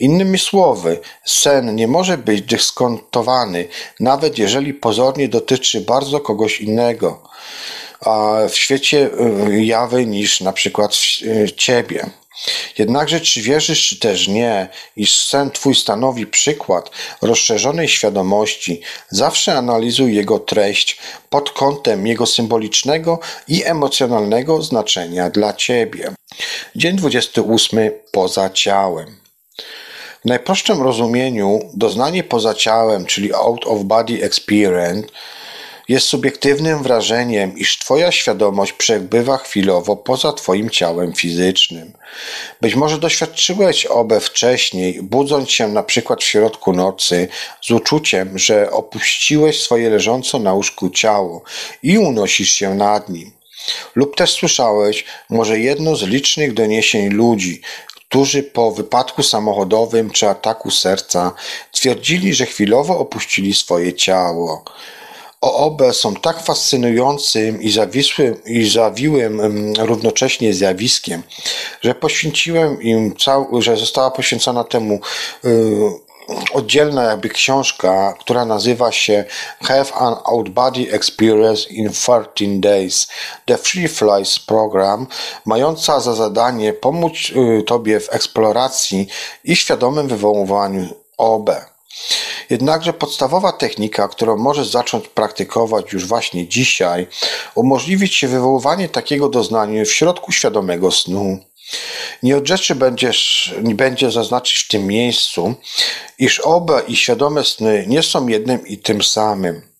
[0.00, 3.68] Innymi słowy, sen nie może być dyskontowany,
[4.00, 7.30] nawet jeżeli pozornie dotyczy bardzo kogoś innego
[8.48, 9.10] w świecie
[9.48, 12.10] y, jawy niż na przykład y, ciebie.
[12.78, 16.90] Jednakże czy wierzysz, czy też nie, iż sen Twój stanowi przykład
[17.22, 20.98] rozszerzonej świadomości, zawsze analizuj jego treść
[21.30, 23.18] pod kątem jego symbolicznego
[23.48, 26.12] i emocjonalnego znaczenia dla Ciebie.
[26.76, 29.20] Dzień 28 poza ciałem.
[30.24, 35.08] W najprostszym rozumieniu doznanie poza ciałem, czyli out of body experience,
[35.88, 41.92] jest subiektywnym wrażeniem, iż Twoja świadomość przebywa chwilowo poza Twoim ciałem fizycznym.
[42.60, 47.28] Być może doświadczyłeś obę wcześniej, budząc się na przykład w środku nocy
[47.62, 51.42] z uczuciem, że opuściłeś swoje leżąco na łóżku ciało
[51.82, 53.32] i unosisz się nad nim.
[53.94, 57.60] Lub też słyszałeś może jedno z licznych doniesień ludzi,
[58.10, 61.32] którzy po wypadku samochodowym czy ataku serca
[61.72, 64.64] twierdzili, że chwilowo opuścili swoje ciało.
[65.40, 69.40] OOB są tak fascynującym i, zawisłym, i zawiłym
[69.78, 71.22] równocześnie zjawiskiem,
[71.82, 75.00] że poświęciłem im cał, że została poświęcona temu
[75.44, 75.50] yy,
[76.52, 79.24] oddzielna jakby książka, która nazywa się
[79.62, 83.08] Have an Out-Body Experience in 13 Days
[83.46, 85.06] The Free Flies Program,
[85.44, 87.12] mająca za zadanie pomóc
[87.60, 89.08] y, Tobie w eksploracji
[89.44, 90.88] i świadomym wywoływaniu
[91.18, 91.50] OB.
[92.50, 97.06] Jednakże podstawowa technika, którą możesz zacząć praktykować już właśnie dzisiaj,
[97.54, 101.38] umożliwi Ci wywoływanie takiego doznania w środku świadomego snu.
[102.22, 105.54] Nie od rzeczy będziesz, będzie zaznaczyć w tym miejscu,
[106.18, 109.70] iż oba i świadome sny nie są jednym i tym samym.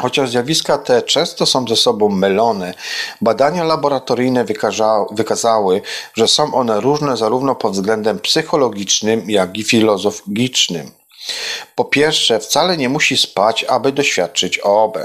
[0.00, 2.74] Chociaż zjawiska te często są ze sobą mylone,
[3.20, 4.44] badania laboratoryjne
[5.10, 5.82] wykazały,
[6.14, 10.90] że są one różne zarówno pod względem psychologicznym, jak i filozoficznym.
[11.74, 14.98] Po pierwsze, wcale nie musi spać, aby doświadczyć OB.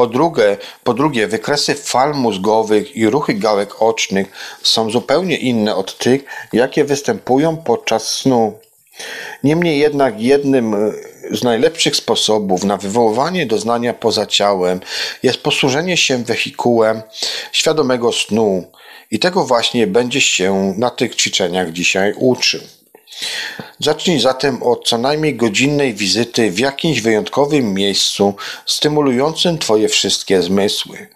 [0.00, 4.26] Po drugie, po drugie, wykresy fal mózgowych i ruchy gałek ocznych
[4.62, 8.58] są zupełnie inne od tych, jakie występują podczas snu.
[9.44, 10.92] Niemniej jednak jednym e,
[11.30, 14.80] z najlepszych sposobów na wywoływanie doznania poza ciałem
[15.22, 17.02] jest posłużenie się wehikułem
[17.52, 18.64] świadomego snu
[19.10, 22.79] i tego właśnie będziesz się na tych ćwiczeniach dzisiaj uczył.
[23.78, 28.34] Zacznij zatem od co najmniej godzinnej wizyty w jakimś wyjątkowym miejscu,
[28.66, 31.08] stymulującym Twoje wszystkie zmysły.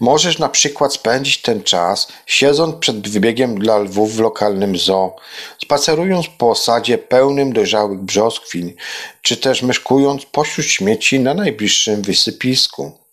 [0.00, 5.16] Możesz na przykład spędzić ten czas siedząc przed wybiegiem dla lwów w lokalnym zoo,
[5.62, 8.74] spacerując po osadzie pełnym dojrzałych brzoskwiń,
[9.22, 13.03] czy też myszkując pośród śmieci na najbliższym wysypisku.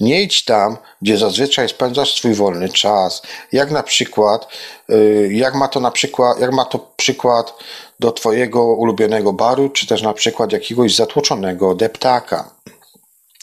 [0.00, 3.22] Nie idź tam, gdzie zazwyczaj spędzasz swój wolny czas,
[3.52, 4.48] jak na przykład,
[4.90, 7.54] y, jak ma to na przykład, jak ma to przykład
[8.00, 12.50] do twojego ulubionego baru, czy też na przykład jakiegoś zatłoczonego deptaka.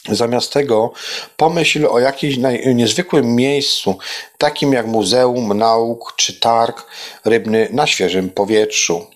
[0.08, 0.92] Zamiast tego
[1.36, 2.36] pomyśl o jakimś
[2.74, 3.98] niezwykłym miejscu,
[4.38, 6.86] takim jak Muzeum Nauk czy Targ
[7.24, 9.06] Rybny na świeżym powietrzu.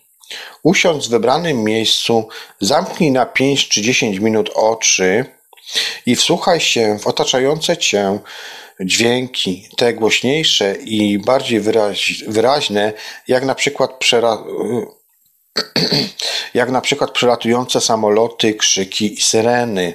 [0.63, 2.29] Usiądź w wybranym miejscu,
[2.61, 5.25] zamknij na 5 czy 10 minut oczy,
[6.07, 8.19] i wsłuchaj się w otaczające cię
[8.81, 12.93] dźwięki, te głośniejsze i bardziej wyraź, wyraźne,
[13.29, 14.39] jak na przykład przera
[16.55, 19.95] jak na przykład przelatujące samoloty, krzyki i syreny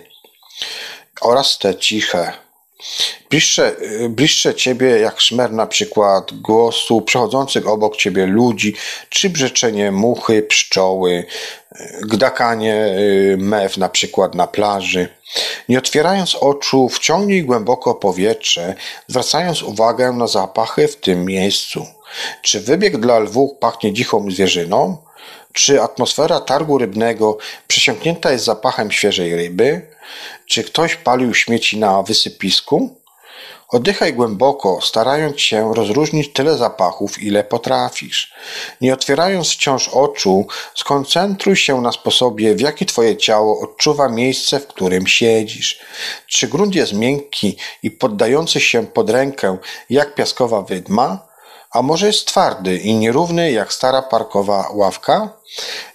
[1.21, 2.44] oraz te ciche.
[3.29, 3.75] Bliższe,
[4.09, 8.75] bliższe ciebie jak szmer na przykład głosu przechodzących obok ciebie ludzi,
[9.09, 11.25] czy brzeczenie muchy, pszczoły,
[12.01, 15.07] gdakanie y, mew na przykład na plaży.
[15.69, 18.75] Nie otwierając oczu, wciągnij głęboko powietrze,
[19.07, 21.85] zwracając uwagę na zapachy w tym miejscu.
[22.41, 24.97] Czy wybieg dla lwów pachnie dzichą zwierzyną?
[25.53, 27.37] Czy atmosfera targu rybnego
[27.67, 29.94] przesiąknięta jest zapachem świeżej ryby?
[30.45, 33.01] Czy ktoś palił śmieci na wysypisku?
[33.69, 38.33] Oddychaj głęboko, starając się rozróżnić tyle zapachów, ile potrafisz.
[38.81, 44.67] Nie otwierając wciąż oczu, skoncentruj się na sposobie, w jaki Twoje ciało odczuwa miejsce, w
[44.67, 45.79] którym siedzisz.
[46.27, 49.57] Czy grunt jest miękki i poddający się pod rękę,
[49.89, 51.34] jak piaskowa wydma?
[51.75, 55.29] A może jest twardy i nierówny jak stara parkowa ławka?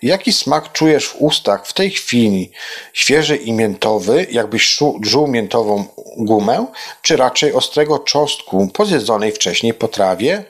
[0.03, 2.53] Jaki smak czujesz w ustach w tej chwili?
[2.93, 5.85] Świeży i miętowy, jakbyś żuł miętową
[6.17, 6.67] gumę,
[7.03, 10.45] czy raczej ostrego czosnku po zjedzonej wcześniej potrawie?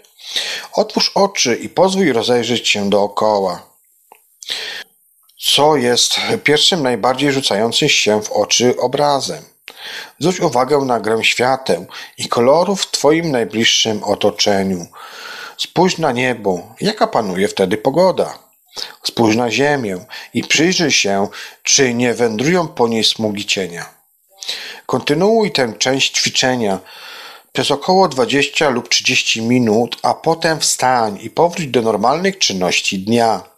[0.73, 3.63] Otwórz oczy i pozwól rozejrzeć się dookoła.
[5.39, 9.50] Co jest pierwszym najbardziej rzucającym się w oczy obrazem?
[10.21, 11.87] Zwróć uwagę na grę świateł
[12.19, 14.87] i kolorów w Twoim najbliższym otoczeniu.
[15.57, 18.39] Spójrz na niebo, jaka panuje wtedy pogoda.
[19.03, 19.99] Spójrz na ziemię
[20.35, 21.29] i przyjrzyj się,
[21.63, 23.91] czy nie wędrują po niej smugi cienia.
[24.87, 26.79] Kontynuuj tę część ćwiczenia
[27.53, 33.50] przez około 20 lub 30 minut, a potem wstań i powróć do normalnych czynności dnia.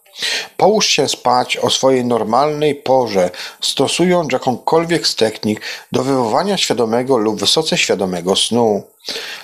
[0.57, 3.31] Połóż się spać o swojej normalnej porze,
[3.61, 5.61] stosując jakąkolwiek z technik
[5.93, 8.83] do wywołania świadomego lub wysoce świadomego snu.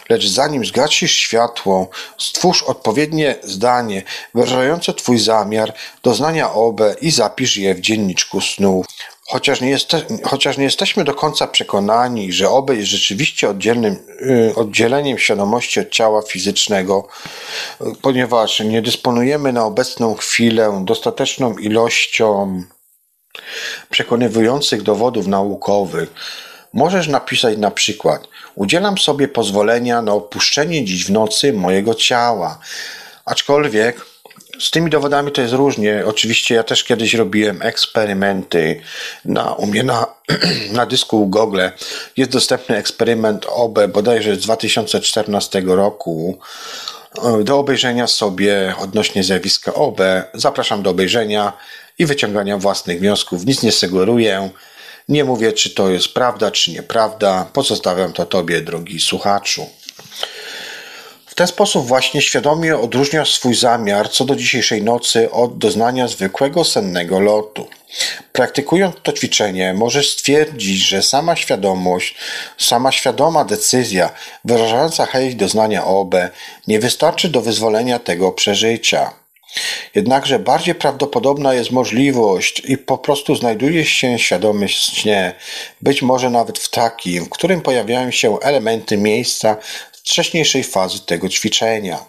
[0.09, 1.89] Lecz zanim zgasisz światło,
[2.19, 4.03] stwórz odpowiednie zdanie
[4.35, 8.87] wyrażające Twój zamiar, doznania OB i zapisz je w dzienniczku snów.
[9.31, 14.55] Chociaż nie, jeste, chociaż nie jesteśmy do końca przekonani, że OB jest rzeczywiście oddzielnym, yy,
[14.55, 17.09] oddzieleniem świadomości od ciała fizycznego,
[17.81, 22.63] yy, ponieważ nie dysponujemy na obecną chwilę dostateczną ilością
[23.91, 26.15] przekonywujących dowodów naukowych,
[26.73, 32.59] możesz napisać na przykład: Udzielam sobie pozwolenia na opuszczenie dziś w nocy mojego ciała.
[33.25, 34.07] Aczkolwiek
[34.61, 36.03] z tymi dowodami to jest różnie.
[36.07, 38.81] Oczywiście ja też kiedyś robiłem eksperymenty.
[39.25, 40.07] Na, u mnie na,
[40.73, 41.61] na dysku Google
[42.17, 46.39] jest dostępny eksperyment OB bodajże z 2014 roku
[47.45, 50.01] do obejrzenia sobie odnośnie zjawiska OB.
[50.35, 51.53] Zapraszam do obejrzenia
[51.99, 53.47] i wyciągania własnych wniosków.
[53.47, 54.51] Nic nie sugeruję.
[55.09, 57.47] Nie mówię, czy to jest prawda, czy nieprawda.
[57.53, 59.67] Pozostawiam to Tobie, drogi słuchaczu
[61.39, 67.21] ten sposób właśnie świadomie odróżniasz swój zamiar co do dzisiejszej nocy od doznania zwykłego sennego
[67.21, 67.67] lotu.
[68.33, 72.15] Praktykując to ćwiczenie, możesz stwierdzić, że sama świadomość,
[72.59, 74.11] sama świadoma decyzja
[74.45, 76.15] wyrażająca chęć doznania OB
[76.67, 79.13] nie wystarczy do wyzwolenia tego przeżycia.
[79.95, 85.35] Jednakże bardziej prawdopodobna jest możliwość i po prostu znajduje się świadomy śnie,
[85.81, 89.57] być może nawet w takim, w którym pojawiają się elementy miejsca
[90.09, 92.05] wcześniejszej fazy tego ćwiczenia.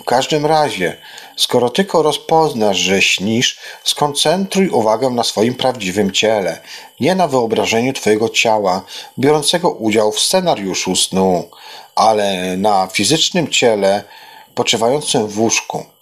[0.00, 0.96] W każdym razie,
[1.36, 6.60] skoro tylko rozpoznasz, że śnisz, skoncentruj uwagę na swoim prawdziwym ciele,
[7.00, 8.84] nie na wyobrażeniu Twojego ciała
[9.18, 11.48] biorącego udział w scenariuszu snu,
[11.94, 14.04] ale na fizycznym ciele
[14.54, 15.93] poczywającym w łóżku.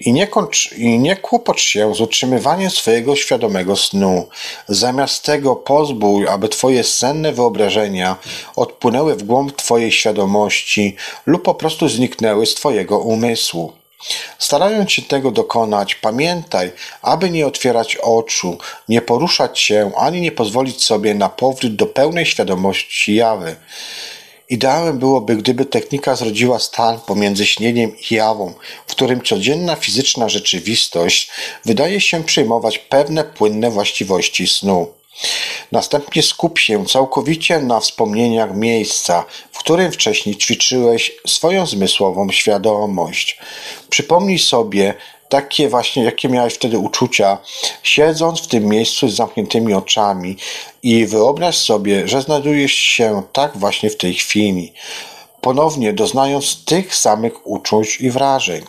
[0.00, 4.28] I nie, kończ, I nie kłopocz się z utrzymywaniem swojego świadomego snu.
[4.68, 8.16] Zamiast tego pozbój, aby Twoje senne wyobrażenia
[8.56, 10.96] odpłynęły w głąb Twojej świadomości
[11.26, 13.72] lub po prostu zniknęły z Twojego umysłu.
[14.38, 16.72] Starając się tego dokonać, pamiętaj,
[17.02, 18.58] aby nie otwierać oczu,
[18.88, 23.56] nie poruszać się, ani nie pozwolić sobie na powrót do pełnej świadomości jawy.
[24.48, 28.54] Ideałem byłoby, gdyby technika zrodziła stan pomiędzy śnieniem i jawą,
[28.86, 31.30] w którym codzienna fizyczna rzeczywistość
[31.64, 34.92] wydaje się przyjmować pewne płynne właściwości snu.
[35.72, 43.38] Następnie skup się całkowicie na wspomnieniach miejsca, w którym wcześniej ćwiczyłeś swoją zmysłową świadomość.
[43.90, 44.94] Przypomnij sobie
[45.28, 47.38] takie właśnie, jakie miałeś wtedy uczucia,
[47.82, 50.36] siedząc w tym miejscu z zamkniętymi oczami
[50.82, 54.72] i wyobraź sobie, że znajdujesz się tak właśnie w tej chwili,
[55.40, 58.64] ponownie doznając tych samych uczuć i wrażeń.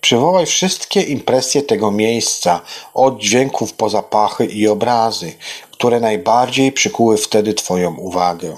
[0.00, 2.60] Przywołaj wszystkie impresje tego miejsca,
[2.94, 5.32] od dźwięków po zapachy i obrazy,
[5.70, 8.56] które najbardziej przykuły wtedy Twoją uwagę.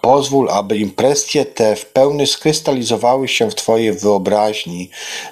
[0.00, 4.90] Pozwól, aby impresje te w pełni skrystalizowały się w Twojej wyobraźni,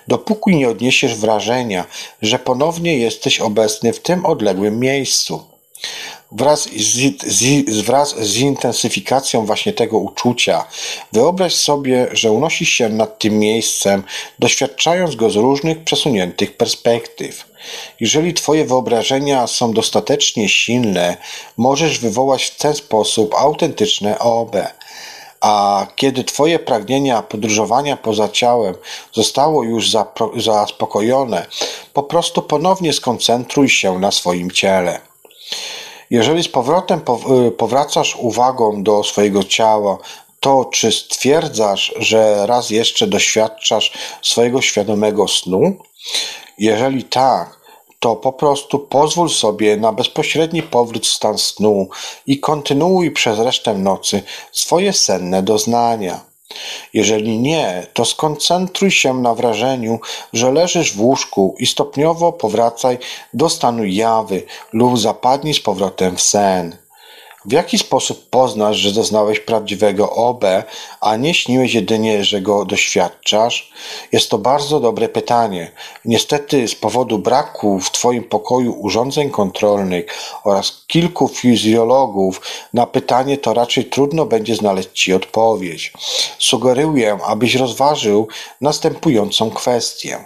[0.08, 1.84] dopóki nie odniesiesz wrażenia,
[2.22, 5.44] że ponownie jesteś obecny w tym odległym miejscu.
[6.32, 10.64] Wraz z, z, wraz z intensyfikacją właśnie tego uczucia,
[11.12, 14.02] wyobraź sobie, że unosisz się nad tym miejscem,
[14.38, 17.44] doświadczając go z różnych przesuniętych perspektyw.
[18.00, 21.16] Jeżeli Twoje wyobrażenia są dostatecznie silne,
[21.56, 24.56] możesz wywołać w ten sposób autentyczne OB.
[25.40, 28.74] A kiedy Twoje pragnienia podróżowania poza ciałem
[29.12, 29.90] zostało już
[30.36, 31.46] zaspokojone,
[31.92, 35.00] po prostu ponownie skoncentruj się na swoim ciele.
[36.10, 37.00] Jeżeli z powrotem
[37.48, 39.98] y, powracasz uwagą do swojego ciała,
[40.40, 45.76] to czy stwierdzasz, że raz jeszcze doświadczasz swojego świadomego snu?
[46.58, 47.58] Jeżeli tak,
[48.00, 51.88] to po prostu pozwól sobie na bezpośredni powrót w stan snu
[52.26, 54.22] i kontynuuj przez resztę nocy
[54.52, 56.27] swoje senne doznania.
[56.92, 60.00] Jeżeli nie, to skoncentruj się na wrażeniu,
[60.32, 62.98] że leżysz w łóżku i stopniowo powracaj
[63.34, 64.42] do stanu jawy
[64.72, 66.76] lub zapadnij z powrotem w sen.
[67.44, 70.44] W jaki sposób poznasz, że doznałeś prawdziwego OB,
[71.00, 73.72] a nie śniłeś jedynie, że go doświadczasz?
[74.12, 75.72] Jest to bardzo dobre pytanie.
[76.04, 80.06] Niestety z powodu braku w Twoim pokoju urządzeń kontrolnych
[80.44, 82.40] oraz kilku fizjologów
[82.74, 85.92] na pytanie to raczej trudno będzie znaleźć Ci odpowiedź.
[86.38, 88.28] Sugeruję, abyś rozważył
[88.60, 90.24] następującą kwestię.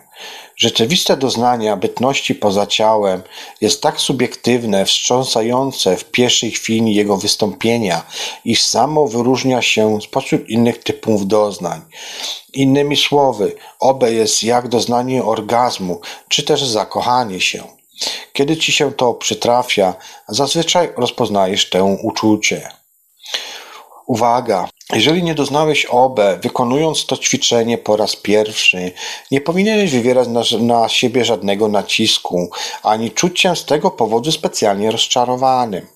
[0.63, 3.23] Rzeczywiste doznanie bytności poza ciałem
[3.61, 8.07] jest tak subiektywne, wstrząsające w pierwszej chwili jego wystąpienia,
[8.45, 11.81] iż samo wyróżnia się spośród innych typów doznań.
[12.55, 17.65] Innymi słowy, obe jest jak doznanie orgazmu, czy też zakochanie się.
[18.33, 19.95] Kiedy ci się to przytrafia,
[20.29, 22.69] zazwyczaj rozpoznajesz tę uczucie.
[24.07, 24.69] Uwaga!
[24.93, 28.93] Jeżeli nie doznałeś OB, wykonując to ćwiczenie po raz pierwszy,
[29.31, 32.51] nie powinieneś wywierać na, na siebie żadnego nacisku,
[32.83, 35.87] ani czuć się z tego powodu specjalnie rozczarowanym.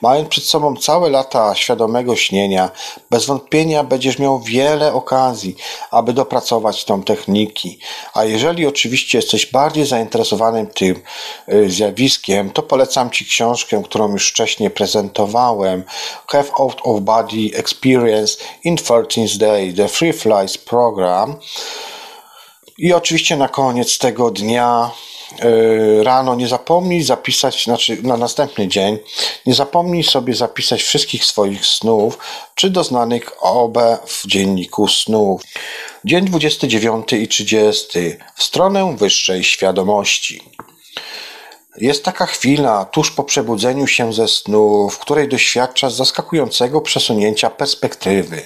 [0.00, 2.70] Mając przed sobą całe lata świadomego śnienia,
[3.10, 5.56] bez wątpienia będziesz miał wiele okazji,
[5.90, 7.78] aby dopracować tą techniki.
[8.14, 11.02] A jeżeli oczywiście jesteś bardziej zainteresowanym tym
[11.48, 15.84] y, zjawiskiem, to polecam Ci książkę, którą już wcześniej prezentowałem,
[16.26, 21.36] Have Out of Body Experience in 13 Day, The Free Flies Program.
[22.78, 24.90] I oczywiście na koniec tego dnia
[26.02, 28.98] rano nie zapomnij zapisać, znaczy na następny dzień,
[29.46, 32.18] nie zapomnij sobie zapisać wszystkich swoich snów,
[32.54, 35.42] czy doznanych OB w dzienniku snów.
[36.04, 37.98] Dzień 29 i 30
[38.34, 40.42] w stronę wyższej świadomości.
[41.76, 48.42] Jest taka chwila tuż po przebudzeniu się ze snu, w której doświadczasz zaskakującego przesunięcia perspektywy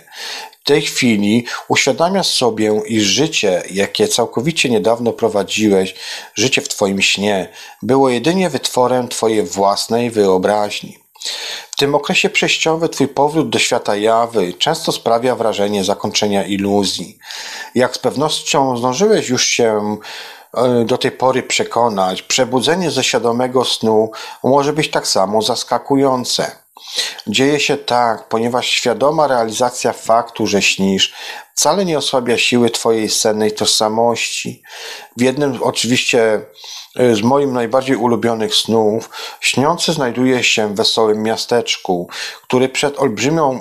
[0.67, 5.95] tej chwili uświadamiasz sobie, iż życie, jakie całkowicie niedawno prowadziłeś,
[6.35, 7.49] życie w Twoim śnie,
[7.83, 10.99] było jedynie wytworem Twojej własnej wyobraźni.
[11.71, 17.19] W tym okresie przejściowym Twój powrót do świata jawy często sprawia wrażenie zakończenia iluzji.
[17.75, 19.97] Jak z pewnością zdążyłeś już się
[20.55, 24.11] e, do tej pory przekonać, przebudzenie ze świadomego snu
[24.45, 26.66] może być tak samo zaskakujące.
[27.27, 31.15] Dzieje się tak, ponieważ świadoma realizacja faktu, że śnisz,
[31.55, 34.63] wcale nie osłabia siły Twojej sennej tożsamości.
[35.17, 36.41] W jednym oczywiście
[37.01, 42.09] y, z moich najbardziej ulubionych snów, śniący znajduje się w wesołym miasteczku,
[42.43, 43.61] który przed olbrzymią,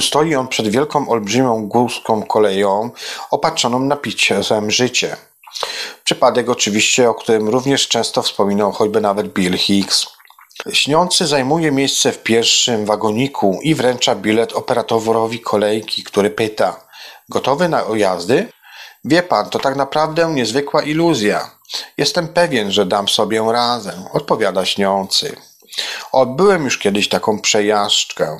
[0.00, 2.90] stoi on przed wielką olbrzymią górską koleją,
[3.30, 5.16] opatrzoną napiciem życie.
[6.04, 10.17] Przypadek oczywiście, o którym również często wspominał choćby nawet Bill Hicks.
[10.72, 16.80] Śniący zajmuje miejsce w pierwszym wagoniku i wręcza bilet operatorowi kolejki, który pyta:
[17.28, 18.52] Gotowy na ojazdy?
[19.04, 21.50] Wie pan, to tak naprawdę niezwykła iluzja.
[21.98, 25.36] Jestem pewien, że dam sobie razem, odpowiada śniący.
[26.12, 28.38] Odbyłem już kiedyś taką przejażdżkę.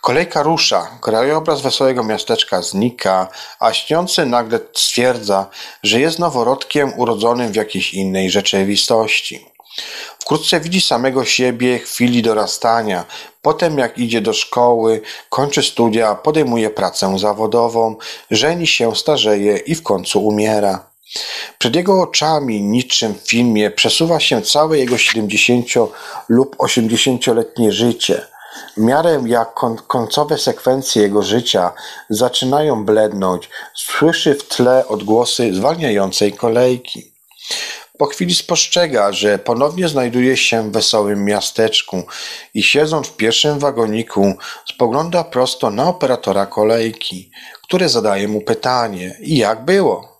[0.00, 3.28] Kolejka rusza, krajobraz wesołego miasteczka znika,
[3.60, 5.46] a śniący nagle stwierdza,
[5.82, 9.51] że jest noworodkiem urodzonym w jakiejś innej rzeczywistości.
[10.18, 13.04] Wkrótce widzi samego siebie chwili dorastania,
[13.42, 17.96] potem jak idzie do szkoły, kończy studia, podejmuje pracę zawodową,
[18.30, 20.92] żeni się, starzeje i w końcu umiera.
[21.58, 25.66] Przed jego oczami, niczym w filmie, przesuwa się całe jego 70
[26.28, 28.26] lub 80-letnie życie.
[28.76, 29.54] W miarę jak
[29.86, 31.72] końcowe sekwencje jego życia
[32.10, 37.12] zaczynają blednąć, słyszy w tle odgłosy zwalniającej kolejki.
[37.98, 42.02] Po chwili spostrzega, że ponownie znajduje się w wesołym miasteczku
[42.54, 44.34] i siedząc w pierwszym wagoniku
[44.68, 47.30] spogląda prosto na operatora kolejki,
[47.62, 50.12] który zadaje mu pytanie: I jak było?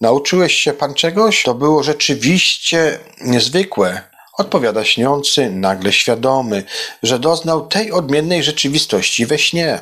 [0.00, 1.42] Nauczyłeś się pan czegoś?
[1.42, 4.02] To było rzeczywiście niezwykłe.
[4.38, 6.64] Odpowiada śniący, nagle świadomy,
[7.02, 9.80] że doznał tej odmiennej rzeczywistości we śnie.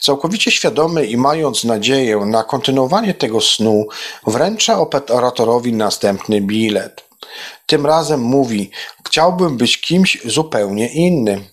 [0.00, 3.86] Całkowicie świadomy i mając nadzieję na kontynuowanie tego snu,
[4.26, 7.04] wręcza operatorowi następny bilet.
[7.66, 8.70] Tym razem mówi:
[9.06, 11.44] Chciałbym być kimś zupełnie innym.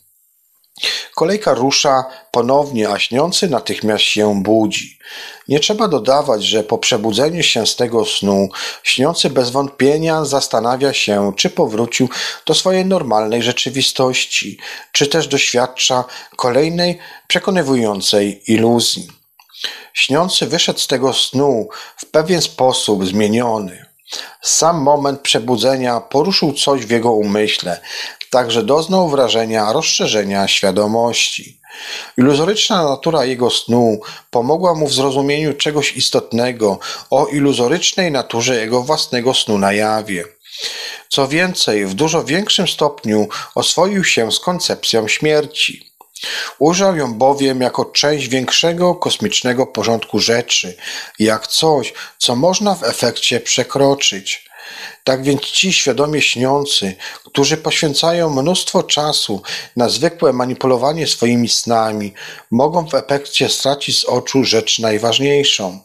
[1.15, 4.96] Kolejka rusza ponownie, a śniący natychmiast się budzi.
[5.47, 8.49] Nie trzeba dodawać, że po przebudzeniu się z tego snu,
[8.83, 12.09] śniący bez wątpienia zastanawia się, czy powrócił
[12.45, 14.57] do swojej normalnej rzeczywistości,
[14.91, 16.03] czy też doświadcza
[16.35, 19.07] kolejnej przekonywującej iluzji.
[19.93, 23.85] Śniący wyszedł z tego snu w pewien sposób zmieniony.
[24.41, 27.81] Sam moment przebudzenia poruszył coś w jego umyśle,
[28.29, 31.59] Także doznał wrażenia rozszerzenia świadomości.
[32.17, 33.99] Iluzoryczna natura jego snu
[34.31, 36.79] pomogła mu w zrozumieniu czegoś istotnego
[37.09, 40.23] o iluzorycznej naturze jego własnego snu na jawie.
[41.09, 45.87] Co więcej, w dużo większym stopniu oswoił się z koncepcją śmierci.
[46.59, 50.77] Ujrzał ją bowiem jako część większego kosmicznego porządku rzeczy,
[51.19, 54.46] jak coś, co można w efekcie przekroczyć.
[55.03, 56.95] Tak więc ci świadomie śniący,
[57.25, 59.41] którzy poświęcają mnóstwo czasu
[59.75, 62.13] na zwykłe manipulowanie swoimi snami,
[62.51, 65.79] mogą w efekcie stracić z oczu rzecz najważniejszą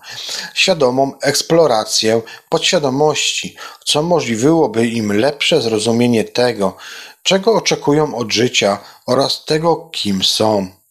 [0.55, 6.77] świadomą eksplorację podświadomości, co możliwiłoby im lepsze zrozumienie tego,
[7.23, 10.82] czego oczekują od życia oraz tego, kim są.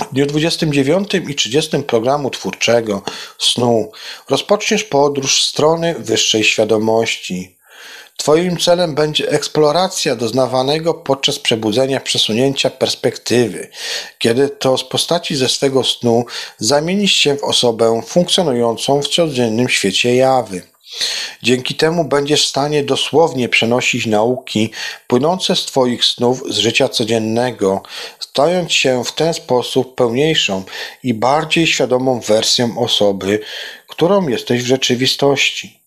[0.00, 3.02] W dniu 29 i 30 programu twórczego
[3.38, 3.90] snu
[4.28, 7.56] rozpoczniesz podróż w strony wyższej świadomości.
[8.16, 13.70] Twoim celem będzie eksploracja doznawanego podczas przebudzenia przesunięcia perspektywy,
[14.18, 16.24] kiedy to z postaci ze swego snu
[16.58, 20.73] zamienisz się w osobę funkcjonującą w codziennym świecie jawy.
[21.42, 24.70] Dzięki temu będziesz w stanie dosłownie przenosić nauki
[25.06, 27.82] płynące z Twoich snów z życia codziennego,
[28.18, 30.62] stając się w ten sposób pełniejszą
[31.02, 33.40] i bardziej świadomą wersją osoby,
[33.88, 35.80] którą jesteś w rzeczywistości.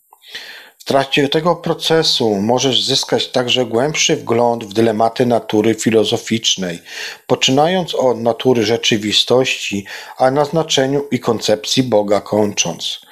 [0.77, 6.79] W trakcie tego procesu możesz zyskać także głębszy wgląd w dylematy natury filozoficznej,
[7.27, 9.85] poczynając od natury rzeczywistości,
[10.17, 13.06] a na znaczeniu i koncepcji Boga kończąc.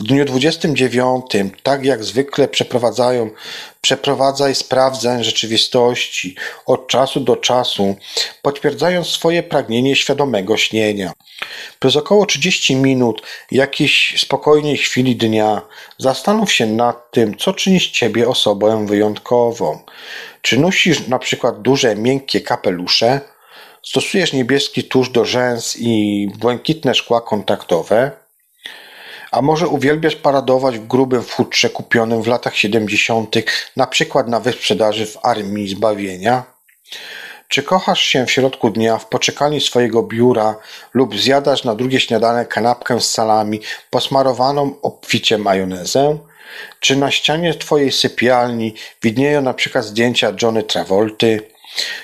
[0.00, 1.26] W dniu 29,
[1.62, 3.30] tak jak zwykle przeprowadzają,
[3.80, 6.36] przeprowadzaj sprawdzeń rzeczywistości
[6.66, 7.96] od czasu do czasu,
[8.42, 11.12] potwierdzając swoje pragnienie świadomego śnienia.
[11.80, 15.62] Przez około 30 minut jakiejś spokojnej chwili dnia
[15.98, 19.78] zastanów się nad tym, co czyni z ciebie osobą wyjątkową.
[20.42, 23.20] Czy nosisz na przykład duże, miękkie kapelusze?
[23.82, 28.27] Stosujesz niebieski tusz do rzęs i błękitne szkła kontaktowe?
[29.30, 33.36] A może uwielbiasz paradować w grubym futrze kupionym w latach 70.,
[33.76, 36.44] na przykład na wyprzedaży w Armii Zbawienia?
[37.48, 40.56] Czy kochasz się w środku dnia w poczekalni swojego biura
[40.94, 43.60] lub zjadasz na drugie śniadanie kanapkę z salami
[43.90, 46.18] posmarowaną obficie majonezę?
[46.80, 51.57] Czy na ścianie twojej sypialni widnieją na przykład zdjęcia Johnny Travolty?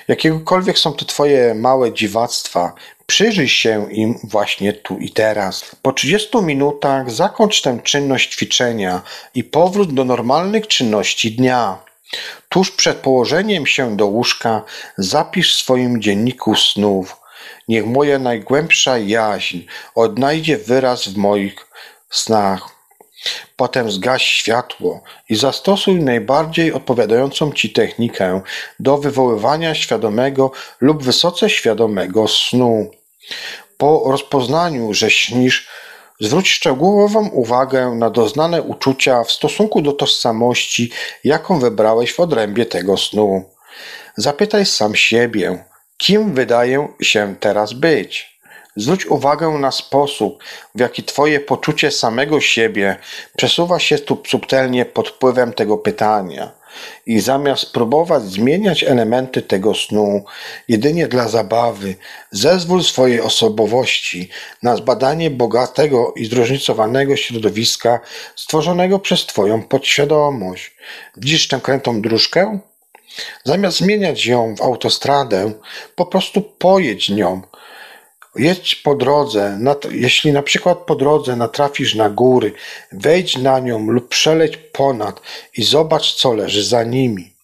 [0.09, 2.75] Jakiegokolwiek są to twoje małe dziwactwa,
[3.07, 5.77] Przyjrzyj się im właśnie tu i teraz.
[5.83, 9.03] Po 30 minutach zakończ tę czynność ćwiczenia
[9.35, 11.79] i powrót do normalnych czynności dnia.
[12.49, 14.63] Tuż przed położeniem się do łóżka
[14.99, 17.17] zapisz w swoim dzienniku snów.
[17.69, 19.59] Niech moja najgłębsza jaźń
[19.95, 21.67] odnajdzie wyraz w moich
[22.11, 22.74] snach.
[23.57, 28.41] Potem zgaś światło i zastosuj najbardziej odpowiadającą Ci technikę
[28.81, 32.91] do wywoływania świadomego lub wysoce świadomego snu.
[33.79, 35.69] Po rozpoznaniu, że śnisz,
[36.21, 40.91] zwróć szczegółową uwagę na doznane uczucia w stosunku do tożsamości,
[41.25, 43.45] jaką wybrałeś w odrębie tego snu.
[44.17, 45.65] Zapytaj sam siebie,
[45.97, 48.34] kim wydaję się teraz być.
[48.77, 50.43] Zwróć uwagę na sposób,
[50.75, 52.97] w jaki Twoje poczucie samego siebie
[53.37, 56.51] przesuwa się tu subtelnie pod wpływem tego pytania.
[57.07, 60.25] I zamiast próbować zmieniać elementy tego snu
[60.69, 61.95] jedynie dla zabawy,
[62.31, 64.29] zezwól swojej osobowości
[64.63, 68.01] na zbadanie bogatego i zróżnicowanego środowiska
[68.37, 70.77] stworzonego przez Twoją podświadomość.
[71.17, 72.59] Widzisz tę krętą dróżkę?
[73.45, 75.53] Zamiast zmieniać ją w autostradę,
[75.97, 77.43] po prostu pojedź nią,
[78.37, 79.59] Jedź po drodze,
[79.91, 82.53] jeśli na przykład po drodze natrafisz na góry,
[82.93, 85.21] wejdź na nią lub przeleć ponad
[85.57, 87.35] i zobacz, co leży za nimi.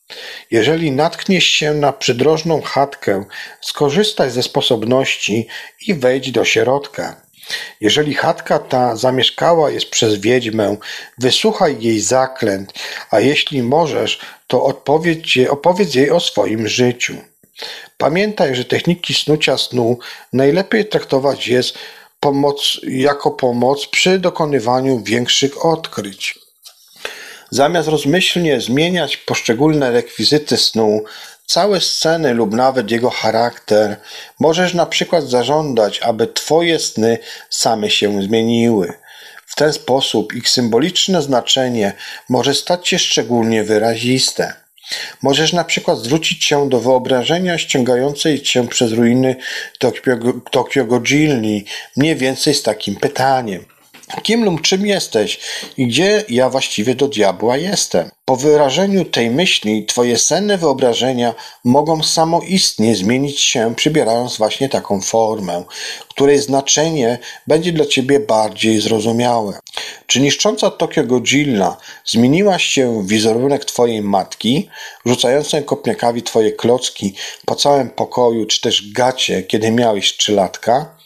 [0.50, 3.24] Jeżeli natkniesz się na przydrożną chatkę,
[3.60, 5.46] skorzystaj ze sposobności
[5.86, 7.20] i wejdź do środka.
[7.80, 10.76] Jeżeli chatka ta zamieszkała jest przez wiedźmę,
[11.18, 12.72] wysłuchaj jej zaklęt,
[13.10, 17.16] a jeśli możesz, to odpowiedz, opowiedz jej o swoim życiu.
[17.98, 19.98] Pamiętaj, że techniki snucia snu
[20.32, 21.78] najlepiej traktować jest
[22.20, 26.38] pomoc, jako pomoc przy dokonywaniu większych odkryć.
[27.50, 31.04] Zamiast rozmyślnie zmieniać poszczególne rekwizyty snu,
[31.46, 33.96] całe sceny lub nawet jego charakter,
[34.40, 37.18] możesz na przykład zażądać, aby Twoje sny
[37.50, 38.92] same się zmieniły.
[39.46, 41.92] W ten sposób ich symboliczne znaczenie
[42.28, 44.59] może stać się szczególnie wyraziste.
[45.22, 49.36] Możesz na przykład zwrócić się do wyobrażenia ściągającej cię przez ruiny
[49.78, 50.16] Tokio,
[50.50, 51.64] Tokio Godzilli,
[51.96, 53.64] mniej więcej z takim pytaniem.
[54.22, 55.40] Kim lub czym jesteś
[55.76, 58.10] i gdzie ja właściwie do diabła jestem?
[58.24, 61.34] Po wyrażeniu tej myśli, twoje senne wyobrażenia
[61.64, 65.64] mogą samoistnie zmienić się, przybierając właśnie taką formę,
[66.08, 69.58] której znaczenie będzie dla ciebie bardziej zrozumiałe.
[70.06, 74.68] Czy niszcząca Tokio Godzilla zmieniła się w wizerunek twojej matki,
[75.04, 77.14] rzucającej kopniakami twoje klocki
[77.44, 80.99] po całym pokoju, czy też gacie, kiedy miałeś trzylatka?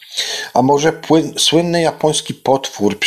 [0.55, 2.99] A może płyn, słynny japoński potwór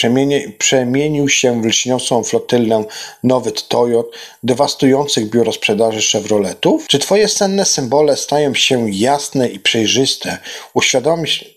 [0.58, 2.84] przemienił się w lśniącą flotylę
[3.24, 4.12] nowych Toyot,
[4.44, 6.88] dewastujących biuro sprzedaży Chevroletów?
[6.88, 10.38] Czy twoje senne symbole stają się jasne i przejrzyste?
[10.74, 11.57] Uświadomisz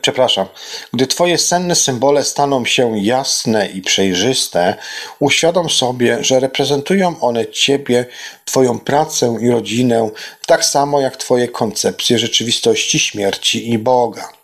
[0.00, 0.46] przepraszam,
[0.92, 4.74] gdy Twoje senne symbole staną się jasne i przejrzyste,
[5.18, 8.06] uświadom sobie, że reprezentują one Ciebie,
[8.44, 10.10] Twoją pracę i rodzinę,
[10.46, 14.41] tak samo jak Twoje koncepcje rzeczywistości śmierci i Boga.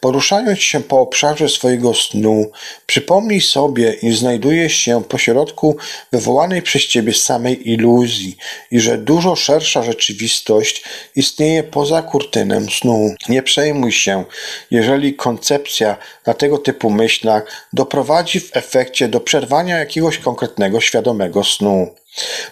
[0.00, 2.50] Poruszając się po obszarze swojego snu,
[2.86, 5.76] przypomnij sobie, iż znajdujesz się pośrodku
[6.12, 8.36] wywołanej przez ciebie samej iluzji
[8.70, 10.84] i że dużo szersza rzeczywistość
[11.16, 13.14] istnieje poza kurtynem snu.
[13.28, 14.24] Nie przejmuj się,
[14.70, 15.96] jeżeli koncepcja
[16.26, 21.94] na tego typu myślach doprowadzi w efekcie do przerwania jakiegoś konkretnego świadomego snu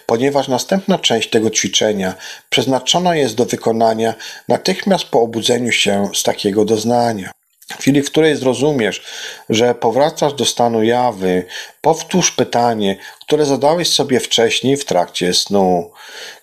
[0.05, 2.13] ponieważ następna część tego ćwiczenia
[2.49, 4.13] przeznaczona jest do wykonania
[4.47, 7.31] natychmiast po obudzeniu się z takiego doznania.
[7.67, 9.03] W chwili, w której zrozumiesz,
[9.49, 11.45] że powracasz do stanu jawy,
[11.81, 15.91] powtórz pytanie, które zadałeś sobie wcześniej w trakcie snu.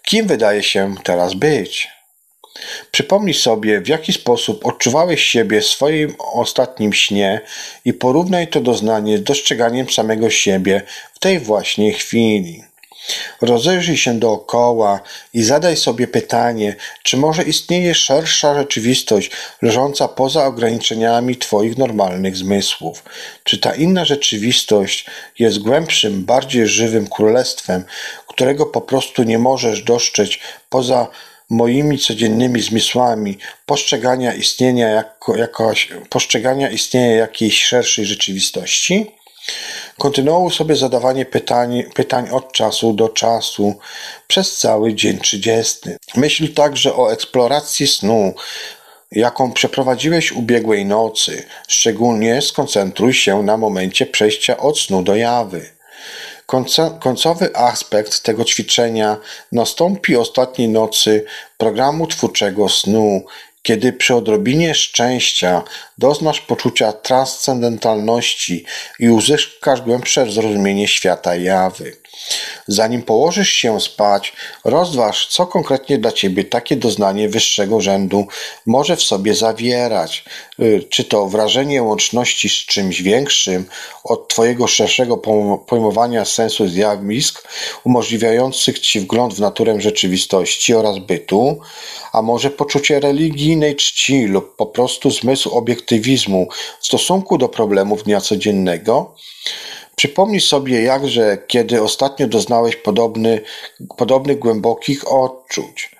[0.03, 1.89] Kim wydaje się teraz być?
[2.91, 7.41] Przypomnij sobie, w jaki sposób odczuwałeś siebie w swoim ostatnim śnie
[7.85, 10.83] i porównaj to doznanie z dostrzeganiem samego siebie
[11.15, 12.65] w tej właśnie chwili.
[13.41, 15.01] Rozejrzyj się dookoła
[15.35, 19.31] i zadaj sobie pytanie, czy może istnieje szersza rzeczywistość
[19.63, 23.03] leżąca poza ograniczeniami Twoich normalnych zmysłów?
[23.45, 25.07] Czy ta inna rzeczywistość
[25.39, 27.85] jest głębszym, bardziej żywym królestwem,
[28.27, 30.31] którego po prostu nie możesz dostrzec
[30.69, 31.09] poza
[31.51, 39.07] moimi codziennymi zmysłami postrzegania istnienia, jako, jakoś, postrzegania istnienia jakiejś szerszej rzeczywistości?
[40.03, 43.75] Kontynuował sobie zadawanie pytań, pytań od czasu do czasu
[44.29, 45.97] przez cały dzień trzydziesty.
[46.17, 48.35] Myśl także o eksploracji snu,
[49.13, 51.45] jaką przeprowadziłeś ubiegłej nocy.
[51.69, 55.71] Szczególnie skoncentruj się na momencie przejścia od snu do jawy.
[57.01, 59.17] Końcowy aspekt tego ćwiczenia
[59.53, 61.25] nastąpi ostatniej nocy
[61.59, 63.25] programu twórczego snu,
[63.63, 65.63] kiedy przy odrobinie szczęścia
[65.99, 68.65] doznasz poczucia transcendentalności
[68.99, 72.02] i uzyskasz głębsze zrozumienie świata jawy.
[72.69, 74.33] Zanim położysz się spać,
[74.65, 78.27] rozważ, co konkretnie dla ciebie takie doznanie wyższego rzędu
[78.67, 80.25] może w sobie zawierać.
[80.61, 83.67] Y, czy to wrażenie łączności z czymś większym
[84.05, 85.17] od twojego szerszego
[85.67, 87.49] pojmowania sensu zjawisk,
[87.85, 91.61] umożliwiających ci wgląd w naturę rzeczywistości oraz bytu,
[92.13, 96.49] a może poczucie religijnej czci lub po prostu zmysł obiektywizmu
[96.81, 99.15] w stosunku do problemów dnia codziennego?
[100.03, 103.41] Przypomnij sobie jakże, kiedy ostatnio doznałeś podobny,
[103.97, 105.91] podobnych głębokich odczuć.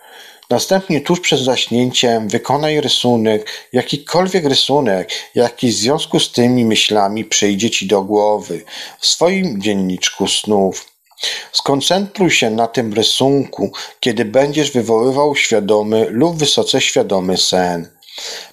[0.51, 7.71] Następnie tuż przed zaśnięciem wykonaj rysunek, jakikolwiek rysunek, jaki w związku z tymi myślami przyjdzie
[7.71, 8.65] ci do głowy
[9.01, 10.87] w swoim dzienniczku snów.
[11.53, 17.89] Skoncentruj się na tym rysunku, kiedy będziesz wywoływał świadomy lub wysoce świadomy sen.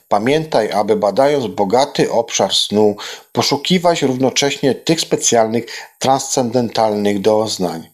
[0.09, 2.95] Pamiętaj, aby badając bogaty obszar snu,
[3.31, 5.65] poszukiwać równocześnie tych specjalnych
[5.99, 7.89] transcendentalnych doznań.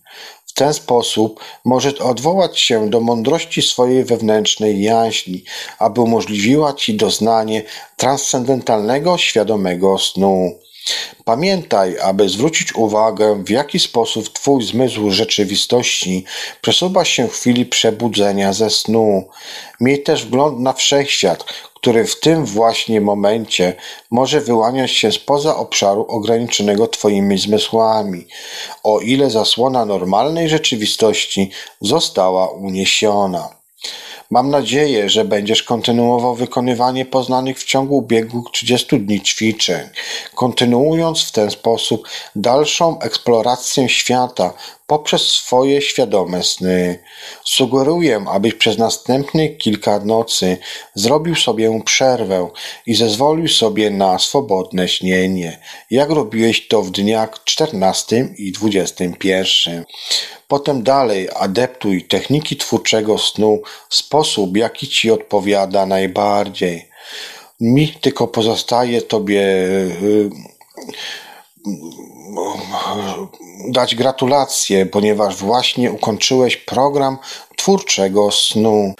[0.45, 5.43] W ten sposób możesz odwołać się do mądrości swojej wewnętrznej jaźni,
[5.79, 7.63] aby umożliwiła ci doznanie
[7.97, 10.59] transcendentalnego świadomego snu.
[11.25, 16.25] Pamiętaj, aby zwrócić uwagę, w jaki sposób Twój zmysł rzeczywistości
[16.61, 19.27] przesuwa się w chwili przebudzenia ze snu.
[19.79, 21.45] Miej też wgląd na wszechświat,
[21.85, 23.73] który w tym właśnie momencie
[24.11, 28.27] może wyłaniać się spoza obszaru ograniczonego Twoimi zmysłami,
[28.83, 31.51] o ile zasłona normalnej rzeczywistości
[31.81, 33.49] została uniesiona.
[34.31, 39.89] Mam nadzieję, że będziesz kontynuował wykonywanie poznanych w ciągu ubiegłych 30 dni ćwiczeń,
[40.35, 44.53] kontynuując w ten sposób dalszą eksplorację świata
[44.87, 47.03] poprzez swoje świadome sny.
[47.43, 50.57] Sugeruję, abyś przez następne kilka nocy
[50.95, 52.49] zrobił sobie przerwę
[52.85, 55.59] i zezwolił sobie na swobodne śnienie,
[55.91, 59.85] jak robiłeś to w dniach 14 i 21.
[60.47, 66.89] Potem dalej adeptuj techniki twórczego snu w sposób, jaki ci odpowiada najbardziej.
[67.59, 70.29] Mi tylko pozostaje Tobie y,
[73.69, 77.17] dać gratulacje, ponieważ właśnie ukończyłeś program
[77.55, 78.93] twórczego snu.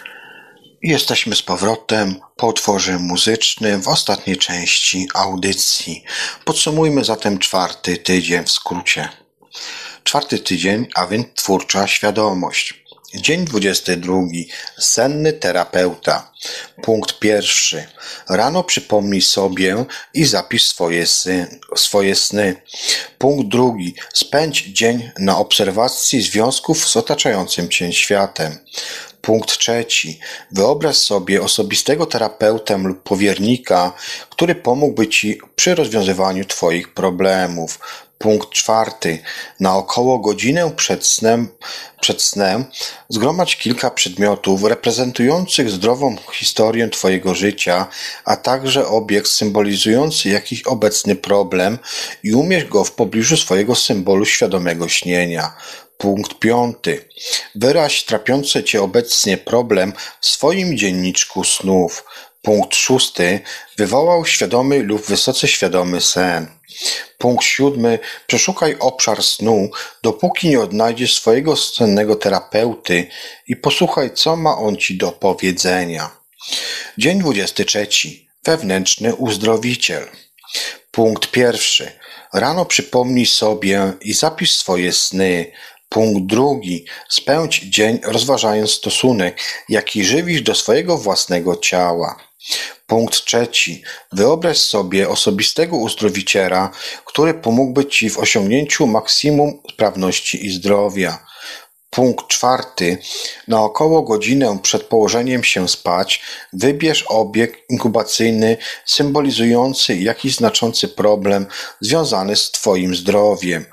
[0.82, 6.04] Jesteśmy z powrotem po utworze muzycznym w ostatniej części audycji.
[6.44, 9.08] Podsumujmy zatem czwarty tydzień w skrócie.
[10.04, 12.85] Czwarty tydzień, a więc twórcza świadomość.
[13.14, 14.14] Dzień 22.
[14.78, 16.32] Senny terapeuta.
[16.82, 17.86] Punkt pierwszy.
[18.28, 19.84] Rano przypomnij sobie
[20.14, 22.62] i zapisz swoje, sny, swoje sny.
[23.18, 23.94] Punkt drugi.
[24.14, 28.58] Spędź dzień na obserwacji związków z otaczającym cię światem.
[29.20, 30.20] Punkt trzeci.
[30.50, 33.92] Wyobraź sobie osobistego terapeutę lub powiernika,
[34.30, 37.78] który pomógłby Ci przy rozwiązywaniu Twoich problemów.
[38.18, 39.18] Punkt czwarty.
[39.60, 41.48] Na około godzinę przed snem,
[42.00, 42.64] przed snem
[43.08, 47.86] zgromadź kilka przedmiotów reprezentujących zdrową historię Twojego życia,
[48.24, 51.78] a także obiekt symbolizujący jakiś obecny problem
[52.22, 55.56] i umieść go w pobliżu swojego symbolu świadomego śnienia.
[55.98, 57.08] Punkt piąty.
[57.54, 62.04] Wyraź trapiący Cię obecnie problem w swoim dzienniczku snów.
[62.46, 63.40] Punkt szósty.
[63.76, 66.46] Wywołał świadomy lub wysoce świadomy sen.
[67.18, 67.98] Punkt siódmy.
[68.26, 69.70] Przeszukaj obszar snu,
[70.02, 73.06] dopóki nie odnajdziesz swojego sennego terapeuty
[73.48, 76.10] i posłuchaj, co ma on ci do powiedzenia.
[76.98, 78.28] Dzień dwudziesty trzeci.
[78.44, 80.08] Wewnętrzny uzdrowiciel.
[80.90, 81.92] Punkt pierwszy.
[82.32, 85.52] Rano przypomnij sobie i zapisz swoje sny.
[85.88, 86.84] Punkt drugi.
[87.08, 92.26] Spędź dzień rozważając stosunek, jaki żywisz do swojego własnego ciała.
[92.86, 93.82] Punkt trzeci.
[94.12, 96.70] Wyobraź sobie osobistego uzdrowiciela,
[97.04, 101.26] który pomógłby Ci w osiągnięciu maksimum sprawności i zdrowia.
[101.90, 102.98] Punkt czwarty.
[103.48, 111.46] Na około godzinę przed położeniem się spać wybierz obieg inkubacyjny symbolizujący jakiś znaczący problem
[111.80, 113.64] związany z Twoim zdrowiem.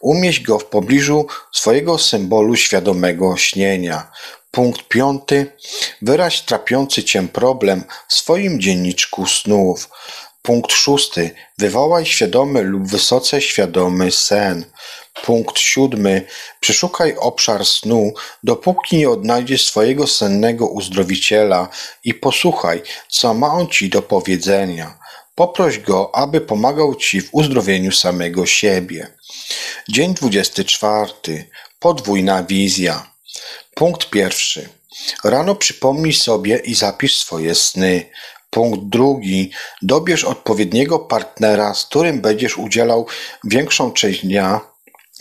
[0.00, 4.10] Umieść go w pobliżu swojego symbolu świadomego śnienia.
[4.52, 5.46] Punkt piąty.
[6.02, 9.88] Wyraź trapiący cię problem w swoim dzienniczku snów.
[10.42, 11.30] Punkt szósty.
[11.58, 14.64] Wywołaj świadomy lub wysoce świadomy sen.
[15.24, 16.26] Punkt siódmy.
[16.60, 18.12] Przeszukaj obszar snu,
[18.42, 21.68] dopóki nie odnajdziesz swojego sennego uzdrowiciela
[22.04, 24.98] i posłuchaj, co ma on ci do powiedzenia.
[25.34, 29.06] Poproś go, aby pomagał ci w uzdrowieniu samego siebie.
[29.88, 31.50] Dzień dwudziesty czwarty.
[31.78, 33.11] Podwójna wizja.
[33.74, 34.68] Punkt pierwszy.
[35.24, 38.10] Rano przypomnij sobie i zapisz swoje sny.
[38.50, 39.50] Punkt drugi.
[39.82, 43.06] Dobierz odpowiedniego partnera, z którym będziesz udzielał
[43.44, 44.72] większą część dnia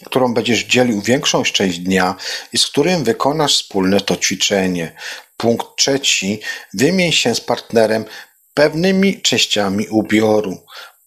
[0.06, 2.16] którą będziesz dzielił większą część dnia
[2.54, 4.92] i z którym wykonasz wspólne to ćwiczenie.
[5.38, 6.40] Punkt trzeci.
[6.74, 8.06] Wymień się z partnerem
[8.54, 10.58] pewnymi częściami ubioru.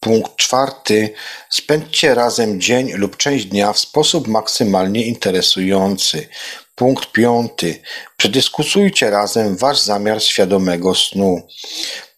[0.04, 1.14] Punkt czwarty.
[1.50, 6.28] Spędźcie razem dzień lub część dnia w sposób maksymalnie interesujący.
[6.74, 7.82] Punkt piąty.
[8.16, 11.48] Przedyskutujcie razem wasz zamiar świadomego snu.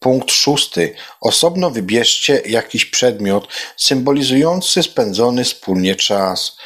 [0.01, 0.95] Punkt szósty.
[1.21, 6.57] Osobno wybierzcie jakiś przedmiot symbolizujący spędzony wspólnie czas.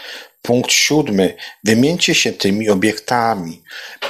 [0.42, 1.36] Punkt siódmy.
[1.64, 3.62] Wymieńcie się tymi obiektami.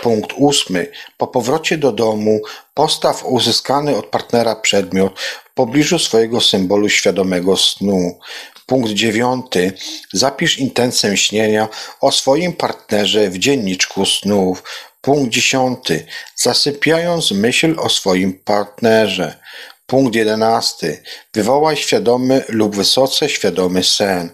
[0.03, 0.93] Punkt ósmy.
[1.16, 2.41] Po powrocie do domu
[2.74, 5.12] postaw uzyskany od partnera przedmiot
[5.61, 8.19] pobliżu swojego symbolu świadomego snu.
[8.66, 9.73] Punkt dziewiąty.
[10.12, 11.69] Zapisz intencję śnienia
[12.01, 14.62] o swoim partnerze w dzienniczku snów.
[15.01, 16.07] Punkt dziesiąty.
[16.37, 19.39] Zasypiając myśl o swoim partnerze.
[19.87, 21.03] Punkt jedenasty.
[21.35, 24.31] Wywołaj świadomy lub wysoce świadomy sen.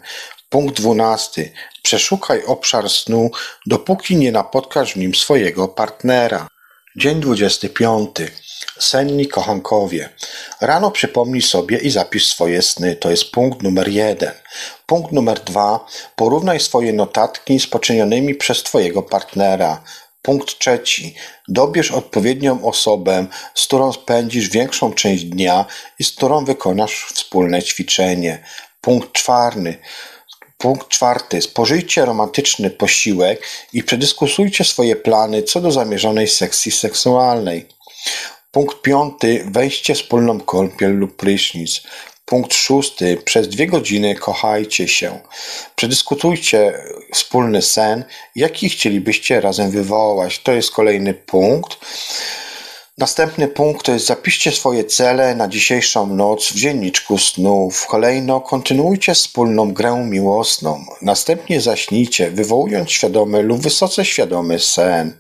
[0.49, 1.53] Punkt dwunasty.
[1.83, 3.31] Przeszukaj obszar snu,
[3.67, 6.49] dopóki nie napotkasz w nim swojego partnera.
[6.97, 8.31] Dzień dwudziesty piąty.
[8.79, 10.09] Senni kochankowie.
[10.61, 12.97] Rano przypomnij sobie i zapisz swoje sny.
[12.97, 14.33] To jest punkt numer jeden.
[14.87, 15.87] Punkt numer dwa.
[16.17, 19.83] Porównaj swoje notatki z poczynionymi przez Twojego partnera.
[20.23, 21.15] Punkt trzeci.
[21.49, 25.65] Dobierz odpowiednią osobę, z którą spędzisz większą część dnia
[25.99, 28.45] i z którą wykonasz wspólne ćwiczenie.
[28.81, 29.79] Punkt czwarty.
[30.59, 31.43] Punkt czwarty.
[31.43, 33.43] Spożyjcie romantyczny posiłek
[33.73, 37.69] i przedyskusujcie swoje plany co do zamierzonej sekcji seksualnej.
[38.57, 39.45] Punkt piąty.
[39.51, 41.83] Weźcie wspólną kąpiel lub prysznic.
[42.25, 43.17] Punkt szósty.
[43.25, 45.21] Przez dwie godziny kochajcie się.
[45.75, 46.73] Przedyskutujcie
[47.13, 48.05] wspólny sen,
[48.37, 50.39] jaki chcielibyście razem wywołać.
[50.39, 51.79] To jest kolejny punkt.
[52.99, 57.87] Następny punkt to jest zapiszcie swoje cele na dzisiejszą noc w dzienniczku snów.
[57.87, 60.85] Kolejno kontynuujcie wspólną grę miłosną.
[61.03, 65.13] Następnie zaśnijcie, wywołując świadomy lub wysoce świadomy sen.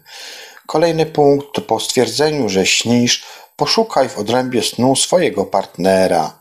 [0.67, 3.25] Kolejny punkt po stwierdzeniu, że śnisz,
[3.57, 6.39] poszukaj w odrębie snu swojego partnera.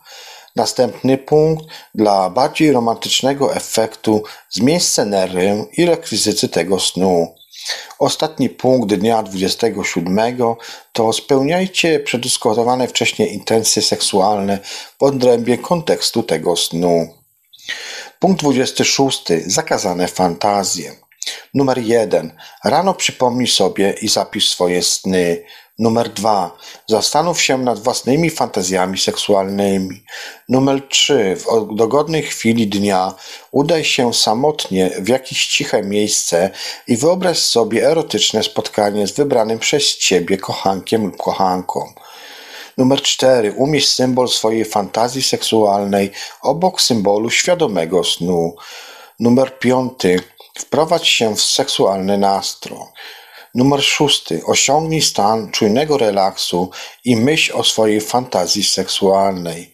[0.56, 7.34] Następny punkt dla bardziej romantycznego efektu zmień scenerię i rekwizyty tego snu.
[7.98, 10.36] Ostatni punkt dnia 27
[10.92, 14.58] to spełniajcie przedyskutowane wcześniej intencje seksualne
[14.98, 17.08] w odrębie kontekstu tego snu.
[18.18, 19.24] Punkt 26.
[19.46, 21.05] Zakazane fantazje.
[21.54, 22.32] Numer 1.
[22.64, 25.44] Rano przypomnij sobie i zapisz swoje sny.
[25.78, 26.56] Numer 2.
[26.86, 30.04] Zastanów się nad własnymi fantazjami seksualnymi.
[30.48, 31.36] Numer 3.
[31.36, 33.14] W dogodnej chwili dnia
[33.50, 36.50] udaj się samotnie w jakieś ciche miejsce
[36.86, 41.92] i wyobraź sobie erotyczne spotkanie z wybranym przez ciebie kochankiem lub kochanką.
[42.78, 43.52] Numer 4.
[43.52, 46.10] Umieść symbol swojej fantazji seksualnej
[46.42, 48.56] obok symbolu świadomego snu.
[49.20, 49.92] Numer 5.
[50.58, 52.78] Wprowadź się w seksualny nastrój.
[53.54, 54.40] Numer szósty.
[54.46, 56.70] Osiągnij stan czujnego relaksu
[57.04, 59.72] i myśl o swojej fantazji seksualnej.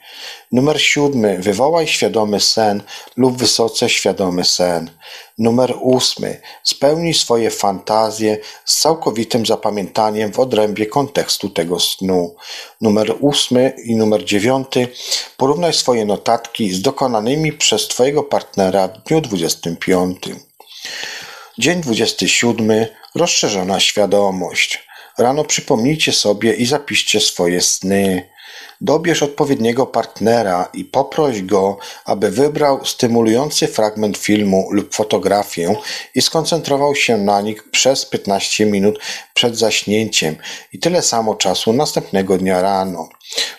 [0.53, 1.39] Numer siódmy.
[1.39, 2.83] Wywołaj świadomy sen
[3.17, 4.91] lub wysoce świadomy sen.
[5.39, 6.41] Numer ósmy.
[6.63, 12.35] Spełnij swoje fantazje z całkowitym zapamiętaniem w odrębie kontekstu tego snu.
[12.81, 14.89] Numer ósmy i numer dziewiąty.
[15.37, 20.52] Porównaj swoje notatki z dokonanymi przez Twojego partnera w dniu dwudziestym piątym.
[21.59, 22.87] Dzień 27.
[23.15, 24.87] Rozszerzona świadomość.
[25.19, 28.33] Rano przypomnijcie sobie i zapiszcie swoje sny.
[28.81, 35.75] Dobierz odpowiedniego partnera i poproś go, aby wybrał stymulujący fragment filmu lub fotografię
[36.15, 38.99] i skoncentrował się na nich przez 15 minut
[39.35, 40.37] przed zaśnięciem
[40.73, 43.09] i tyle samo czasu następnego dnia rano.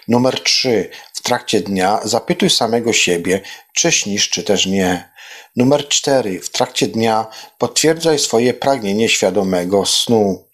[0.08, 0.90] Numer 3.
[1.14, 3.41] W trakcie dnia zapytuj samego siebie,
[3.74, 5.12] czy śnisz, czy też nie.
[5.55, 6.39] Numer cztery.
[6.39, 7.27] W trakcie dnia
[7.57, 10.47] potwierdzaj swoje pragnienie świadomego snu.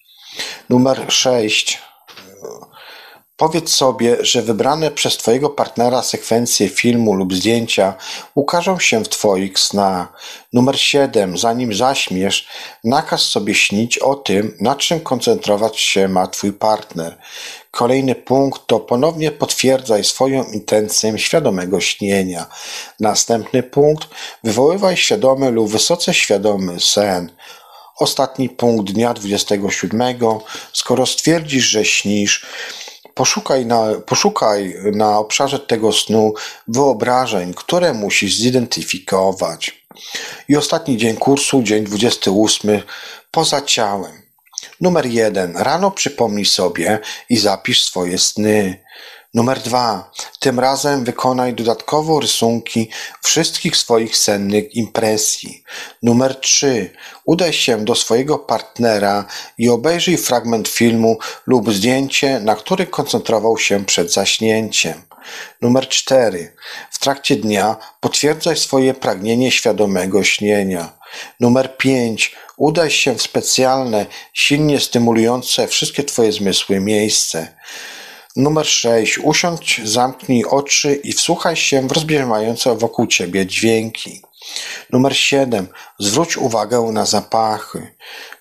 [0.69, 1.81] Numer sześć.
[3.39, 7.93] Powiedz sobie, że wybrane przez Twojego partnera sekwencje filmu lub zdjęcia
[8.35, 10.21] ukażą się w Twoich snach.
[10.53, 11.37] Numer 7.
[11.37, 12.47] Zanim zaśmiesz,
[12.83, 17.17] nakaz sobie śnić o tym, na czym koncentrować się ma Twój partner.
[17.71, 22.45] Kolejny punkt to ponownie potwierdzaj swoją intencję świadomego śnienia.
[22.99, 24.07] Następny punkt
[24.43, 27.31] wywoływaj świadomy lub wysoce świadomy sen.
[27.99, 30.15] Ostatni punkt dnia 27.
[30.73, 32.45] Skoro stwierdzisz, że śnisz,
[33.19, 36.33] Poszukaj na, poszukaj na obszarze tego snu
[36.67, 39.85] wyobrażeń, które musisz zidentyfikować.
[40.49, 42.81] I ostatni dzień kursu, dzień 28,
[43.31, 44.18] poza ciałem.
[44.81, 45.57] Numer jeden.
[45.57, 46.99] Rano przypomnij sobie
[47.29, 48.83] i zapisz swoje sny.
[49.33, 50.11] Numer dwa.
[50.39, 52.89] Tym razem wykonaj dodatkowo rysunki
[53.23, 55.63] wszystkich swoich sennych impresji.
[56.03, 56.89] Numer trzy.
[57.25, 59.25] Udaj się do swojego partnera
[59.57, 61.17] i obejrzyj fragment filmu
[61.47, 65.01] lub zdjęcie, na który koncentrował się przed zaśnięciem.
[65.61, 66.55] Numer cztery.
[66.91, 70.99] W trakcie dnia potwierdzaj swoje pragnienie świadomego śnienia.
[71.39, 72.35] Numer pięć.
[72.59, 77.47] Udaj się w specjalne, silnie stymulujące wszystkie Twoje zmysły miejsce.
[78.35, 79.17] Numer 6.
[79.17, 84.21] Usiądź, zamknij oczy i wsłuchaj się w rozbieżmające wokół ciebie dźwięki.
[84.89, 85.67] Numer 7.
[85.99, 87.95] Zwróć uwagę na zapachy.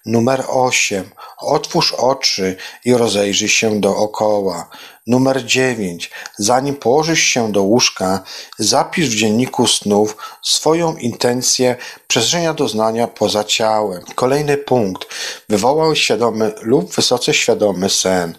[0.08, 1.10] Numer 8.
[1.38, 4.68] Otwórz oczy i rozejrzyj się dookoła.
[5.06, 6.10] Numer 9.
[6.38, 8.22] Zanim położysz się do łóżka,
[8.58, 11.76] zapisz w dzienniku snów swoją intencję
[12.06, 14.02] przeżycia doznania poza ciałem.
[14.14, 15.08] Kolejny punkt.
[15.48, 18.38] Wywołał świadomy lub wysoce świadomy sen.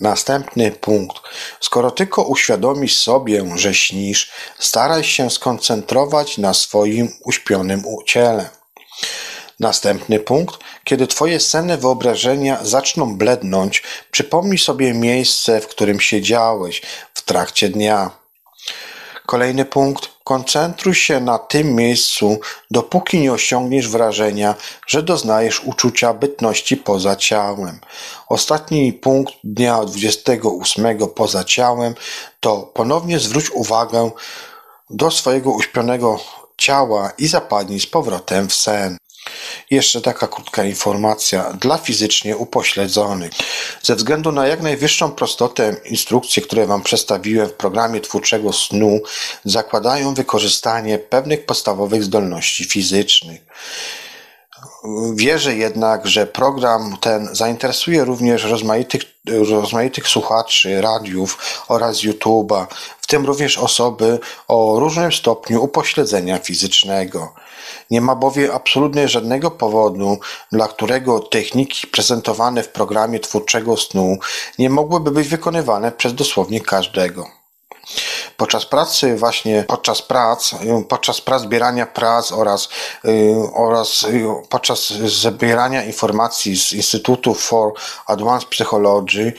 [0.00, 1.16] Następny punkt.
[1.60, 8.50] Skoro tylko uświadomisz sobie, że śnisz, staraj się skoncentrować na swoim uśpionym ciele.
[9.60, 10.58] Następny punkt.
[10.84, 16.82] Kiedy twoje senne wyobrażenia zaczną blednąć, przypomnij sobie miejsce, w którym siedziałeś
[17.14, 18.10] w trakcie dnia.
[19.26, 20.08] Kolejny punkt.
[20.24, 24.54] Koncentruj się na tym miejscu, dopóki nie osiągniesz wrażenia,
[24.86, 27.80] że doznajesz uczucia bytności poza ciałem.
[28.28, 31.94] Ostatni punkt dnia 28 poza ciałem
[32.40, 34.10] to ponownie zwróć uwagę
[34.90, 36.20] do swojego uśpionego
[36.56, 38.99] ciała i zapadnij z powrotem w sen.
[39.70, 43.32] Jeszcze taka krótka informacja dla fizycznie upośledzonych.
[43.82, 49.00] Ze względu na jak najwyższą prostotę instrukcje, które Wam przedstawiłem w programie twórczego snu,
[49.44, 53.40] zakładają wykorzystanie pewnych podstawowych zdolności fizycznych.
[55.14, 59.02] Wierzę jednak, że program ten zainteresuje również rozmaitych,
[59.50, 62.66] rozmaitych słuchaczy radiów oraz YouTube'a,
[63.00, 64.18] w tym również osoby
[64.48, 67.34] o różnym stopniu upośledzenia fizycznego.
[67.90, 70.18] Nie ma bowiem absolutnie żadnego powodu,
[70.52, 74.18] dla którego techniki prezentowane w programie twórczego snu
[74.58, 77.39] nie mogłyby być wykonywane przez dosłownie każdego.
[78.36, 80.54] Podczas pracy właśnie, podczas prac,
[80.88, 82.68] podczas prac zbierania prac oraz,
[83.04, 87.72] y, oraz y, podczas zbierania informacji z Instytutu for
[88.06, 89.32] Advanced Psychology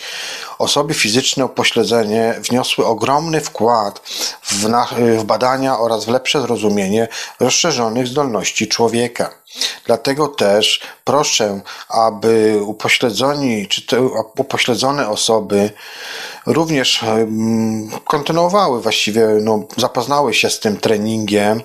[0.57, 4.01] osoby fizyczne upośledzenie wniosły ogromny wkład
[4.43, 4.87] w, na,
[5.17, 7.07] w badania oraz w lepsze zrozumienie
[7.39, 9.40] rozszerzonych zdolności człowieka.
[9.85, 14.01] Dlatego też proszę, aby upośledzoni czy te
[14.37, 15.69] upośledzone osoby
[16.45, 17.05] również
[18.05, 21.61] kontynuowały właściwie, no, zapoznały się z tym treningiem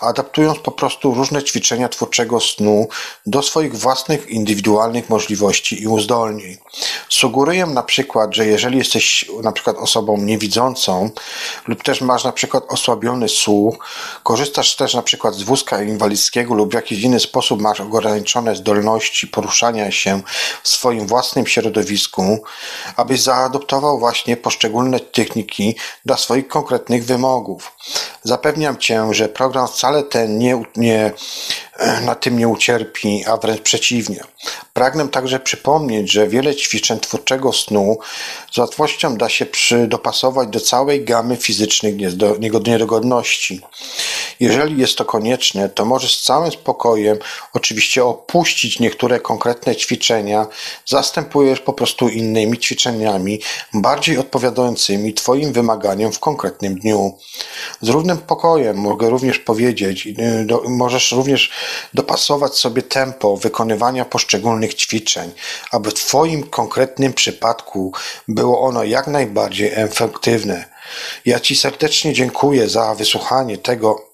[0.00, 2.88] adaptując po prostu różne ćwiczenia twórczego snu
[3.26, 6.56] do swoich własnych indywidualnych możliwości i uzdolnień.
[7.08, 11.10] Sugeruję na przykład, że jeżeli jesteś na przykład osobą niewidzącą
[11.66, 13.86] lub też masz na przykład osłabiony słuch,
[14.22, 19.26] korzystasz też na przykład z wózka inwalidzkiego lub w jakiś inny sposób masz ograniczone zdolności
[19.26, 20.20] poruszania się
[20.62, 22.42] w swoim własnym środowisku,
[22.96, 27.72] abyś zaadoptował właśnie poszczególne techniki dla swoich konkretnych wymogów.
[28.22, 31.12] Zapewniam Cię, że program wcale ten nie, nie,
[32.04, 34.20] na tym nie ucierpi, a wręcz przeciwnie.
[34.74, 37.98] Pragnę także przypomnieć, że wiele ćwiczeń twórczego snu
[38.52, 39.46] z łatwością da się
[39.86, 41.94] dopasować do całej gamy fizycznych
[42.66, 43.60] niedogodności.
[44.40, 47.18] Jeżeli jest to konieczne, to możesz z całym spokojem
[47.52, 50.46] oczywiście opuścić niektóre konkretne ćwiczenia,
[50.86, 53.40] zastępujesz po prostu innymi ćwiczeniami,
[53.74, 57.18] bardziej odpowiadającymi Twoim wymaganiom w konkretnym dniu.
[57.80, 61.50] Z równym pokojem mogę również powiedzieć, y, do, możesz również
[61.94, 65.30] dopasować sobie tempo wykonywania poszczególnych ćwiczeń,
[65.70, 67.92] aby w Twoim konkretnym przypadku
[68.28, 70.64] było ono jak najbardziej efektywne.
[71.24, 74.09] Ja Ci serdecznie dziękuję za wysłuchanie tego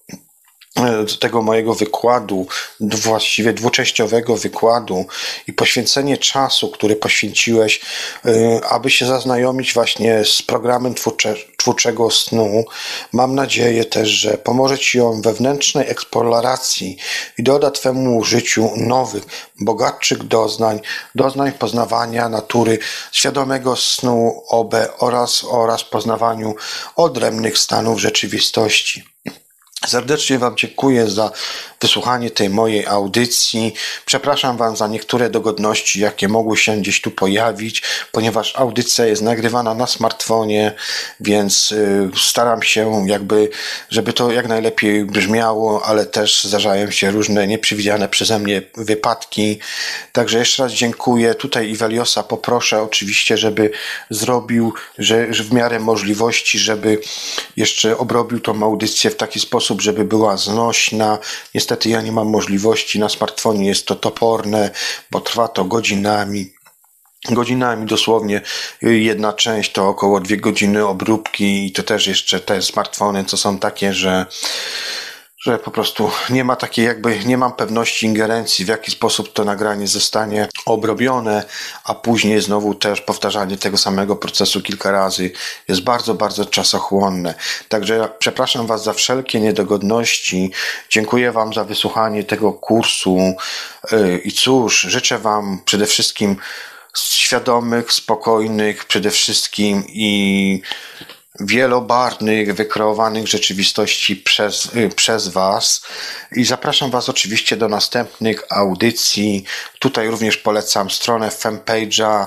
[1.19, 2.47] tego mojego wykładu,
[2.79, 5.05] właściwie dwuczęściowego wykładu
[5.47, 7.81] i poświęcenie czasu, który poświęciłeś,
[8.25, 12.65] y, aby się zaznajomić właśnie z programem twórcze, twórczego snu.
[13.13, 16.97] Mam nadzieję też, że pomoże Ci on wewnętrznej eksploracji
[17.37, 19.23] i doda Twemu życiu nowych,
[19.59, 20.79] bogatszych doznań,
[21.15, 22.79] doznań poznawania natury,
[23.11, 26.55] świadomego snu OB oraz, oraz poznawaniu
[26.95, 29.03] odrębnych stanów rzeczywistości.
[29.85, 31.31] Serdecznie Wam dziękuję za
[31.81, 33.73] wysłuchanie tej mojej audycji.
[34.05, 39.73] Przepraszam Wam za niektóre dogodności, jakie mogły się gdzieś tu pojawić, ponieważ audycja jest nagrywana
[39.73, 40.73] na smartfonie,
[41.19, 43.49] więc y, staram się jakby,
[43.89, 49.59] żeby to jak najlepiej brzmiało, ale też zdarzają się różne nieprzewidziane przeze mnie wypadki.
[50.11, 51.35] Także jeszcze raz dziękuję.
[51.35, 53.71] Tutaj Iweliosa poproszę oczywiście, żeby
[54.09, 57.01] zrobił, że, że w miarę możliwości, żeby
[57.57, 61.17] jeszcze obrobił tą audycję w taki sposób, żeby była znośna.
[61.55, 64.71] Niestety ja nie mam możliwości, na smartfonie jest to toporne,
[65.11, 66.53] bo trwa to godzinami.
[67.29, 68.41] Godzinami dosłownie
[68.81, 73.59] jedna część to około dwie godziny obróbki i to też jeszcze te smartfony, co są
[73.59, 74.25] takie, że
[75.47, 79.45] że po prostu nie ma takiej jakby, nie mam pewności ingerencji, w jaki sposób to
[79.45, 81.45] nagranie zostanie obrobione,
[81.83, 85.31] a później znowu też powtarzanie tego samego procesu kilka razy
[85.67, 87.35] jest bardzo, bardzo czasochłonne.
[87.69, 90.51] Także przepraszam Was za wszelkie niedogodności.
[90.89, 93.17] Dziękuję Wam za wysłuchanie tego kursu
[93.91, 96.37] yy, i cóż, życzę Wam przede wszystkim
[96.97, 100.61] świadomych, spokojnych przede wszystkim i
[101.39, 105.81] wielobarwnych, wykreowanych rzeczywistości przez, y, przez Was
[106.31, 109.43] i zapraszam Was oczywiście do następnych audycji.
[109.79, 112.25] Tutaj również polecam stronę fanpage'a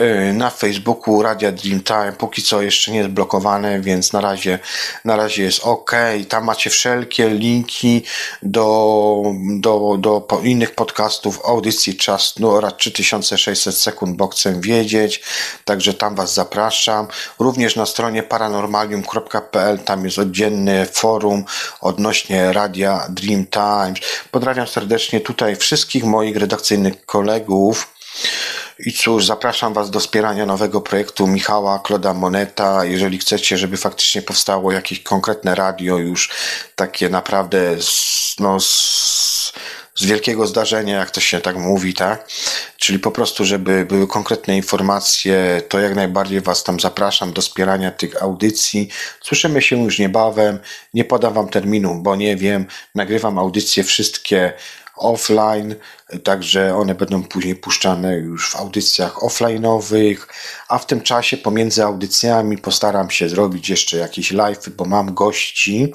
[0.00, 2.12] y, na Facebooku Radia Dreamtime.
[2.18, 4.58] Póki co jeszcze nie jest blokowane, więc na razie,
[5.04, 5.92] na razie jest ok.
[6.28, 8.02] Tam macie wszelkie linki
[8.42, 9.22] do,
[9.60, 15.22] do, do innych podcastów, audycji Czas no, oraz 3600 sekund, bo chcę wiedzieć.
[15.64, 17.06] Także tam Was zapraszam.
[17.38, 21.44] Również na stronie Paranormal paranormalium.pl, tam jest oddzielne forum
[21.80, 23.98] odnośnie radia Dream Times.
[24.30, 27.94] Pozdrawiam serdecznie tutaj wszystkich moich redakcyjnych kolegów.
[28.78, 32.84] I cóż, zapraszam Was do wspierania nowego projektu Michała Kloda Moneta.
[32.84, 36.30] Jeżeli chcecie, żeby faktycznie powstało jakieś konkretne radio, już
[36.76, 37.76] takie naprawdę
[38.38, 39.52] no, z
[40.06, 42.28] wielkiego zdarzenia, jak to się tak mówi, tak?
[42.76, 47.90] Czyli po prostu, żeby były konkretne informacje, to jak najbardziej Was tam zapraszam do wspierania
[47.90, 48.88] tych audycji.
[49.20, 50.58] Słyszymy się już niebawem.
[50.94, 52.66] Nie podam Wam terminu, bo nie wiem.
[52.94, 54.52] Nagrywam audycje wszystkie
[54.98, 55.74] offline,
[56.24, 60.16] także one będą później puszczane już w audycjach offline'owych,
[60.68, 65.94] a w tym czasie pomiędzy audycjami postaram się zrobić jeszcze jakiś live, bo mam gości,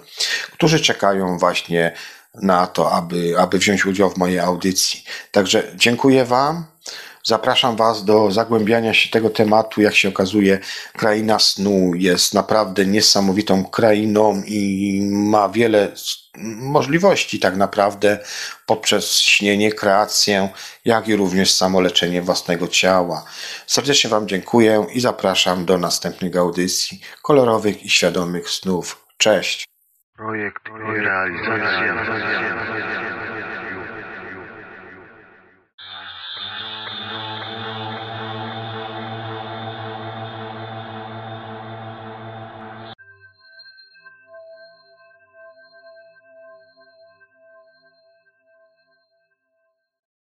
[0.51, 1.93] którzy czekają właśnie
[2.41, 5.03] na to, aby, aby wziąć udział w mojej audycji.
[5.31, 6.65] Także dziękuję Wam.
[7.25, 9.81] Zapraszam Was do zagłębiania się tego tematu.
[9.81, 10.59] Jak się okazuje,
[10.93, 15.91] kraina snu jest naprawdę niesamowitą krainą i ma wiele
[16.57, 18.19] możliwości tak naprawdę
[18.65, 20.49] poprzez śnienie, kreację,
[20.85, 23.25] jak i również samoleczenie własnego ciała.
[23.67, 29.05] Serdecznie Wam dziękuję i zapraszam do następnych audycji kolorowych i świadomych snów.
[29.17, 29.72] Cześć!
[30.17, 31.95] Projekt i realizacja.